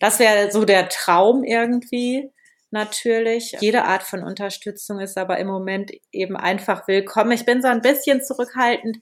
Das 0.00 0.18
wäre 0.18 0.50
so 0.50 0.64
der 0.64 0.88
Traum 0.88 1.44
irgendwie 1.44 2.32
natürlich. 2.70 3.56
Jede 3.60 3.84
Art 3.84 4.02
von 4.02 4.22
Unterstützung 4.22 5.00
ist 5.00 5.16
aber 5.18 5.38
im 5.38 5.46
Moment 5.46 5.92
eben 6.12 6.36
einfach 6.36 6.88
willkommen. 6.88 7.32
Ich 7.32 7.44
bin 7.44 7.62
so 7.62 7.68
ein 7.68 7.82
bisschen 7.82 8.22
zurückhaltend 8.22 8.98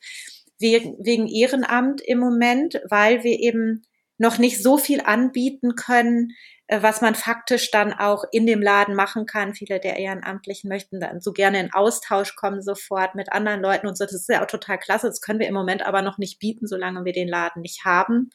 wegen 0.59 1.27
Ehrenamt 1.27 2.01
im 2.01 2.19
Moment, 2.19 2.81
weil 2.89 3.23
wir 3.23 3.39
eben 3.39 3.83
noch 4.19 4.39
nicht 4.39 4.63
so 4.63 4.79
viel 4.79 5.03
anbieten 5.03 5.75
können, 5.75 6.31
äh, 6.69 6.83
was 6.83 7.01
man 7.01 7.15
faktisch 7.15 7.71
dann 7.71 7.93
auch 7.93 8.25
in 8.33 8.47
dem 8.47 8.63
Laden 8.63 8.95
machen 8.95 9.27
kann. 9.27 9.55
Viele 9.55 9.79
der 9.79 9.99
Ehrenamtlichen 9.99 10.69
möchten 10.69 11.01
dann 11.01 11.21
so 11.21 11.33
gerne 11.33 11.61
in 11.61 11.73
Austausch 11.73 12.35
kommen 12.35 12.63
sofort 12.63 13.15
mit 13.15 13.33
anderen 13.33 13.61
Leuten 13.61 13.87
und 13.87 13.97
so. 13.97 14.05
Das 14.05 14.15
ist 14.15 14.29
ja 14.29 14.43
auch 14.43 14.47
total 14.47 14.79
klasse. 14.79 15.09
Das 15.09 15.21
können 15.21 15.39
wir 15.39 15.49
im 15.49 15.55
Moment 15.55 15.85
aber 15.85 16.03
noch 16.03 16.19
nicht 16.19 16.39
bieten, 16.39 16.67
solange 16.67 17.05
wir 17.05 17.13
den 17.13 17.29
Laden 17.29 17.63
nicht 17.63 17.85
haben. 17.85 18.31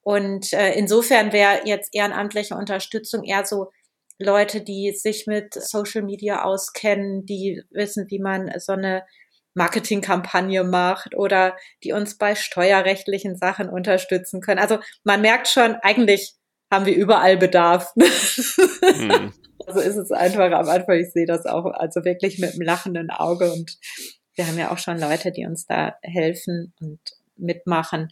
Und 0.00 0.52
äh, 0.52 0.74
insofern 0.74 1.32
wäre 1.32 1.62
jetzt 1.64 1.94
ehrenamtliche 1.94 2.54
Unterstützung 2.54 3.24
eher 3.24 3.44
so 3.46 3.70
Leute, 4.18 4.60
die 4.60 4.92
sich 4.92 5.26
mit 5.26 5.54
Social 5.54 6.02
Media 6.02 6.44
auskennen, 6.44 7.26
die 7.26 7.62
wissen, 7.70 8.06
wie 8.08 8.20
man 8.20 8.52
so 8.58 8.72
eine 8.72 9.04
Marketingkampagne 9.54 10.64
macht 10.64 11.14
oder 11.14 11.56
die 11.82 11.92
uns 11.92 12.18
bei 12.18 12.34
steuerrechtlichen 12.34 13.36
Sachen 13.36 13.68
unterstützen 13.68 14.40
können. 14.40 14.58
Also 14.58 14.78
man 15.04 15.20
merkt 15.20 15.48
schon, 15.48 15.76
eigentlich 15.82 16.34
haben 16.70 16.86
wir 16.86 16.94
überall 16.94 17.36
Bedarf. 17.36 17.92
Mhm. 18.84 19.32
Also 19.66 19.80
ist 19.80 19.96
es 19.96 20.10
einfach 20.10 20.52
am 20.52 20.68
Anfang, 20.68 20.98
ich 20.98 21.10
sehe 21.10 21.24
das 21.24 21.46
auch, 21.46 21.64
also 21.64 22.04
wirklich 22.04 22.38
mit 22.38 22.52
einem 22.52 22.60
lachenden 22.60 23.10
Auge 23.10 23.50
und 23.50 23.78
wir 24.34 24.46
haben 24.46 24.58
ja 24.58 24.70
auch 24.70 24.78
schon 24.78 24.98
Leute, 24.98 25.32
die 25.32 25.46
uns 25.46 25.64
da 25.66 25.94
helfen 26.02 26.74
und 26.80 27.00
mitmachen. 27.36 28.10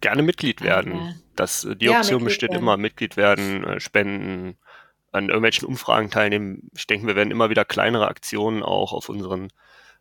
Gerne 0.00 0.22
Mitglied 0.22 0.60
werden. 0.60 1.20
Das, 1.34 1.66
die 1.80 1.86
ja, 1.86 1.98
Option 1.98 2.24
besteht 2.24 2.50
werden. 2.50 2.62
immer, 2.62 2.76
Mitglied 2.76 3.16
werden, 3.16 3.64
äh, 3.64 3.80
spenden, 3.80 4.58
an 5.14 5.28
irgendwelchen 5.28 5.66
Umfragen 5.66 6.10
teilnehmen. 6.10 6.70
Ich 6.76 6.86
denke, 6.86 7.06
wir 7.06 7.16
werden 7.16 7.30
immer 7.30 7.50
wieder 7.50 7.64
kleinere 7.64 8.08
Aktionen 8.08 8.62
auch 8.62 8.92
auf 8.92 9.08
unseren 9.08 9.48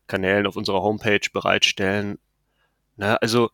Kanälen, 0.07 0.47
auf 0.47 0.55
unserer 0.55 0.81
Homepage 0.81 1.27
bereitstellen. 1.31 2.19
Na, 2.95 3.15
also 3.15 3.49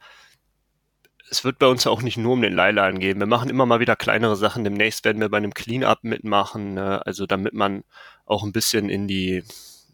es 1.30 1.44
wird 1.44 1.60
bei 1.60 1.68
uns 1.68 1.86
auch 1.86 2.02
nicht 2.02 2.18
nur 2.18 2.34
um 2.34 2.42
den 2.42 2.54
Leihladen 2.54 3.00
gehen. 3.00 3.20
Wir 3.20 3.28
machen 3.28 3.50
immer 3.50 3.66
mal 3.66 3.80
wieder 3.80 3.96
kleinere 3.96 4.36
Sachen. 4.36 4.64
Demnächst 4.64 5.06
werden 5.06 5.22
wir 5.22 5.30
bei 5.30 5.38
einem 5.38 5.54
Clean-Up 5.54 6.04
mitmachen, 6.04 6.74
ne? 6.74 7.06
also 7.06 7.26
damit 7.26 7.54
man 7.54 7.84
auch 8.26 8.44
ein 8.44 8.52
bisschen 8.52 8.90
in 8.90 9.08
die 9.08 9.44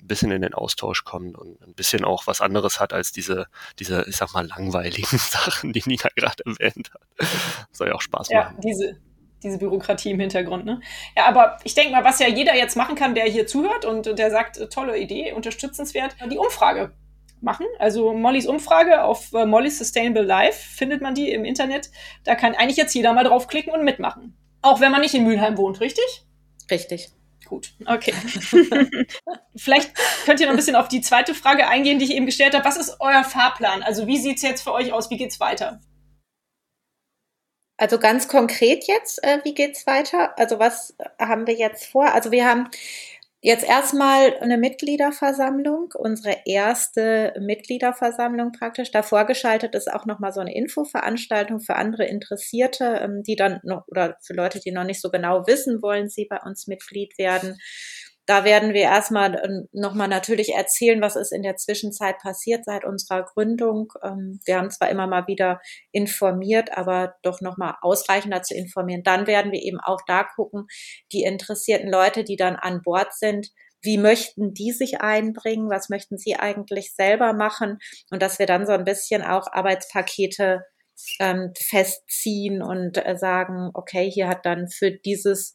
ein 0.05 0.07
bisschen 0.07 0.31
in 0.31 0.43
den 0.43 0.53
Austausch 0.53 1.03
kommt 1.03 1.35
und 1.35 1.59
ein 1.61 1.73
bisschen 1.73 2.05
auch 2.05 2.27
was 2.27 2.39
anderes 2.39 2.79
hat 2.79 2.93
als 2.93 3.11
diese, 3.11 3.47
diese, 3.79 4.05
ich 4.07 4.17
sag 4.17 4.33
mal, 4.33 4.45
langweiligen 4.45 5.17
Sachen, 5.17 5.73
die 5.73 5.81
Nina 5.85 6.09
gerade 6.15 6.45
erwähnt 6.45 6.91
hat. 6.93 7.27
Soll 7.71 7.87
ja 7.87 7.95
auch 7.95 8.01
Spaß 8.01 8.29
machen. 8.29 8.55
Ja, 8.55 8.61
diese, 8.61 8.99
diese 9.45 9.59
Bürokratie 9.59 10.11
im 10.11 10.19
Hintergrund. 10.19 10.65
Ne? 10.65 10.81
Ja, 11.15 11.25
aber 11.27 11.57
ich 11.63 11.75
denke 11.75 11.91
mal, 11.91 12.03
was 12.03 12.19
ja 12.19 12.27
jeder 12.27 12.55
jetzt 12.55 12.75
machen 12.75 12.95
kann, 12.95 13.15
der 13.15 13.25
hier 13.25 13.47
zuhört 13.47 13.85
und 13.85 14.17
der 14.17 14.31
sagt, 14.31 14.59
tolle 14.71 14.97
Idee, 14.97 15.31
unterstützenswert, 15.31 16.15
die 16.29 16.37
Umfrage 16.37 16.91
machen. 17.41 17.65
Also 17.79 18.13
Mollys 18.13 18.47
Umfrage 18.47 19.03
auf 19.03 19.31
äh, 19.33 19.45
Molly's 19.45 19.77
Sustainable 19.77 20.23
Life 20.23 20.75
findet 20.75 21.01
man 21.01 21.15
die 21.15 21.31
im 21.31 21.45
Internet. 21.45 21.91
Da 22.23 22.35
kann 22.35 22.55
eigentlich 22.55 22.77
jetzt 22.77 22.93
jeder 22.93 23.13
mal 23.13 23.23
draufklicken 23.23 23.71
und 23.71 23.83
mitmachen. 23.83 24.35
Auch 24.61 24.81
wenn 24.81 24.91
man 24.91 25.01
nicht 25.01 25.13
in 25.13 25.23
Mülheim 25.23 25.57
wohnt, 25.57 25.79
richtig? 25.79 26.25
Richtig. 26.69 27.11
Gut, 27.45 27.75
okay. 27.85 28.11
Vielleicht 29.55 29.91
könnt 30.25 30.39
ihr 30.39 30.47
noch 30.47 30.53
ein 30.53 30.57
bisschen 30.57 30.75
auf 30.75 30.87
die 30.87 31.01
zweite 31.01 31.35
Frage 31.35 31.67
eingehen, 31.67 31.99
die 31.99 32.05
ich 32.05 32.15
eben 32.15 32.25
gestellt 32.25 32.55
habe. 32.55 32.65
Was 32.65 32.75
ist 32.75 32.97
euer 32.99 33.23
Fahrplan? 33.23 33.83
Also 33.83 34.07
wie 34.07 34.17
sieht 34.17 34.37
es 34.37 34.41
jetzt 34.41 34.63
für 34.63 34.73
euch 34.73 34.91
aus? 34.91 35.11
Wie 35.11 35.17
geht's 35.17 35.39
weiter? 35.39 35.79
Also 37.77 37.99
ganz 37.99 38.27
konkret 38.27 38.85
jetzt, 38.87 39.23
äh, 39.23 39.39
wie 39.43 39.53
geht's 39.53 39.85
weiter? 39.85 40.37
Also 40.39 40.59
was 40.59 40.95
haben 41.19 41.45
wir 41.45 41.55
jetzt 41.55 41.85
vor? 41.87 42.13
Also 42.13 42.31
wir 42.31 42.45
haben 42.47 42.69
Jetzt 43.45 43.63
erstmal 43.63 44.35
eine 44.39 44.57
Mitgliederversammlung, 44.57 45.93
unsere 45.95 46.35
erste 46.47 47.31
Mitgliederversammlung 47.39 48.53
praktisch. 48.53 48.89
Davor 48.89 49.25
geschaltet 49.25 49.75
ist 49.75 49.93
auch 49.93 50.07
nochmal 50.07 50.33
so 50.33 50.39
eine 50.39 50.55
Infoveranstaltung 50.55 51.59
für 51.59 51.75
andere 51.75 52.05
Interessierte, 52.05 53.01
ähm, 53.03 53.21
die 53.21 53.35
dann 53.35 53.59
noch, 53.61 53.87
oder 53.87 54.17
für 54.23 54.33
Leute, 54.33 54.59
die 54.59 54.71
noch 54.71 54.83
nicht 54.83 54.99
so 54.99 55.11
genau 55.11 55.45
wissen, 55.45 55.83
wollen 55.83 56.09
sie 56.09 56.25
bei 56.25 56.39
uns 56.39 56.65
Mitglied 56.65 57.19
werden. 57.19 57.59
Da 58.25 58.43
werden 58.43 58.73
wir 58.73 58.81
erstmal 58.81 59.35
ähm, 59.43 59.67
nochmal 59.71 60.07
natürlich 60.07 60.53
erzählen, 60.55 61.01
was 61.01 61.15
ist 61.15 61.31
in 61.31 61.43
der 61.43 61.57
Zwischenzeit 61.57 62.17
passiert 62.19 62.65
seit 62.65 62.83
unserer 62.83 63.23
Gründung. 63.23 63.93
Ähm, 64.03 64.39
wir 64.45 64.57
haben 64.57 64.71
zwar 64.71 64.89
immer 64.89 65.05
mal 65.07 65.27
wieder 65.27 65.61
informiert, 65.91 66.75
aber 66.75 67.15
doch 67.21 67.41
nochmal 67.41 67.75
ausreichender 67.81 68.41
zu 68.41 68.55
informieren. 68.55 69.03
Dann 69.03 69.27
werden 69.27 69.51
wir 69.51 69.61
eben 69.61 69.79
auch 69.79 70.01
da 70.07 70.23
gucken, 70.23 70.65
die 71.11 71.23
interessierten 71.23 71.89
Leute, 71.91 72.23
die 72.23 72.35
dann 72.35 72.55
an 72.55 72.81
Bord 72.81 73.13
sind, 73.13 73.49
wie 73.81 73.97
möchten 73.99 74.53
die 74.53 74.71
sich 74.71 75.01
einbringen, 75.01 75.69
was 75.69 75.89
möchten 75.89 76.17
sie 76.17 76.35
eigentlich 76.35 76.95
selber 76.95 77.33
machen 77.33 77.77
und 78.09 78.21
dass 78.23 78.39
wir 78.39 78.47
dann 78.47 78.65
so 78.65 78.71
ein 78.73 78.83
bisschen 78.83 79.21
auch 79.21 79.47
Arbeitspakete 79.51 80.63
ähm, 81.19 81.51
festziehen 81.57 82.61
und 82.61 83.05
äh, 83.05 83.17
sagen, 83.17 83.69
okay, 83.73 84.09
hier 84.09 84.27
hat 84.27 84.45
dann 84.45 84.67
für 84.67 84.91
dieses 84.91 85.53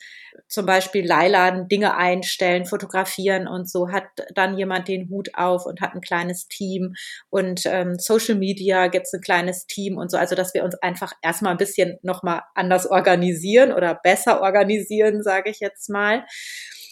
zum 0.48 0.66
Beispiel 0.66 1.06
Leiladen 1.06 1.68
Dinge 1.68 1.96
einstellen, 1.96 2.66
fotografieren 2.66 3.48
und 3.48 3.68
so 3.70 3.90
hat 3.90 4.04
dann 4.34 4.56
jemand 4.56 4.88
den 4.88 5.08
Hut 5.08 5.30
auf 5.34 5.66
und 5.66 5.80
hat 5.80 5.94
ein 5.94 6.00
kleines 6.00 6.48
Team 6.48 6.94
und 7.30 7.62
ähm, 7.66 7.98
Social 7.98 8.34
Media 8.34 8.88
gibt's 8.88 9.12
ein 9.12 9.20
kleines 9.20 9.66
Team 9.66 9.96
und 9.96 10.10
so, 10.10 10.16
also 10.16 10.34
dass 10.34 10.54
wir 10.54 10.64
uns 10.64 10.74
einfach 10.76 11.12
erstmal 11.22 11.52
ein 11.52 11.58
bisschen 11.58 11.98
nochmal 12.02 12.42
anders 12.54 12.86
organisieren 12.86 13.72
oder 13.72 13.94
besser 13.94 14.42
organisieren, 14.42 15.22
sage 15.22 15.50
ich 15.50 15.60
jetzt 15.60 15.88
mal. 15.88 16.24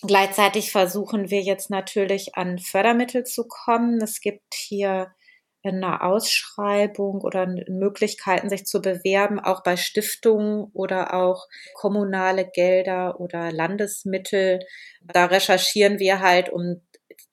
Gleichzeitig 0.07 0.71
versuchen 0.71 1.31
wir 1.31 1.41
jetzt 1.43 1.71
natürlich 1.71 2.37
an 2.37 2.59
Fördermittel 2.59 3.25
zu 3.25 3.49
kommen. 3.49 4.01
Es 4.01 4.21
gibt 4.21 4.55
hier 4.55 5.13
in 5.69 5.85
einer 5.85 6.03
Ausschreibung 6.03 7.21
oder 7.21 7.47
Möglichkeiten, 7.69 8.49
sich 8.49 8.65
zu 8.65 8.81
bewerben, 8.81 9.39
auch 9.39 9.63
bei 9.63 9.77
Stiftungen 9.77 10.71
oder 10.73 11.15
auch 11.15 11.47
kommunale 11.75 12.49
Gelder 12.49 13.21
oder 13.21 13.53
Landesmittel. 13.53 14.61
Da 15.03 15.27
recherchieren 15.27 15.99
wir 15.99 16.21
halt, 16.21 16.51
um, 16.51 16.83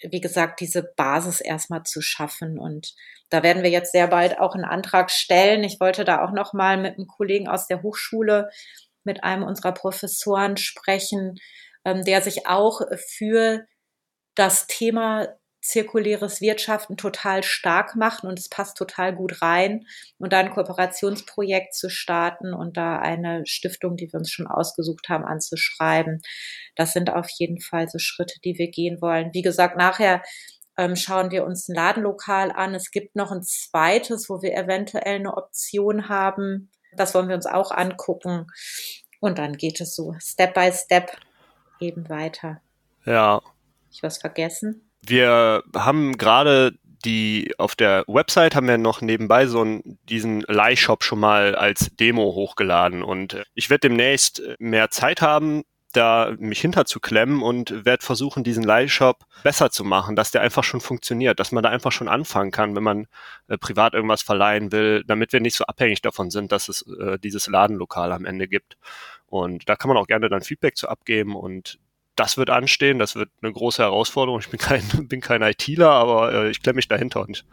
wie 0.01 0.21
gesagt, 0.21 0.59
diese 0.59 0.83
Basis 0.95 1.41
erstmal 1.41 1.83
zu 1.83 2.01
schaffen. 2.01 2.59
Und 2.59 2.93
da 3.29 3.43
werden 3.43 3.63
wir 3.63 3.71
jetzt 3.71 3.91
sehr 3.91 4.07
bald 4.07 4.39
auch 4.39 4.53
einen 4.53 4.65
Antrag 4.65 5.11
stellen. 5.11 5.63
Ich 5.63 5.79
wollte 5.79 6.05
da 6.05 6.23
auch 6.23 6.31
noch 6.31 6.53
mal 6.53 6.77
mit 6.77 6.97
einem 6.97 7.07
Kollegen 7.07 7.47
aus 7.47 7.67
der 7.67 7.81
Hochschule, 7.81 8.49
mit 9.03 9.23
einem 9.23 9.43
unserer 9.43 9.71
Professoren 9.71 10.57
sprechen, 10.57 11.35
ähm, 11.85 12.03
der 12.03 12.21
sich 12.21 12.47
auch 12.47 12.81
für 13.17 13.65
das 14.35 14.67
Thema 14.67 15.27
zirkuläres 15.65 16.41
Wirtschaften 16.41 16.95
total 16.95 17.41
stark 17.41 17.95
machen 17.95 18.29
und 18.29 18.37
es 18.37 18.49
passt 18.49 18.77
total 18.77 19.15
gut 19.15 19.41
rein 19.41 19.87
und 20.19 20.31
da 20.31 20.39
ein 20.39 20.51
Kooperationsprojekt 20.51 21.73
zu 21.73 21.89
starten 21.89 22.53
und 22.53 22.77
da 22.77 22.99
eine 22.99 23.45
Stiftung, 23.47 23.95
die 23.95 24.11
wir 24.11 24.19
uns 24.19 24.29
schon 24.29 24.45
ausgesucht 24.45 25.09
haben, 25.09 25.25
anzuschreiben. 25.25 26.21
Das 26.75 26.93
sind 26.93 27.09
auf 27.09 27.27
jeden 27.29 27.59
Fall 27.59 27.89
so 27.89 27.97
Schritte, 27.97 28.39
die 28.43 28.57
wir 28.59 28.69
gehen 28.69 29.01
wollen. 29.01 29.33
Wie 29.33 29.41
gesagt, 29.41 29.75
nachher 29.75 30.21
ähm, 30.77 30.95
schauen 30.95 31.31
wir 31.31 31.45
uns 31.45 31.67
ein 31.67 31.75
Ladenlokal 31.75 32.51
an. 32.51 32.75
Es 32.75 32.91
gibt 32.91 33.15
noch 33.15 33.31
ein 33.31 33.41
zweites, 33.41 34.29
wo 34.29 34.43
wir 34.43 34.55
eventuell 34.55 35.15
eine 35.15 35.35
Option 35.35 36.09
haben. 36.09 36.69
Das 36.95 37.15
wollen 37.15 37.27
wir 37.27 37.35
uns 37.35 37.47
auch 37.47 37.71
angucken. 37.71 38.47
Und 39.19 39.39
dann 39.39 39.57
geht 39.57 39.81
es 39.81 39.95
so 39.95 40.15
Step 40.19 40.53
by 40.53 40.71
Step 40.71 41.11
eben 41.79 42.07
weiter. 42.07 42.61
Ja. 43.05 43.41
Ich 43.91 44.03
was 44.03 44.19
vergessen? 44.19 44.91
Wir 45.07 45.63
haben 45.73 46.17
gerade 46.17 46.73
die 47.05 47.53
auf 47.59 47.75
der 47.75 48.03
Website 48.07 48.55
haben 48.55 48.67
wir 48.67 48.79
noch 48.79 49.01
nebenbei 49.01 49.45
so 49.45 49.61
einen, 49.61 49.99
diesen 50.09 50.41
Leihshop 50.41 51.03
schon 51.03 51.19
mal 51.19 51.55
als 51.55 51.91
Demo 51.99 52.23
hochgeladen 52.33 53.03
und 53.03 53.43
ich 53.53 53.69
werde 53.69 53.89
demnächst 53.89 54.41
mehr 54.57 54.89
Zeit 54.89 55.21
haben, 55.21 55.63
da 55.95 56.33
mich 56.39 56.59
hinterzuklemmen 56.59 57.41
und 57.41 57.85
werde 57.85 58.03
versuchen, 58.03 58.43
diesen 58.43 58.63
Leihshop 58.63 59.23
besser 59.43 59.71
zu 59.71 59.83
machen, 59.83 60.15
dass 60.15 60.31
der 60.31 60.41
einfach 60.41 60.63
schon 60.63 60.81
funktioniert, 60.81 61.39
dass 61.39 61.51
man 61.51 61.63
da 61.63 61.69
einfach 61.69 61.91
schon 61.91 62.09
anfangen 62.09 62.51
kann, 62.51 62.75
wenn 62.75 62.83
man 62.83 63.07
äh, 63.47 63.57
privat 63.57 63.93
irgendwas 63.93 64.21
verleihen 64.21 64.71
will, 64.71 65.03
damit 65.07 65.31
wir 65.31 65.39
nicht 65.39 65.55
so 65.55 65.65
abhängig 65.65 66.01
davon 66.01 66.31
sind, 66.31 66.51
dass 66.51 66.67
es 66.67 66.85
äh, 66.99 67.17
dieses 67.19 67.47
Ladenlokal 67.47 68.11
am 68.11 68.25
Ende 68.25 68.47
gibt. 68.47 68.77
Und 69.27 69.69
da 69.69 69.75
kann 69.75 69.87
man 69.87 69.97
auch 69.97 70.07
gerne 70.07 70.27
dann 70.27 70.41
Feedback 70.41 70.75
zu 70.75 70.89
abgeben 70.89 71.35
und 71.35 71.79
das 72.15 72.37
wird 72.37 72.49
anstehen, 72.49 72.99
das 72.99 73.15
wird 73.15 73.29
eine 73.41 73.51
große 73.51 73.83
Herausforderung. 73.83 74.39
Ich 74.39 74.49
bin 74.49 74.59
kein, 74.59 74.83
bin 75.07 75.21
kein 75.21 75.41
ITler, 75.41 75.89
aber 75.89 76.33
äh, 76.33 76.49
ich 76.49 76.61
klemme 76.61 76.77
mich 76.77 76.87
dahinter 76.87 77.21
und 77.21 77.45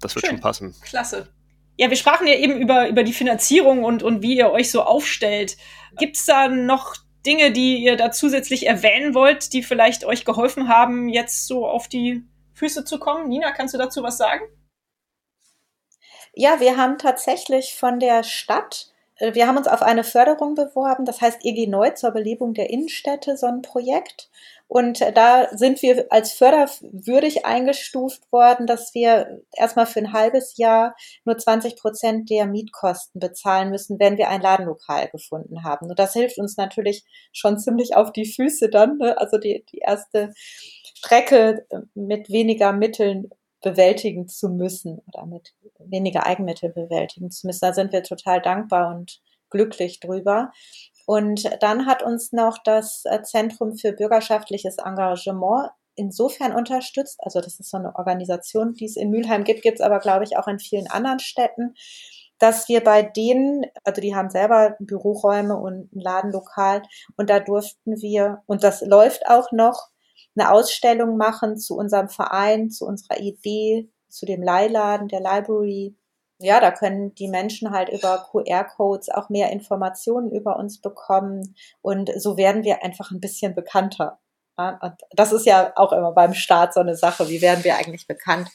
das 0.00 0.14
wird 0.14 0.26
Schön. 0.26 0.36
schon 0.36 0.40
passen. 0.40 0.74
Klasse. 0.82 1.28
Ja, 1.76 1.90
wir 1.90 1.96
sprachen 1.96 2.26
ja 2.26 2.34
eben 2.34 2.60
über, 2.60 2.88
über 2.88 3.04
die 3.04 3.12
Finanzierung 3.12 3.84
und, 3.84 4.02
und 4.02 4.20
wie 4.20 4.36
ihr 4.36 4.50
euch 4.50 4.70
so 4.70 4.82
aufstellt. 4.82 5.56
Gibt 5.96 6.16
es 6.16 6.26
da 6.26 6.48
noch 6.48 6.96
Dinge, 7.24 7.52
die 7.52 7.76
ihr 7.76 7.96
da 7.96 8.10
zusätzlich 8.10 8.66
erwähnen 8.66 9.14
wollt, 9.14 9.52
die 9.52 9.62
vielleicht 9.62 10.04
euch 10.04 10.24
geholfen 10.24 10.68
haben, 10.68 11.08
jetzt 11.08 11.46
so 11.46 11.68
auf 11.68 11.86
die 11.86 12.24
Füße 12.54 12.84
zu 12.84 12.98
kommen? 12.98 13.28
Nina, 13.28 13.52
kannst 13.52 13.74
du 13.74 13.78
dazu 13.78 14.02
was 14.02 14.18
sagen? 14.18 14.44
Ja, 16.34 16.58
wir 16.58 16.76
haben 16.76 16.98
tatsächlich 16.98 17.74
von 17.74 18.00
der 18.00 18.24
Stadt 18.24 18.86
äh, 18.86 18.97
wir 19.20 19.46
haben 19.46 19.56
uns 19.56 19.66
auf 19.66 19.82
eine 19.82 20.04
Förderung 20.04 20.54
beworben, 20.54 21.04
das 21.04 21.20
heißt 21.20 21.44
EG 21.44 21.66
Neu 21.66 21.90
zur 21.90 22.12
Belebung 22.12 22.54
der 22.54 22.70
Innenstädte, 22.70 23.36
so 23.36 23.46
ein 23.46 23.62
Projekt. 23.62 24.30
Und 24.68 25.00
äh, 25.00 25.12
da 25.12 25.48
sind 25.56 25.80
wir 25.82 26.06
als 26.10 26.32
förderwürdig 26.32 27.46
eingestuft 27.46 28.30
worden, 28.30 28.66
dass 28.66 28.94
wir 28.94 29.40
erstmal 29.56 29.86
für 29.86 30.00
ein 30.00 30.12
halbes 30.12 30.58
Jahr 30.58 30.94
nur 31.24 31.38
20 31.38 31.76
Prozent 31.76 32.30
der 32.30 32.46
Mietkosten 32.46 33.18
bezahlen 33.18 33.70
müssen, 33.70 33.98
wenn 33.98 34.18
wir 34.18 34.28
ein 34.28 34.42
Ladenlokal 34.42 35.08
gefunden 35.08 35.64
haben. 35.64 35.88
Und 35.88 35.98
das 35.98 36.12
hilft 36.12 36.38
uns 36.38 36.58
natürlich 36.58 37.04
schon 37.32 37.58
ziemlich 37.58 37.96
auf 37.96 38.12
die 38.12 38.26
Füße 38.26 38.68
dann. 38.68 38.98
Ne? 38.98 39.16
Also 39.18 39.38
die, 39.38 39.64
die 39.72 39.78
erste 39.78 40.34
Strecke 40.94 41.66
äh, 41.70 41.78
mit 41.94 42.30
weniger 42.30 42.72
Mitteln 42.72 43.30
bewältigen 43.62 44.28
zu 44.28 44.48
müssen 44.48 45.00
oder 45.06 45.26
mit 45.26 45.54
weniger 45.78 46.26
Eigenmittel 46.26 46.70
bewältigen 46.70 47.30
zu 47.30 47.46
müssen. 47.46 47.60
Da 47.62 47.72
sind 47.72 47.92
wir 47.92 48.02
total 48.02 48.40
dankbar 48.40 48.94
und 48.94 49.20
glücklich 49.50 50.00
drüber. 50.00 50.52
Und 51.06 51.48
dann 51.62 51.86
hat 51.86 52.02
uns 52.02 52.32
noch 52.32 52.58
das 52.62 53.02
äh, 53.06 53.22
Zentrum 53.22 53.76
für 53.76 53.92
bürgerschaftliches 53.92 54.76
Engagement 54.78 55.70
insofern 55.94 56.54
unterstützt. 56.54 57.18
Also 57.22 57.40
das 57.40 57.58
ist 57.58 57.70
so 57.70 57.76
eine 57.76 57.94
Organisation, 57.96 58.74
die 58.74 58.84
es 58.84 58.96
in 58.96 59.10
Mülheim 59.10 59.44
gibt, 59.44 59.62
gibt 59.62 59.80
es 59.80 59.84
aber, 59.84 59.98
glaube 59.98 60.24
ich, 60.24 60.36
auch 60.36 60.46
in 60.46 60.58
vielen 60.58 60.86
anderen 60.86 61.18
Städten, 61.18 61.74
dass 62.38 62.68
wir 62.68 62.84
bei 62.84 63.02
denen, 63.02 63.64
also 63.84 64.00
die 64.00 64.14
haben 64.14 64.30
selber 64.30 64.76
Büroräume 64.78 65.56
und 65.56 65.92
ein 65.92 66.00
Ladenlokal 66.00 66.82
und 67.16 67.30
da 67.30 67.40
durften 67.40 68.00
wir, 68.00 68.42
und 68.46 68.62
das 68.62 68.80
läuft 68.82 69.26
auch 69.26 69.50
noch, 69.50 69.88
eine 70.38 70.52
Ausstellung 70.52 71.16
machen 71.16 71.58
zu 71.58 71.76
unserem 71.76 72.08
Verein, 72.08 72.70
zu 72.70 72.86
unserer 72.86 73.18
Idee, 73.18 73.90
zu 74.08 74.26
dem 74.26 74.42
Leihladen, 74.42 75.08
der 75.08 75.20
Library. 75.20 75.96
Ja, 76.40 76.60
da 76.60 76.70
können 76.70 77.14
die 77.14 77.28
Menschen 77.28 77.72
halt 77.72 77.88
über 77.88 78.28
QR-Codes 78.30 79.10
auch 79.10 79.28
mehr 79.28 79.50
Informationen 79.50 80.30
über 80.30 80.56
uns 80.56 80.80
bekommen 80.80 81.56
und 81.82 82.10
so 82.16 82.36
werden 82.36 82.62
wir 82.62 82.84
einfach 82.84 83.10
ein 83.10 83.20
bisschen 83.20 83.54
bekannter. 83.54 84.20
Und 84.56 84.94
das 85.10 85.32
ist 85.32 85.46
ja 85.46 85.72
auch 85.76 85.92
immer 85.92 86.12
beim 86.12 86.34
Start 86.34 86.74
so 86.74 86.80
eine 86.80 86.96
Sache, 86.96 87.28
wie 87.28 87.42
werden 87.42 87.64
wir 87.64 87.76
eigentlich 87.76 88.06
bekannt? 88.06 88.50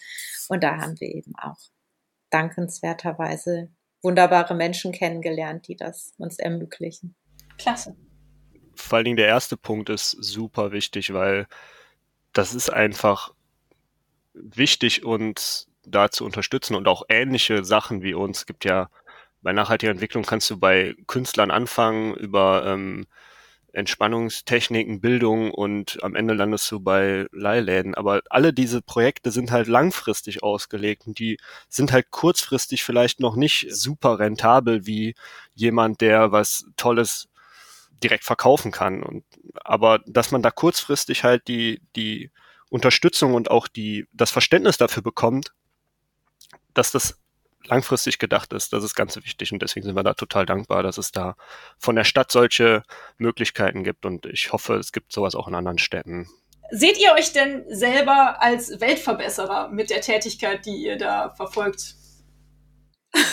Und 0.50 0.64
da 0.64 0.78
haben 0.78 1.00
wir 1.00 1.10
eben 1.14 1.34
auch 1.42 1.58
dankenswerterweise 2.30 3.70
wunderbare 4.02 4.54
Menschen 4.54 4.92
kennengelernt, 4.92 5.68
die 5.68 5.76
das 5.76 6.14
uns 6.18 6.40
ermöglichen. 6.40 7.16
Klasse 7.58 7.96
vor 8.76 8.98
allen 8.98 9.06
Dingen 9.06 9.18
der 9.18 9.28
erste 9.28 9.58
Punkt 9.58 9.90
ist 9.90 10.12
super 10.12 10.72
wichtig, 10.72 11.14
weil 11.14 11.48
das 12.34 12.54
ist 12.54 12.70
einfach 12.70 13.34
wichtig, 14.34 15.06
uns 15.06 15.68
da 15.86 16.10
zu 16.10 16.26
unterstützen 16.26 16.76
und 16.76 16.88
auch 16.88 17.04
ähnliche 17.10 17.64
Sachen 17.64 18.02
wie 18.02 18.14
uns. 18.14 18.40
Es 18.40 18.46
gibt 18.46 18.66
ja 18.66 18.90
bei 19.42 19.54
nachhaltiger 19.54 19.92
Entwicklung 19.92 20.24
kannst 20.24 20.50
du 20.50 20.58
bei 20.58 20.96
Künstlern 21.06 21.52
anfangen 21.52 22.16
über 22.16 22.66
ähm, 22.66 23.06
Entspannungstechniken, 23.74 25.02
Bildung 25.02 25.52
und 25.52 26.02
am 26.04 26.16
Ende 26.16 26.34
landest 26.36 26.72
du 26.72 26.80
bei 26.80 27.26
Leihläden. 27.32 27.96
Aber 27.96 28.22
alle 28.30 28.54
diese 28.54 28.82
Projekte 28.82 29.32
sind 29.32 29.52
halt 29.52 29.68
langfristig 29.68 30.44
ausgelegt 30.44 31.08
und 31.08 31.20
die 31.20 31.38
sind 31.70 31.92
halt 31.92 32.12
kurzfristig 32.12 32.84
vielleicht 32.84 33.20
noch 33.20 33.36
nicht 33.36 33.68
super 33.70 34.20
rentabel 34.20 34.86
wie 34.86 35.16
jemand, 35.56 36.02
der 36.02 36.32
was 36.32 36.66
Tolles 36.78 37.28
direkt 38.04 38.24
verkaufen 38.24 38.72
kann. 38.72 39.04
Und, 39.04 39.24
aber 39.64 40.00
dass 40.06 40.32
man 40.32 40.42
da 40.42 40.52
kurzfristig 40.52 41.24
halt 41.24 41.48
die, 41.48 41.82
die 41.96 42.32
Unterstützung 42.70 43.34
und 43.34 43.50
auch 43.52 43.68
die, 43.68 44.08
das 44.14 44.32
Verständnis 44.32 44.78
dafür 44.78 45.04
bekommt, 45.04 45.54
dass 46.74 46.92
das 46.92 47.20
langfristig 47.66 48.20
gedacht 48.20 48.52
ist, 48.54 48.74
das 48.74 48.84
ist 48.84 48.96
ganz 48.96 49.16
wichtig 49.16 49.54
und 49.54 49.62
deswegen 49.62 49.86
sind 49.86 49.96
wir 49.96 50.04
da 50.04 50.14
total 50.14 50.46
dankbar, 50.46 50.84
dass 50.84 50.98
es 50.98 51.12
da 51.12 51.36
von 51.78 51.96
der 51.96 52.04
Stadt 52.04 52.32
solche 52.32 52.84
Möglichkeiten 53.18 53.84
gibt 53.84 54.06
und 54.06 54.26
ich 54.26 54.52
hoffe, 54.52 54.76
es 54.76 54.92
gibt 54.92 55.14
sowas 55.14 55.36
auch 55.36 55.48
in 55.48 55.56
anderen 55.56 55.78
Städten. 55.78 56.28
Seht 56.72 56.98
ihr 57.00 57.14
euch 57.14 57.32
denn 57.34 57.64
selber 57.70 58.42
als 58.42 58.80
Weltverbesserer 58.82 59.70
mit 59.70 59.90
der 59.90 60.02
Tätigkeit, 60.02 60.66
die 60.66 60.76
ihr 60.84 60.98
da 60.98 61.30
verfolgt? 61.30 61.96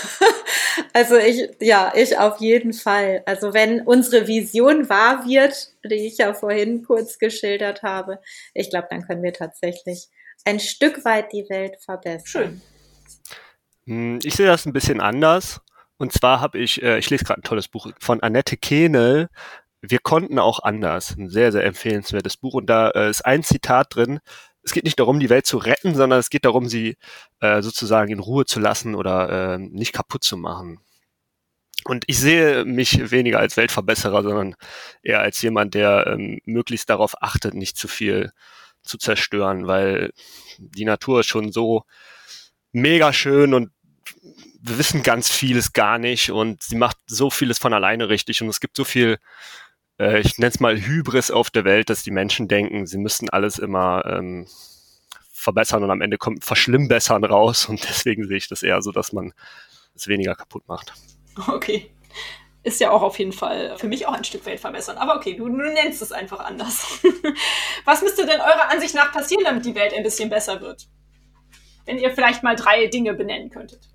Also 0.93 1.17
ich, 1.17 1.49
ja, 1.61 1.93
ich 1.95 2.19
auf 2.19 2.41
jeden 2.41 2.73
Fall. 2.73 3.23
Also 3.27 3.55
wenn 3.55 3.83
unsere 3.83 4.27
Vision 4.27 4.89
wahr 4.89 5.25
wird, 5.27 5.73
die 5.85 6.07
ich 6.07 6.19
ja 6.19 6.35
vorhin 6.35 6.83
kurz 6.83 7.19
geschildert 7.19 7.83
habe, 7.83 8.19
ich 8.55 8.71
glaube, 8.71 8.89
dann 8.91 9.07
können 9.07 9.23
wir 9.23 9.33
tatsächlich 9.33 10.09
ein 10.45 10.59
Stück 10.59 11.05
weit 11.05 11.33
die 11.33 11.47
Welt 11.49 11.77
verbessern. 11.85 12.27
Schön. 12.27 12.63
Hm, 13.87 14.19
ich 14.23 14.35
sehe 14.35 14.47
das 14.47 14.67
ein 14.67 14.73
bisschen 14.73 15.01
anders. 15.01 15.61
Und 15.97 16.13
zwar 16.13 16.41
habe 16.41 16.59
ich, 16.59 16.83
äh, 16.83 16.99
ich 16.99 17.11
lese 17.11 17.25
gerade 17.25 17.41
ein 17.41 17.45
tolles 17.45 17.69
Buch 17.69 17.91
von 18.01 18.23
Annette 18.23 18.57
Kehnel. 18.57 19.29
Wir 19.83 19.99
konnten 19.99 20.39
auch 20.39 20.61
anders. 20.61 21.17
Ein 21.17 21.29
sehr, 21.29 21.53
sehr 21.53 21.65
empfehlenswertes 21.65 22.37
Buch. 22.37 22.55
Und 22.55 22.67
da 22.67 22.91
äh, 22.91 23.11
ist 23.11 23.25
ein 23.25 23.43
Zitat 23.43 23.95
drin. 23.95 24.21
Es 24.63 24.73
geht 24.73 24.85
nicht 24.85 25.01
darum, 25.01 25.21
die 25.21 25.31
Welt 25.31 25.47
zu 25.47 25.57
retten, 25.59 25.95
sondern 25.95 26.19
es 26.19 26.31
geht 26.31 26.45
darum, 26.45 26.69
sie 26.69 26.97
äh, 27.41 27.63
sozusagen 27.63 28.13
in 28.13 28.19
Ruhe 28.19 28.45
zu 28.45 28.61
lassen 28.61 28.95
oder 28.95 29.55
äh, 29.55 29.59
nicht 29.59 29.93
kaputt 29.93 30.25
zu 30.25 30.37
machen. 30.37 30.81
Und 31.85 32.05
ich 32.09 32.19
sehe 32.19 32.65
mich 32.65 33.11
weniger 33.11 33.39
als 33.39 33.57
Weltverbesserer, 33.57 34.23
sondern 34.23 34.55
eher 35.03 35.21
als 35.21 35.41
jemand, 35.41 35.75
der 35.75 36.07
ähm, 36.09 36.41
möglichst 36.45 36.91
darauf 36.91 37.23
achtet, 37.23 37.55
nicht 37.55 37.79
zu 37.79 37.89
viel 37.89 38.33
zu 38.83 38.99
zerstören, 38.99 39.67
weil 39.67 40.13
die 40.59 40.85
Natur 40.85 41.21
ist 41.21 41.27
schon 41.27 41.53
so 41.53 41.85
mega 42.73 43.13
schön 43.13 43.55
und 43.55 43.71
wir 44.63 44.79
wissen 44.79 45.03
ganz 45.03 45.31
vieles 45.31 45.73
gar 45.73 45.99
nicht 45.99 46.31
und 46.31 46.63
sie 46.63 46.77
macht 46.77 46.99
so 47.07 47.31
vieles 47.31 47.59
von 47.59 47.73
alleine 47.73 48.09
richtig 48.09 48.43
und 48.43 48.49
es 48.49 48.61
gibt 48.61 48.77
so 48.77 48.85
viel, 48.85 49.19
äh, 50.01 50.21
ich 50.21 50.39
nenne 50.39 50.51
es 50.51 50.61
mal 50.61 50.77
Hybris 50.77 51.31
auf 51.31 51.51
der 51.51 51.65
Welt, 51.65 51.91
dass 51.91 52.03
die 52.03 52.11
Menschen 52.11 52.49
denken, 52.49 52.87
sie 52.87 52.99
müssten 52.99 53.29
alles 53.29 53.59
immer 53.59 54.03
ähm, 54.07 54.47
verbessern 55.33 55.85
und 55.85 55.91
am 55.91 56.01
Ende 56.01 56.19
kommt 56.19 56.45
Verschlimmbessern 56.45 57.25
raus 57.25 57.67
und 57.67 57.87
deswegen 57.89 58.27
sehe 58.27 58.39
ich 58.39 58.49
das 58.49 58.63
eher 58.63 58.81
so, 58.83 58.93
dass 58.93 59.13
man 59.13 59.33
es 59.95 60.09
weniger 60.09 60.35
kaputt 60.35 60.67
macht. 60.67 60.95
Okay. 61.49 61.91
Ist 62.63 62.81
ja 62.81 62.91
auch 62.91 63.01
auf 63.01 63.19
jeden 63.19 63.33
Fall 63.33 63.77
für 63.79 63.89
mich 63.89 64.07
auch 64.07 64.13
ein 64.13 64.25
Stück 64.25 64.45
Welt 64.45 64.61
verbessern. 64.61 64.99
Aber 64.99 65.17
okay, 65.17 65.35
du, 65.35 65.49
du 65.49 65.57
nennst 65.57 66.03
es 66.03 66.13
einfach 66.13 66.41
anders. 66.41 67.01
Was 67.87 68.03
müsste 68.03 68.27
denn 68.27 68.41
eurer 68.41 68.71
Ansicht 68.71 68.95
nach 68.95 69.13
passieren, 69.13 69.45
damit 69.45 69.65
die 69.65 69.75
Welt 69.75 69.95
ein 69.95 70.03
bisschen 70.03 70.29
besser 70.29 70.61
wird? 70.61 70.87
Wenn 71.87 71.99
ihr 71.99 72.11
vielleicht 72.11 72.43
mal 72.43 72.57
drei 72.57 72.87
Dinge 72.89 73.15
benennen 73.15 73.49
könntet. 73.49 73.89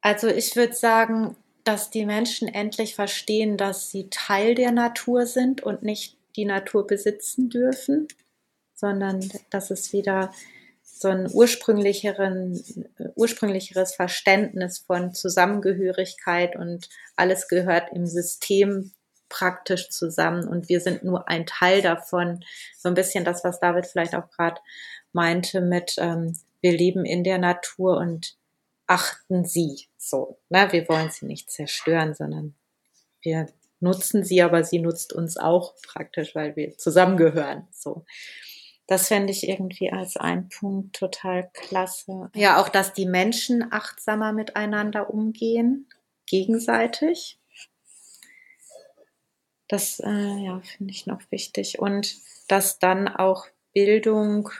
Also 0.00 0.28
ich 0.28 0.54
würde 0.54 0.74
sagen, 0.74 1.36
dass 1.66 1.90
die 1.90 2.06
Menschen 2.06 2.46
endlich 2.46 2.94
verstehen, 2.94 3.56
dass 3.56 3.90
sie 3.90 4.08
Teil 4.08 4.54
der 4.54 4.70
Natur 4.70 5.26
sind 5.26 5.64
und 5.64 5.82
nicht 5.82 6.16
die 6.36 6.44
Natur 6.44 6.86
besitzen 6.86 7.50
dürfen, 7.50 8.06
sondern 8.74 9.28
dass 9.50 9.72
es 9.72 9.92
wieder 9.92 10.32
so 10.82 11.08
ein 11.08 11.28
ursprünglicheren, 11.28 12.62
ursprünglicheres 13.16 13.96
Verständnis 13.96 14.78
von 14.78 15.12
Zusammengehörigkeit 15.12 16.54
und 16.54 16.88
alles 17.16 17.48
gehört 17.48 17.90
im 17.92 18.06
System 18.06 18.92
praktisch 19.28 19.88
zusammen 19.90 20.46
und 20.46 20.68
wir 20.68 20.80
sind 20.80 21.02
nur 21.02 21.28
ein 21.28 21.46
Teil 21.46 21.82
davon. 21.82 22.44
So 22.78 22.88
ein 22.88 22.94
bisschen 22.94 23.24
das, 23.24 23.42
was 23.42 23.58
David 23.58 23.86
vielleicht 23.86 24.14
auch 24.14 24.30
gerade 24.30 24.60
meinte 25.12 25.60
mit, 25.60 25.96
ähm, 25.98 26.38
wir 26.60 26.72
leben 26.72 27.04
in 27.04 27.24
der 27.24 27.38
Natur 27.38 27.96
und 27.96 28.36
achten 28.86 29.44
sie 29.44 29.88
so. 29.96 30.38
Ne? 30.48 30.68
Wir 30.70 30.88
wollen 30.88 31.10
sie 31.10 31.26
nicht 31.26 31.50
zerstören, 31.50 32.14
sondern 32.14 32.54
wir 33.20 33.46
nutzen 33.80 34.24
sie, 34.24 34.42
aber 34.42 34.64
sie 34.64 34.78
nutzt 34.78 35.12
uns 35.12 35.36
auch 35.36 35.74
praktisch, 35.86 36.34
weil 36.34 36.56
wir 36.56 36.76
zusammengehören. 36.78 37.66
So. 37.70 38.04
Das 38.86 39.08
fände 39.08 39.32
ich 39.32 39.48
irgendwie 39.48 39.90
als 39.90 40.16
ein 40.16 40.48
Punkt 40.48 40.96
total 40.96 41.50
klasse. 41.52 42.30
Ja, 42.34 42.60
auch, 42.60 42.68
dass 42.68 42.92
die 42.92 43.06
Menschen 43.06 43.72
achtsamer 43.72 44.32
miteinander 44.32 45.10
umgehen, 45.10 45.88
gegenseitig. 46.26 47.38
Das 49.68 49.98
äh, 49.98 50.44
ja, 50.44 50.60
finde 50.60 50.92
ich 50.92 51.06
noch 51.06 51.20
wichtig. 51.30 51.80
Und 51.80 52.16
dass 52.46 52.78
dann 52.78 53.08
auch 53.08 53.46
Bildung 53.72 54.50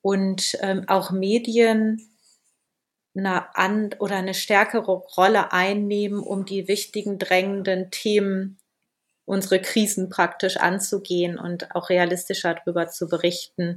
und 0.00 0.58
ähm, 0.60 0.88
auch 0.88 1.12
Medien 1.12 2.11
eine 3.14 3.54
an 3.56 3.94
oder 3.98 4.16
eine 4.16 4.34
stärkere 4.34 4.92
Rolle 4.92 5.52
einnehmen, 5.52 6.20
um 6.20 6.44
die 6.44 6.68
wichtigen, 6.68 7.18
drängenden 7.18 7.90
Themen 7.90 8.58
unsere 9.24 9.60
Krisen 9.60 10.08
praktisch 10.08 10.56
anzugehen 10.56 11.38
und 11.38 11.74
auch 11.74 11.90
realistischer 11.90 12.54
darüber 12.54 12.88
zu 12.88 13.08
berichten 13.08 13.76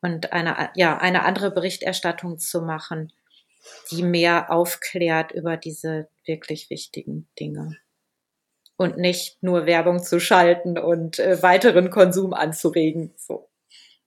und 0.00 0.32
eine, 0.32 0.70
ja, 0.74 0.98
eine 0.98 1.24
andere 1.24 1.50
Berichterstattung 1.50 2.38
zu 2.38 2.62
machen, 2.62 3.12
die 3.90 4.02
mehr 4.02 4.50
aufklärt 4.50 5.32
über 5.32 5.56
diese 5.56 6.08
wirklich 6.24 6.70
wichtigen 6.70 7.28
Dinge. 7.38 7.76
Und 8.76 8.98
nicht 8.98 9.42
nur 9.42 9.66
Werbung 9.66 10.02
zu 10.02 10.20
schalten 10.20 10.78
und 10.78 11.18
äh, 11.18 11.42
weiteren 11.42 11.90
Konsum 11.90 12.34
anzuregen. 12.34 13.14
So 13.16 13.48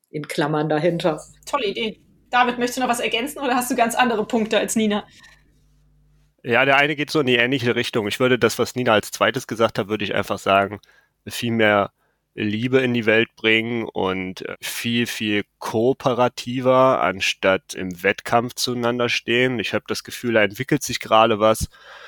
in 0.09 0.27
Klammern 0.27 0.69
dahinter. 0.69 1.21
Tolle 1.45 1.67
Idee. 1.67 2.01
David, 2.29 2.57
möchtest 2.57 2.77
du 2.77 2.81
noch 2.81 2.89
was 2.89 2.99
ergänzen 2.99 3.39
oder 3.39 3.55
hast 3.55 3.71
du 3.71 3.75
ganz 3.75 3.95
andere 3.95 4.25
Punkte 4.25 4.59
als 4.59 4.75
Nina? 4.75 5.05
Ja, 6.43 6.63
der 6.65 6.77
eine 6.77 6.95
geht 6.95 7.11
so 7.11 7.19
in 7.19 7.27
die 7.27 7.35
ähnliche 7.35 7.75
Richtung. 7.75 8.07
Ich 8.07 8.19
würde 8.19 8.39
das, 8.39 8.59
was 8.59 8.75
Nina 8.75 8.93
als 8.93 9.11
zweites 9.11 9.47
gesagt 9.47 9.77
hat, 9.77 9.89
würde 9.89 10.05
ich 10.05 10.15
einfach 10.15 10.39
sagen, 10.39 10.79
viel 11.27 11.51
mehr 11.51 11.91
Liebe 12.35 12.79
in 12.79 12.93
die 12.93 13.05
Welt 13.05 13.35
bringen 13.35 13.83
und 13.83 14.43
äh, 14.47 14.55
viel, 14.61 15.07
viel 15.07 15.43
kooperativer, 15.57 17.01
anstatt 17.01 17.73
im 17.73 18.01
Wettkampf 18.03 18.53
zueinander 18.55 19.09
stehen. 19.09 19.59
Ich 19.59 19.73
habe 19.73 19.85
das 19.87 20.03
Gefühl, 20.03 20.33
da 20.33 20.43
entwickelt 20.43 20.83
sich 20.83 20.99
gerade 20.99 21.39
was, 21.39 21.67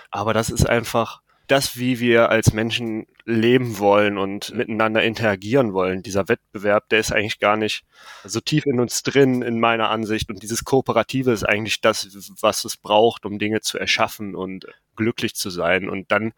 aber 0.09 0.33
das 0.33 0.49
ist 0.49 0.69
einfach 0.69 1.20
das, 1.51 1.77
wie 1.77 1.99
wir 1.99 2.29
als 2.29 2.53
Menschen 2.53 3.07
leben 3.25 3.77
wollen 3.77 4.17
und 4.17 4.53
miteinander 4.55 5.03
interagieren 5.03 5.73
wollen. 5.73 6.01
Dieser 6.01 6.29
Wettbewerb, 6.29 6.87
der 6.89 6.99
ist 6.99 7.11
eigentlich 7.11 7.39
gar 7.39 7.57
nicht 7.57 7.83
so 8.23 8.39
tief 8.39 8.65
in 8.65 8.79
uns 8.79 9.03
drin, 9.03 9.41
in 9.41 9.59
meiner 9.59 9.89
Ansicht. 9.89 10.29
Und 10.29 10.41
dieses 10.41 10.63
Kooperative 10.63 11.31
ist 11.31 11.43
eigentlich 11.43 11.81
das, 11.81 12.07
was 12.39 12.63
es 12.63 12.77
braucht, 12.77 13.25
um 13.25 13.37
Dinge 13.37 13.59
zu 13.61 13.77
erschaffen 13.77 14.33
und 14.33 14.65
glücklich 14.95 15.35
zu 15.35 15.49
sein. 15.49 15.89
Und 15.89 16.11
dann 16.11 16.31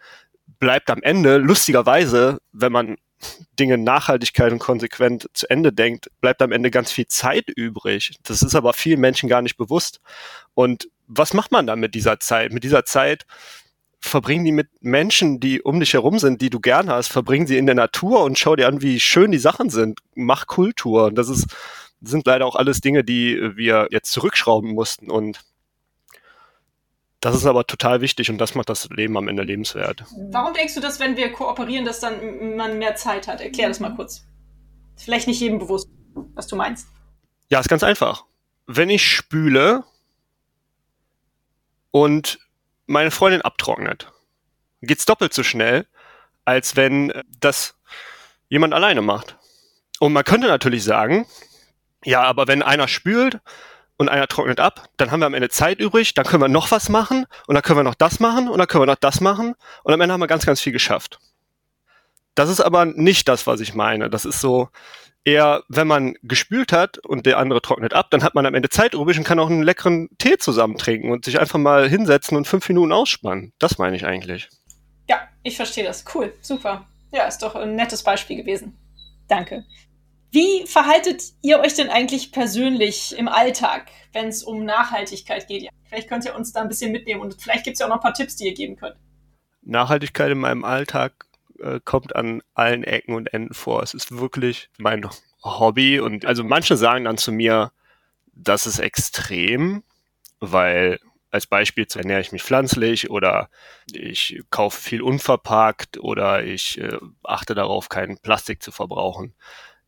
bleibt 0.60 0.90
am 0.90 1.04
Ende, 1.04 1.38
lustigerweise, 1.38 2.40
wenn 2.52 2.72
man 2.72 2.98
Dinge 3.60 3.78
Nachhaltigkeit 3.78 4.52
und 4.52 4.60
konsequent 4.60 5.30
zu 5.34 5.50
Ende 5.50 5.72
denkt, 5.72 6.10
bleibt 6.22 6.42
am 6.42 6.52
Ende 6.52 6.72
ganz 6.72 6.92
viel 6.92 7.08
Zeit 7.08 7.50
übrig. 7.56 8.18
Das 8.24 8.42
ist 8.42 8.56
aber 8.56 8.74
vielen 8.74 9.00
Menschen 9.00 9.30
gar 9.30 9.42
nicht 9.42 9.58
bewusst. 9.58 10.02
Und 10.56 10.90
was 11.08 11.34
macht 11.34 11.52
man 11.52 11.68
dann 11.68 11.80
mit 11.80 11.96
dieser 11.96 12.20
Zeit? 12.20 12.52
Mit 12.52 12.64
dieser 12.64 12.84
Zeit 12.84 13.26
verbringen 14.04 14.44
die 14.44 14.52
mit 14.52 14.68
Menschen, 14.82 15.40
die 15.40 15.62
um 15.62 15.80
dich 15.80 15.94
herum 15.94 16.20
sind, 16.20 16.42
die 16.42 16.50
du 16.50 16.60
gern 16.60 16.90
hast, 16.90 17.08
verbringen 17.08 17.48
sie 17.48 17.58
in 17.58 17.66
der 17.66 17.76
Natur 17.76 18.24
und 18.24 18.38
schau 18.38 18.56
dir 18.56 18.68
an, 18.68 18.82
wie 18.82 19.00
schön 19.00 19.32
die 19.32 19.38
Sachen 19.38 19.70
sind. 19.70 20.02
Mach 20.14 20.46
Kultur. 20.46 21.06
Und 21.06 21.16
das 21.16 21.30
ist, 21.30 21.48
sind 22.02 22.28
leider 22.28 22.46
auch 22.46 22.56
alles 22.56 22.82
Dinge, 22.82 23.06
die 23.06 23.40
wir 23.56 23.88
jetzt 23.92 24.12
zurückschrauben 24.12 24.74
mussten. 24.74 25.10
Und 25.10 25.40
das 27.22 27.34
ist 27.34 27.46
aber 27.46 27.66
total 27.66 28.02
wichtig 28.02 28.30
und 28.30 28.40
das 28.40 28.56
macht 28.56 28.68
das 28.68 28.90
Leben 28.90 29.16
am 29.18 29.30
Ende 29.30 29.44
lebenswert. 29.44 30.04
Warum 30.32 30.54
denkst 30.54 30.76
du, 30.76 30.82
dass 30.82 31.00
wenn 31.00 31.16
wir 31.16 31.32
kooperieren, 31.32 31.86
dass 31.86 32.02
dann 32.02 32.58
man 32.58 32.80
mehr 32.80 32.96
Zeit 32.98 33.30
hat? 33.30 33.40
Erklär 33.40 33.70
das 33.70 33.80
mal 33.80 33.96
kurz. 33.96 34.26
Ist 34.98 35.06
vielleicht 35.06 35.28
nicht 35.28 35.40
jedem 35.40 35.60
bewusst, 35.60 35.88
was 36.36 36.48
du 36.48 36.58
meinst. 36.58 36.88
Ja, 37.50 37.62
ist 37.62 37.70
ganz 37.70 37.84
einfach. 37.84 38.26
Wenn 38.68 38.90
ich 38.90 39.06
spüle 39.06 39.86
und 41.92 42.43
meine 42.86 43.12
Freundin 43.12 43.42
abtrocknet, 43.42 44.12
geht's 44.82 45.06
doppelt 45.06 45.34
so 45.34 45.44
schnell, 45.44 45.88
als 46.46 46.76
wenn 46.76 47.12
das 47.40 47.76
jemand 48.50 48.74
alleine 48.74 49.02
macht. 49.02 49.38
Und 50.00 50.14
man 50.14 50.24
könnte 50.24 50.48
natürlich 50.48 50.84
sagen, 50.84 51.26
ja, 52.04 52.22
aber 52.24 52.48
wenn 52.48 52.62
einer 52.62 52.88
spült 52.88 53.40
und 53.98 54.10
einer 54.10 54.28
trocknet 54.28 54.60
ab, 54.60 54.90
dann 54.98 55.12
haben 55.12 55.22
wir 55.22 55.28
am 55.28 55.34
Ende 55.34 55.50
Zeit 55.50 55.80
übrig, 55.80 56.14
dann 56.14 56.26
können 56.26 56.42
wir 56.42 56.50
noch 56.50 56.72
was 56.72 56.90
machen 56.90 57.26
und 57.48 57.56
dann 57.56 57.64
können 57.64 57.80
wir 57.80 57.84
noch 57.84 57.96
das 57.96 58.20
machen 58.20 58.50
und 58.50 58.58
dann 58.58 58.68
können 58.68 58.82
wir 58.82 58.88
noch 58.88 58.96
das 58.96 59.22
machen 59.22 59.56
und 59.84 59.94
am 59.94 60.02
Ende 60.02 60.14
haben 60.14 60.22
wir 60.22 60.28
ganz, 60.28 60.46
ganz 60.46 60.60
viel 60.60 60.74
geschafft. 60.74 61.20
Das 62.36 62.50
ist 62.50 62.62
aber 62.62 62.86
nicht 62.86 63.28
das, 63.28 63.46
was 63.46 63.60
ich 63.60 63.76
meine. 63.76 64.10
Das 64.10 64.26
ist 64.26 64.42
so, 64.42 64.70
eher, 65.26 65.64
wenn 65.68 65.88
man 65.88 66.16
gespült 66.24 66.72
hat 66.72 66.98
und 67.00 67.26
der 67.26 67.38
andere 67.38 67.62
trocknet 67.62 67.94
ab, 67.94 68.08
dann 68.12 68.24
hat 68.24 68.36
man 68.36 68.46
am 68.46 68.56
Ende 68.56 68.70
Zeit 68.70 68.94
übrig 68.94 69.18
und 69.18 69.24
kann 69.24 69.40
auch 69.40 69.50
einen 69.50 69.64
leckeren 69.64 70.10
Tee 70.18 70.38
zusammen 70.38 70.78
trinken 70.78 71.12
und 71.12 71.26
sich 71.26 71.40
einfach 71.40 71.60
mal 71.60 71.90
hinsetzen 71.90 72.38
und 72.38 72.48
fünf 72.48 72.68
Minuten 72.68 72.92
ausspannen. 72.92 73.54
Das 73.60 73.78
meine 73.78 73.96
ich 73.96 74.06
eigentlich. 74.06 74.50
Ja, 75.08 75.22
ich 75.44 75.56
verstehe 75.56 75.84
das. 75.84 76.06
Cool, 76.14 76.34
super. 76.42 76.86
Ja, 77.12 77.26
ist 77.26 77.40
doch 77.40 77.56
ein 77.56 77.76
nettes 77.76 78.04
Beispiel 78.04 78.38
gewesen. 78.38 78.78
Danke. 79.28 79.66
Wie 80.32 80.66
verhaltet 80.66 81.22
ihr 81.44 81.60
euch 81.60 81.76
denn 81.76 81.90
eigentlich 81.90 82.32
persönlich 82.32 83.16
im 83.16 83.28
Alltag, 83.28 83.92
wenn 84.14 84.30
es 84.30 84.44
um 84.44 84.66
Nachhaltigkeit 84.66 85.48
geht? 85.48 85.70
Vielleicht 85.86 86.10
könnt 86.10 86.26
ihr 86.26 86.36
uns 86.36 86.52
da 86.54 86.62
ein 86.62 86.70
bisschen 86.70 86.92
mitnehmen 86.92 87.22
und 87.22 87.40
vielleicht 87.40 87.66
gibt 87.66 87.76
es 87.76 87.80
ja 87.80 87.86
auch 87.86 87.90
noch 87.90 87.98
ein 87.98 88.02
paar 88.02 88.16
Tipps, 88.16 88.36
die 88.36 88.46
ihr 88.46 88.56
geben 88.56 88.76
könnt. 88.76 88.96
Nachhaltigkeit 89.62 90.32
in 90.32 90.40
meinem 90.40 90.64
Alltag 90.66 91.28
äh, 91.64 91.80
kommt 91.84 92.16
an 92.16 92.42
allen 92.54 92.84
Ecken 92.84 93.16
und 93.16 93.34
Enden 93.34 93.54
vor. 93.54 93.82
Es 93.84 93.94
ist 93.94 94.18
wirklich 94.18 94.70
mein 94.78 95.08
Hobby 95.44 96.00
und 96.00 96.26
also 96.26 96.44
manche 96.44 96.78
sagen 96.78 97.06
dann 97.06 97.18
zu 97.18 97.32
mir, 97.32 97.72
das 98.34 98.66
ist 98.66 98.80
extrem, 98.80 99.84
weil 100.40 101.00
als 101.32 101.48
Beispiel 101.48 101.88
ernähre 101.96 102.22
ich 102.22 102.32
mich 102.32 102.44
pflanzlich 102.44 103.10
oder 103.10 103.50
ich 103.92 104.42
kaufe 104.52 104.80
viel 104.80 105.02
unverpackt 105.02 105.98
oder 105.98 106.44
ich 106.44 106.80
äh, 106.80 106.98
achte 107.24 107.56
darauf, 107.56 107.90
kein 107.90 108.18
Plastik 108.20 108.62
zu 108.62 108.72
verbrauchen. 108.72 109.34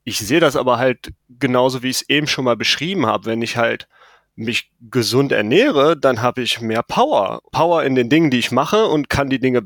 Ich 0.04 0.18
sehe 0.18 0.40
das 0.40 0.56
aber 0.56 0.78
halt 0.78 1.14
genauso, 1.30 1.84
wie 1.84 1.90
ich 1.90 2.02
es 2.02 2.10
eben 2.10 2.28
schon 2.28 2.46
mal 2.46 2.58
beschrieben 2.58 3.06
habe. 3.06 3.26
Wenn 3.26 3.42
ich 3.42 3.58
halt 3.58 3.88
mich 4.36 4.72
gesund 4.82 5.32
ernähre, 5.32 5.96
dann 5.98 6.22
habe 6.22 6.42
ich 6.42 6.62
mehr 6.62 6.84
Power. 6.84 7.42
Power 7.52 7.84
in 7.84 7.96
den 7.96 8.10
Dingen, 8.10 8.32
die 8.32 8.40
ich 8.40 8.52
mache 8.52 8.86
und 8.88 9.10
kann 9.10 9.30
die 9.30 9.40
Dinge 9.40 9.66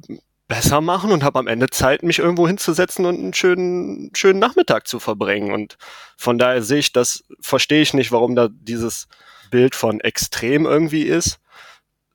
besser 0.50 0.82
machen 0.82 1.12
und 1.12 1.24
habe 1.24 1.39
am 1.39 1.47
Ende 1.47 1.68
Zeit, 1.70 2.04
mich 2.04 2.20
irgendwo 2.20 2.47
hinzusetzen 2.47 3.06
und 3.06 3.20
einen 3.20 3.34
schönen, 3.34 4.10
schönen 4.16 4.39
Nachmittag 4.39 4.88
zu 4.88 5.00
verbringen. 5.00 5.54
Und 5.54 5.78
von 6.18 6.38
daher 6.38 6.64
sehe 6.64 6.80
ich 6.80 6.91
das, 6.91 7.24
verstehe 7.39 7.84
ich 7.84 7.93
nicht, 7.93 8.12
warum 8.12 8.36
da 8.36 8.50
dieses 8.52 9.08
Bild 9.52 9.76
von 9.76 10.02
extrem 10.02 10.66
irgendwie 10.66 11.04
ist. 11.04 11.39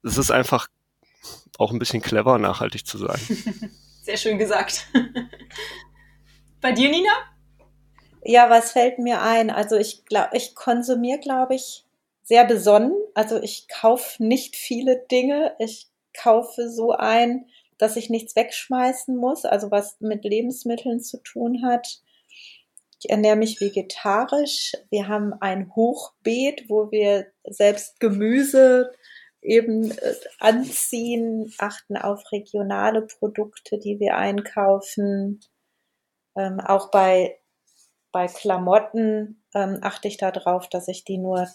Es 0.03 0.18
ist 0.18 0.32
einfach 0.32 0.68
auch 1.59 1.70
ein 1.70 1.78
bisschen 1.78 2.03
clever, 2.03 2.39
nachhaltig 2.39 2.87
zu 2.87 2.99
sein. 2.99 3.20
Sehr 4.03 4.16
schön 4.16 4.37
gesagt. 4.37 4.89
Bei 6.61 6.72
dir, 6.72 6.91
Nina? 6.91 7.12
Ja, 8.24 8.51
was 8.51 8.72
fällt 8.72 8.99
mir 8.99 9.22
ein? 9.22 9.51
Also 9.51 9.76
ich 9.76 10.05
glaube, 10.07 10.37
ich 10.37 10.55
konsumiere, 10.55 11.20
glaube 11.20 11.55
ich, 11.55 11.85
sehr 12.22 12.47
besonnen. 12.47 12.95
Also 13.14 13.41
ich 13.41 13.68
kaufe 13.68 14.24
nicht 14.24 14.57
viele 14.57 15.05
Dinge. 15.11 15.55
Ich 15.59 15.89
kaufe 16.14 16.70
so 16.70 16.93
ein, 16.93 17.47
dass 17.78 17.96
ich 17.96 18.10
nichts 18.10 18.36
wegschmeißen 18.36 19.16
muss, 19.16 19.44
also 19.44 19.70
was 19.70 20.00
mit 20.00 20.24
Lebensmitteln 20.24 21.00
zu 21.00 21.22
tun 21.22 21.64
hat. 21.64 22.00
Ich 23.00 23.10
ernähre 23.10 23.36
mich 23.36 23.60
vegetarisch. 23.60 24.72
Wir 24.90 25.08
haben 25.08 25.34
ein 25.34 25.74
Hochbeet, 25.74 26.68
wo 26.68 26.90
wir 26.90 27.26
selbst 27.44 28.00
Gemüse 28.00 28.92
eben 29.42 29.90
äh, 29.90 30.14
anziehen, 30.40 31.52
achten 31.58 31.96
auf 31.96 32.32
regionale 32.32 33.02
Produkte, 33.02 33.78
die 33.78 34.00
wir 34.00 34.16
einkaufen. 34.16 35.40
Ähm, 36.36 36.60
auch 36.60 36.90
bei, 36.90 37.38
bei 38.10 38.26
Klamotten 38.26 39.44
ähm, 39.54 39.78
achte 39.82 40.08
ich 40.08 40.16
darauf, 40.16 40.68
dass 40.68 40.88
ich 40.88 41.04
die 41.04 41.18
nur 41.18 41.48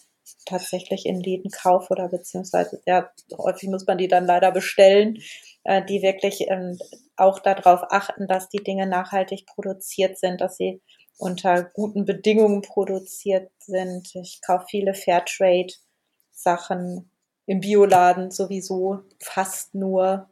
tatsächlich 0.45 1.05
in 1.05 1.19
Läden 1.19 1.51
kaufe 1.51 1.91
oder 1.91 2.09
beziehungsweise, 2.09 2.81
ja, 2.85 3.09
häufig 3.37 3.69
muss 3.69 3.85
man 3.85 3.97
die 3.97 4.07
dann 4.07 4.25
leider 4.25 4.51
bestellen, 4.51 5.19
äh, 5.63 5.83
die 5.83 6.01
wirklich 6.01 6.45
ähm, 6.49 6.77
auch 7.15 7.39
darauf 7.39 7.83
achten, 7.89 8.27
dass 8.27 8.49
die 8.49 8.63
Dinge 8.63 8.87
nachhaltig 8.87 9.45
produziert 9.45 10.17
sind, 10.17 10.41
dass 10.41 10.57
sie 10.57 10.81
unter 11.17 11.63
guten 11.63 12.05
Bedingungen 12.05 12.61
produziert 12.61 13.51
sind. 13.59 14.13
Ich 14.15 14.41
kaufe 14.41 14.65
viele 14.69 14.93
Fairtrade-Sachen 14.93 17.11
im 17.45 17.59
Bioladen 17.59 18.31
sowieso 18.31 18.99
fast 19.19 19.75
nur 19.75 20.29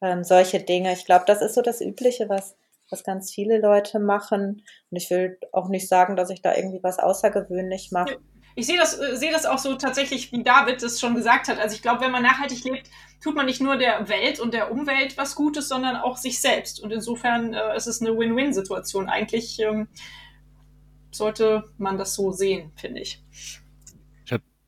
ähm, 0.00 0.22
solche 0.22 0.60
Dinge. 0.60 0.92
Ich 0.92 1.06
glaube, 1.06 1.24
das 1.26 1.42
ist 1.42 1.54
so 1.54 1.62
das 1.62 1.80
Übliche, 1.80 2.28
was, 2.28 2.56
was 2.90 3.04
ganz 3.04 3.32
viele 3.32 3.58
Leute 3.58 3.98
machen. 3.98 4.62
Und 4.90 4.96
ich 4.96 5.10
will 5.10 5.38
auch 5.52 5.68
nicht 5.68 5.88
sagen, 5.88 6.14
dass 6.14 6.30
ich 6.30 6.42
da 6.42 6.54
irgendwie 6.54 6.82
was 6.82 6.98
außergewöhnlich 6.98 7.90
mache. 7.90 8.18
Ich 8.54 8.66
sehe 8.66 8.78
das, 8.78 8.98
äh, 8.98 9.16
sehe 9.16 9.32
das 9.32 9.46
auch 9.46 9.58
so 9.58 9.74
tatsächlich, 9.76 10.32
wie 10.32 10.42
David 10.42 10.82
es 10.82 11.00
schon 11.00 11.14
gesagt 11.14 11.48
hat. 11.48 11.58
Also 11.58 11.74
ich 11.74 11.82
glaube, 11.82 12.02
wenn 12.02 12.10
man 12.10 12.22
nachhaltig 12.22 12.64
lebt, 12.64 12.90
tut 13.22 13.34
man 13.34 13.46
nicht 13.46 13.60
nur 13.60 13.76
der 13.76 14.08
Welt 14.08 14.40
und 14.40 14.54
der 14.54 14.70
Umwelt 14.70 15.16
was 15.16 15.34
Gutes, 15.34 15.68
sondern 15.68 15.96
auch 15.96 16.16
sich 16.16 16.40
selbst. 16.40 16.80
Und 16.80 16.92
insofern 16.92 17.54
äh, 17.54 17.76
ist 17.76 17.86
es 17.86 18.00
eine 18.00 18.16
Win-Win-Situation. 18.16 19.08
Eigentlich 19.08 19.60
ähm, 19.60 19.88
sollte 21.10 21.64
man 21.78 21.98
das 21.98 22.14
so 22.14 22.32
sehen, 22.32 22.72
finde 22.76 23.00
ich 23.00 23.22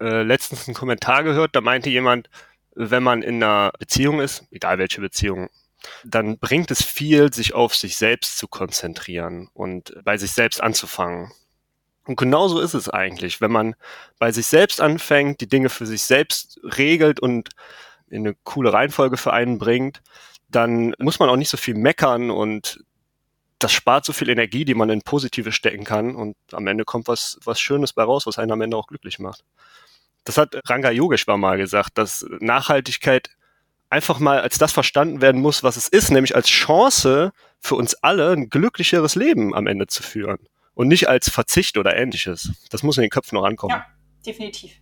äh, 0.01 0.23
letztens 0.23 0.69
einen 0.69 0.75
Kommentar 0.75 1.25
gehört, 1.25 1.57
da 1.57 1.61
meinte 1.61 1.91
jemand, 1.91 2.29
wenn 2.75 3.03
man 3.03 3.23
in 3.23 3.43
einer 3.43 3.73
Beziehung 3.79 4.21
ist, 4.21 4.45
egal 4.51 4.79
welche 4.79 5.01
Beziehung, 5.01 5.49
dann 6.05 6.39
bringt 6.39 6.71
es 6.71 6.83
viel, 6.83 7.33
sich 7.33 7.55
auf 7.55 7.75
sich 7.75 7.97
selbst 7.97 8.39
zu 8.39 8.49
konzentrieren 8.49 9.49
und 9.53 9.95
bei 10.05 10.17
sich 10.17 10.33
selbst 10.33 10.63
anzufangen. 10.63 11.31
Und 12.07 12.17
genauso 12.17 12.61
ist 12.61 12.75
es 12.75 12.89
eigentlich, 12.89 13.41
wenn 13.41 13.53
man 13.53 13.75
bei 14.19 14.31
sich 14.31 14.47
selbst 14.47 14.81
anfängt, 14.81 15.41
die 15.41 15.49
Dinge 15.49 15.71
für 15.71 15.87
sich 15.87 16.03
selbst 16.03 16.61
regelt 16.63 17.21
und 17.21 17.51
in 18.09 18.27
eine 18.27 18.37
coole 18.45 18.73
Reihenfolge 18.73 19.17
für 19.17 19.33
einen 19.33 19.59
bringt, 19.59 20.03
dann 20.49 20.95
muss 20.99 21.19
man 21.19 21.31
auch 21.31 21.37
nicht 21.37 21.49
so 21.49 21.57
viel 21.57 21.75
meckern 21.75 22.31
und 22.31 22.85
das 23.59 23.73
spart 23.73 24.05
so 24.05 24.13
viel 24.13 24.29
Energie, 24.29 24.67
die 24.67 24.75
man 24.75 24.91
in 24.91 25.01
Positive 25.01 25.51
stecken 25.51 25.85
kann 25.85 26.15
und 26.15 26.37
am 26.53 26.67
Ende 26.67 26.85
kommt 26.85 27.09
was, 27.09 27.39
was 27.45 27.59
Schönes 27.59 27.95
bei 27.95 28.03
raus, 28.03 28.27
was 28.27 28.39
einen 28.39 28.53
am 28.53 28.61
Ende 28.61 28.77
auch 28.77 28.87
glücklich 28.87 29.19
macht. 29.19 29.43
Das 30.25 30.37
hat 30.37 30.57
Ranga 30.69 30.91
Yogeshwar 30.91 31.39
mal 31.39 31.57
gesagt, 31.57 31.97
dass 31.97 32.27
Nachhaltigkeit 32.41 33.31
einfach 33.89 34.19
mal 34.19 34.41
als 34.41 34.59
das 34.59 34.73
verstanden 34.73 35.23
werden 35.23 35.41
muss, 35.41 35.63
was 35.63 35.77
es 35.77 35.89
ist, 35.89 36.11
nämlich 36.11 36.37
als 36.37 36.49
Chance 36.49 37.33
für 37.61 37.77
uns 37.77 37.95
alle 37.95 38.33
ein 38.33 38.51
glücklicheres 38.51 39.15
Leben 39.15 39.55
am 39.55 39.67
Ende 39.67 39.87
zu 39.87 40.03
führen 40.03 40.39
und 40.75 40.89
nicht 40.89 41.09
als 41.09 41.31
Verzicht 41.31 41.77
oder 41.79 41.97
ähnliches. 41.97 42.53
Das 42.71 42.83
muss 42.83 42.97
in 42.99 43.03
den 43.03 43.11
Köpfen 43.11 43.37
noch 43.37 43.45
ankommen. 43.45 43.75
Ja, 43.75 43.87
definitiv. 44.27 44.73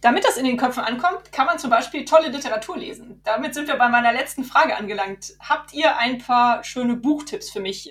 Damit 0.00 0.24
das 0.24 0.36
in 0.36 0.44
den 0.44 0.58
Köpfen 0.58 0.84
ankommt, 0.84 1.32
kann 1.32 1.46
man 1.46 1.58
zum 1.58 1.70
Beispiel 1.70 2.04
tolle 2.04 2.28
Literatur 2.28 2.76
lesen. 2.76 3.22
Damit 3.24 3.54
sind 3.54 3.68
wir 3.68 3.76
bei 3.76 3.88
meiner 3.88 4.12
letzten 4.12 4.44
Frage 4.44 4.76
angelangt. 4.76 5.32
Habt 5.40 5.72
ihr 5.72 5.96
ein 5.96 6.18
paar 6.18 6.62
schöne 6.62 6.96
Buchtipps 6.96 7.50
für 7.50 7.60
mich? 7.60 7.90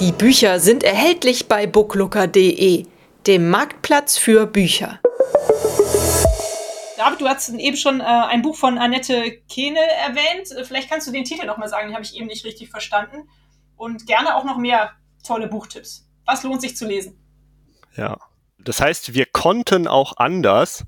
Die 0.00 0.12
Bücher 0.12 0.60
sind 0.60 0.84
erhältlich 0.84 1.48
bei 1.48 1.66
booklooker.de, 1.66 2.84
dem 3.26 3.50
Marktplatz 3.50 4.18
für 4.18 4.46
Bücher. 4.46 5.00
David, 6.98 7.20
du 7.20 7.28
hast 7.28 7.48
eben 7.50 7.76
schon 7.76 8.00
äh, 8.00 8.04
ein 8.04 8.42
Buch 8.42 8.56
von 8.56 8.76
Annette 8.76 9.40
Kehne 9.48 9.78
erwähnt. 9.78 10.48
Vielleicht 10.66 10.90
kannst 10.90 11.06
du 11.06 11.12
den 11.12 11.22
Titel 11.22 11.46
nochmal 11.46 11.68
sagen, 11.68 11.86
den 11.86 11.94
habe 11.94 12.04
ich 12.04 12.16
eben 12.16 12.26
nicht 12.26 12.44
richtig 12.44 12.70
verstanden. 12.70 13.28
Und 13.76 14.08
gerne 14.08 14.34
auch 14.34 14.44
noch 14.44 14.58
mehr 14.58 14.90
tolle 15.24 15.46
Buchtipps. 15.46 16.10
Was 16.26 16.42
lohnt 16.42 16.60
sich 16.60 16.76
zu 16.76 16.88
lesen? 16.88 17.16
Ja, 17.96 18.18
das 18.58 18.80
heißt, 18.80 19.14
wir 19.14 19.26
konnten 19.26 19.86
auch 19.86 20.16
anders. 20.16 20.86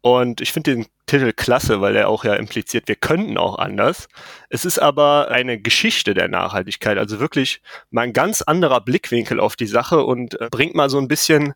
Und 0.00 0.40
ich 0.40 0.50
finde 0.52 0.76
den 0.76 0.86
Titel 1.04 1.34
klasse, 1.34 1.82
weil 1.82 1.94
er 1.94 2.08
auch 2.08 2.24
ja 2.24 2.36
impliziert, 2.36 2.88
wir 2.88 2.96
könnten 2.96 3.36
auch 3.36 3.58
anders. 3.58 4.08
Es 4.48 4.64
ist 4.64 4.78
aber 4.78 5.28
eine 5.30 5.60
Geschichte 5.60 6.14
der 6.14 6.28
Nachhaltigkeit, 6.28 6.96
also 6.96 7.20
wirklich 7.20 7.60
mal 7.90 8.02
ein 8.02 8.14
ganz 8.14 8.40
anderer 8.40 8.80
Blickwinkel 8.80 9.38
auf 9.38 9.56
die 9.56 9.66
Sache 9.66 10.04
und 10.04 10.40
äh, 10.40 10.48
bringt 10.50 10.74
mal 10.74 10.88
so 10.88 10.96
ein 10.96 11.08
bisschen 11.08 11.52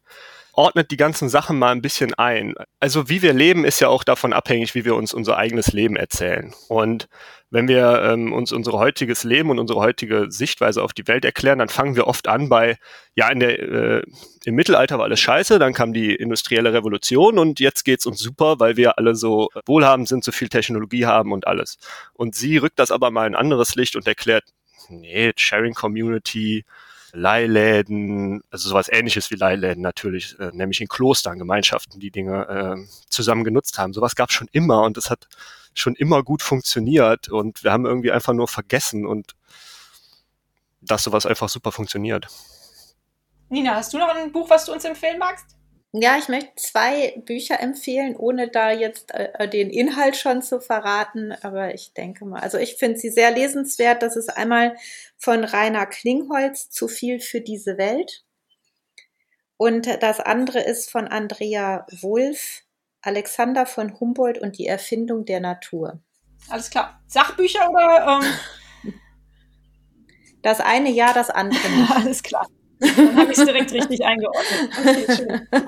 ordnet 0.56 0.90
die 0.90 0.96
ganzen 0.96 1.28
Sachen 1.28 1.58
mal 1.58 1.72
ein 1.72 1.82
bisschen 1.82 2.14
ein. 2.14 2.54
Also 2.80 3.08
wie 3.08 3.22
wir 3.22 3.32
leben, 3.32 3.64
ist 3.64 3.80
ja 3.80 3.88
auch 3.88 4.04
davon 4.04 4.32
abhängig, 4.32 4.74
wie 4.74 4.84
wir 4.84 4.94
uns 4.94 5.12
unser 5.12 5.36
eigenes 5.36 5.72
Leben 5.72 5.96
erzählen. 5.96 6.54
Und 6.68 7.08
wenn 7.50 7.68
wir 7.68 8.02
ähm, 8.02 8.32
uns 8.32 8.52
unser 8.52 8.72
heutiges 8.72 9.22
Leben 9.22 9.50
und 9.50 9.60
unsere 9.60 9.78
heutige 9.78 10.26
Sichtweise 10.28 10.82
auf 10.82 10.92
die 10.92 11.06
Welt 11.06 11.24
erklären, 11.24 11.60
dann 11.60 11.68
fangen 11.68 11.94
wir 11.94 12.06
oft 12.08 12.26
an 12.26 12.48
bei, 12.48 12.78
ja, 13.14 13.28
in 13.28 13.38
der, 13.38 13.58
äh, 13.60 14.02
im 14.44 14.54
Mittelalter 14.56 14.98
war 14.98 15.04
alles 15.04 15.20
scheiße, 15.20 15.58
dann 15.60 15.72
kam 15.72 15.92
die 15.92 16.14
industrielle 16.14 16.72
Revolution 16.72 17.38
und 17.38 17.60
jetzt 17.60 17.84
geht's 17.84 18.06
uns 18.06 18.18
super, 18.18 18.58
weil 18.58 18.76
wir 18.76 18.98
alle 18.98 19.14
so 19.14 19.50
wohlhabend 19.66 20.08
sind, 20.08 20.24
so 20.24 20.32
viel 20.32 20.48
Technologie 20.48 21.06
haben 21.06 21.32
und 21.32 21.46
alles. 21.46 21.78
Und 22.12 22.34
sie 22.34 22.56
rückt 22.56 22.78
das 22.78 22.90
aber 22.90 23.10
mal 23.12 23.26
in 23.26 23.34
ein 23.34 23.40
anderes 23.40 23.76
Licht 23.76 23.94
und 23.94 24.06
erklärt, 24.06 24.44
nee, 24.88 25.32
Sharing 25.36 25.74
Community, 25.74 26.64
Leihläden, 27.14 28.42
also 28.50 28.68
sowas 28.68 28.88
ähnliches 28.90 29.30
wie 29.30 29.36
Leihläden 29.36 29.82
natürlich, 29.82 30.38
äh, 30.38 30.50
nämlich 30.52 30.80
in 30.80 30.88
Klostern, 30.88 31.38
Gemeinschaften, 31.38 32.00
die 32.00 32.10
Dinge 32.10 32.48
äh, 32.48 32.88
zusammen 33.08 33.44
genutzt 33.44 33.78
haben. 33.78 33.92
Sowas 33.92 34.16
gab 34.16 34.30
es 34.30 34.34
schon 34.34 34.48
immer 34.52 34.82
und 34.82 34.98
es 34.98 35.10
hat 35.10 35.28
schon 35.74 35.94
immer 35.94 36.22
gut 36.22 36.42
funktioniert 36.42 37.28
und 37.28 37.64
wir 37.64 37.72
haben 37.72 37.86
irgendwie 37.86 38.12
einfach 38.12 38.32
nur 38.32 38.48
vergessen 38.48 39.06
und 39.06 39.34
dass 40.80 41.04
sowas 41.04 41.26
einfach 41.26 41.48
super 41.48 41.72
funktioniert. 41.72 42.26
Nina, 43.48 43.76
hast 43.76 43.92
du 43.94 43.98
noch 43.98 44.14
ein 44.14 44.32
Buch, 44.32 44.50
was 44.50 44.66
du 44.66 44.72
uns 44.72 44.84
empfehlen 44.84 45.18
magst? 45.18 45.56
Ja, 45.96 46.18
ich 46.18 46.28
möchte 46.28 46.50
zwei 46.56 47.22
Bücher 47.24 47.60
empfehlen, 47.60 48.16
ohne 48.16 48.48
da 48.48 48.72
jetzt 48.72 49.14
äh, 49.14 49.48
den 49.48 49.70
Inhalt 49.70 50.16
schon 50.16 50.42
zu 50.42 50.60
verraten. 50.60 51.30
Aber 51.42 51.72
ich 51.72 51.92
denke 51.92 52.24
mal, 52.24 52.40
also 52.40 52.58
ich 52.58 52.74
finde 52.74 52.98
sie 52.98 53.10
sehr 53.10 53.30
lesenswert. 53.30 54.02
Das 54.02 54.16
ist 54.16 54.28
einmal 54.28 54.74
von 55.24 55.42
Rainer 55.42 55.86
Klingholz, 55.86 56.68
Zu 56.68 56.86
viel 56.86 57.18
für 57.18 57.40
diese 57.40 57.78
Welt. 57.78 58.24
Und 59.56 59.86
das 60.02 60.20
andere 60.20 60.60
ist 60.60 60.90
von 60.90 61.08
Andrea 61.08 61.86
Wulff, 62.02 62.62
Alexander 63.00 63.64
von 63.64 63.98
Humboldt 63.98 64.38
und 64.38 64.58
die 64.58 64.66
Erfindung 64.66 65.24
der 65.24 65.40
Natur. 65.40 66.00
Alles 66.50 66.68
klar. 66.68 67.00
Sachbücher 67.06 67.70
oder? 67.70 68.20
Ähm 68.84 68.92
das 70.42 70.60
eine 70.60 70.90
ja, 70.90 71.14
das 71.14 71.30
andere 71.30 71.70
nicht. 71.70 71.90
Alles 71.96 72.22
klar. 72.22 72.46
Dann 72.80 73.16
habe 73.16 73.32
ich 73.32 73.38
es 73.38 73.44
direkt 73.46 73.72
richtig 73.72 74.04
eingeordnet. 74.04 74.70
Okay, 74.78 75.64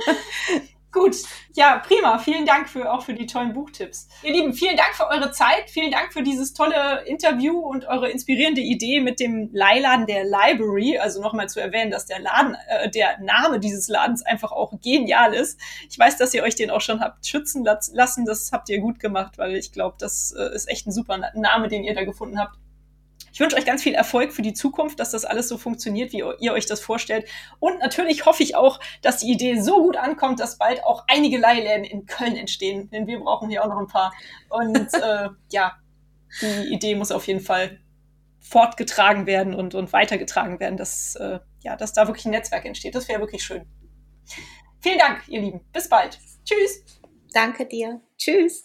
Gut, 0.96 1.16
ja, 1.52 1.82
prima. 1.86 2.18
Vielen 2.18 2.46
Dank 2.46 2.70
für, 2.70 2.90
auch 2.90 3.02
für 3.02 3.12
die 3.12 3.26
tollen 3.26 3.52
Buchtipps. 3.52 4.08
Ihr 4.22 4.32
Lieben, 4.32 4.54
vielen 4.54 4.78
Dank 4.78 4.94
für 4.94 5.06
eure 5.06 5.30
Zeit. 5.30 5.68
Vielen 5.68 5.90
Dank 5.90 6.10
für 6.14 6.22
dieses 6.22 6.54
tolle 6.54 7.04
Interview 7.04 7.58
und 7.58 7.84
eure 7.84 8.08
inspirierende 8.08 8.62
Idee 8.62 9.00
mit 9.00 9.20
dem 9.20 9.50
Leihladen 9.52 10.06
der 10.06 10.24
Library. 10.24 10.96
Also 10.98 11.20
nochmal 11.20 11.50
zu 11.50 11.60
erwähnen, 11.60 11.90
dass 11.90 12.06
der 12.06 12.20
Laden, 12.20 12.56
äh, 12.68 12.90
der 12.90 13.18
Name 13.20 13.60
dieses 13.60 13.88
Ladens 13.88 14.24
einfach 14.24 14.52
auch 14.52 14.72
genial 14.80 15.34
ist. 15.34 15.60
Ich 15.90 15.98
weiß, 15.98 16.16
dass 16.16 16.32
ihr 16.32 16.42
euch 16.42 16.54
den 16.54 16.70
auch 16.70 16.80
schon 16.80 17.02
habt 17.02 17.26
schützen 17.26 17.62
lassen. 17.62 18.24
Das 18.24 18.50
habt 18.50 18.70
ihr 18.70 18.78
gut 18.78 18.98
gemacht, 18.98 19.36
weil 19.36 19.54
ich 19.54 19.72
glaube, 19.72 19.96
das 19.98 20.32
äh, 20.32 20.54
ist 20.54 20.66
echt 20.66 20.86
ein 20.86 20.92
super 20.92 21.30
Name, 21.34 21.68
den 21.68 21.84
ihr 21.84 21.94
da 21.94 22.04
gefunden 22.04 22.40
habt. 22.40 22.56
Ich 23.36 23.40
wünsche 23.40 23.56
euch 23.58 23.66
ganz 23.66 23.82
viel 23.82 23.92
Erfolg 23.92 24.32
für 24.32 24.40
die 24.40 24.54
Zukunft, 24.54 24.98
dass 24.98 25.10
das 25.10 25.26
alles 25.26 25.46
so 25.46 25.58
funktioniert, 25.58 26.14
wie 26.14 26.24
ihr 26.40 26.54
euch 26.54 26.64
das 26.64 26.80
vorstellt. 26.80 27.28
Und 27.58 27.78
natürlich 27.80 28.24
hoffe 28.24 28.42
ich 28.42 28.56
auch, 28.56 28.80
dass 29.02 29.18
die 29.18 29.30
Idee 29.30 29.60
so 29.60 29.82
gut 29.82 29.98
ankommt, 29.98 30.40
dass 30.40 30.56
bald 30.56 30.82
auch 30.84 31.04
einige 31.06 31.36
Leihläden 31.36 31.84
in 31.84 32.06
Köln 32.06 32.34
entstehen. 32.34 32.88
Denn 32.88 33.06
wir 33.06 33.20
brauchen 33.20 33.50
hier 33.50 33.62
auch 33.62 33.68
noch 33.68 33.78
ein 33.78 33.88
paar. 33.88 34.14
Und 34.48 34.94
äh, 34.94 35.28
ja, 35.52 35.74
die 36.40 36.72
Idee 36.72 36.94
muss 36.94 37.12
auf 37.12 37.26
jeden 37.26 37.40
Fall 37.40 37.78
fortgetragen 38.40 39.26
werden 39.26 39.54
und, 39.54 39.74
und 39.74 39.92
weitergetragen 39.92 40.58
werden, 40.58 40.78
dass, 40.78 41.14
äh, 41.16 41.38
ja, 41.60 41.76
dass 41.76 41.92
da 41.92 42.06
wirklich 42.06 42.24
ein 42.24 42.30
Netzwerk 42.30 42.64
entsteht. 42.64 42.94
Das 42.94 43.06
wäre 43.06 43.20
wirklich 43.20 43.44
schön. 43.44 43.66
Vielen 44.80 44.98
Dank, 44.98 45.28
ihr 45.28 45.42
Lieben. 45.42 45.60
Bis 45.74 45.90
bald. 45.90 46.18
Tschüss. 46.46 46.82
Danke 47.34 47.66
dir. 47.66 48.00
Tschüss. 48.16 48.64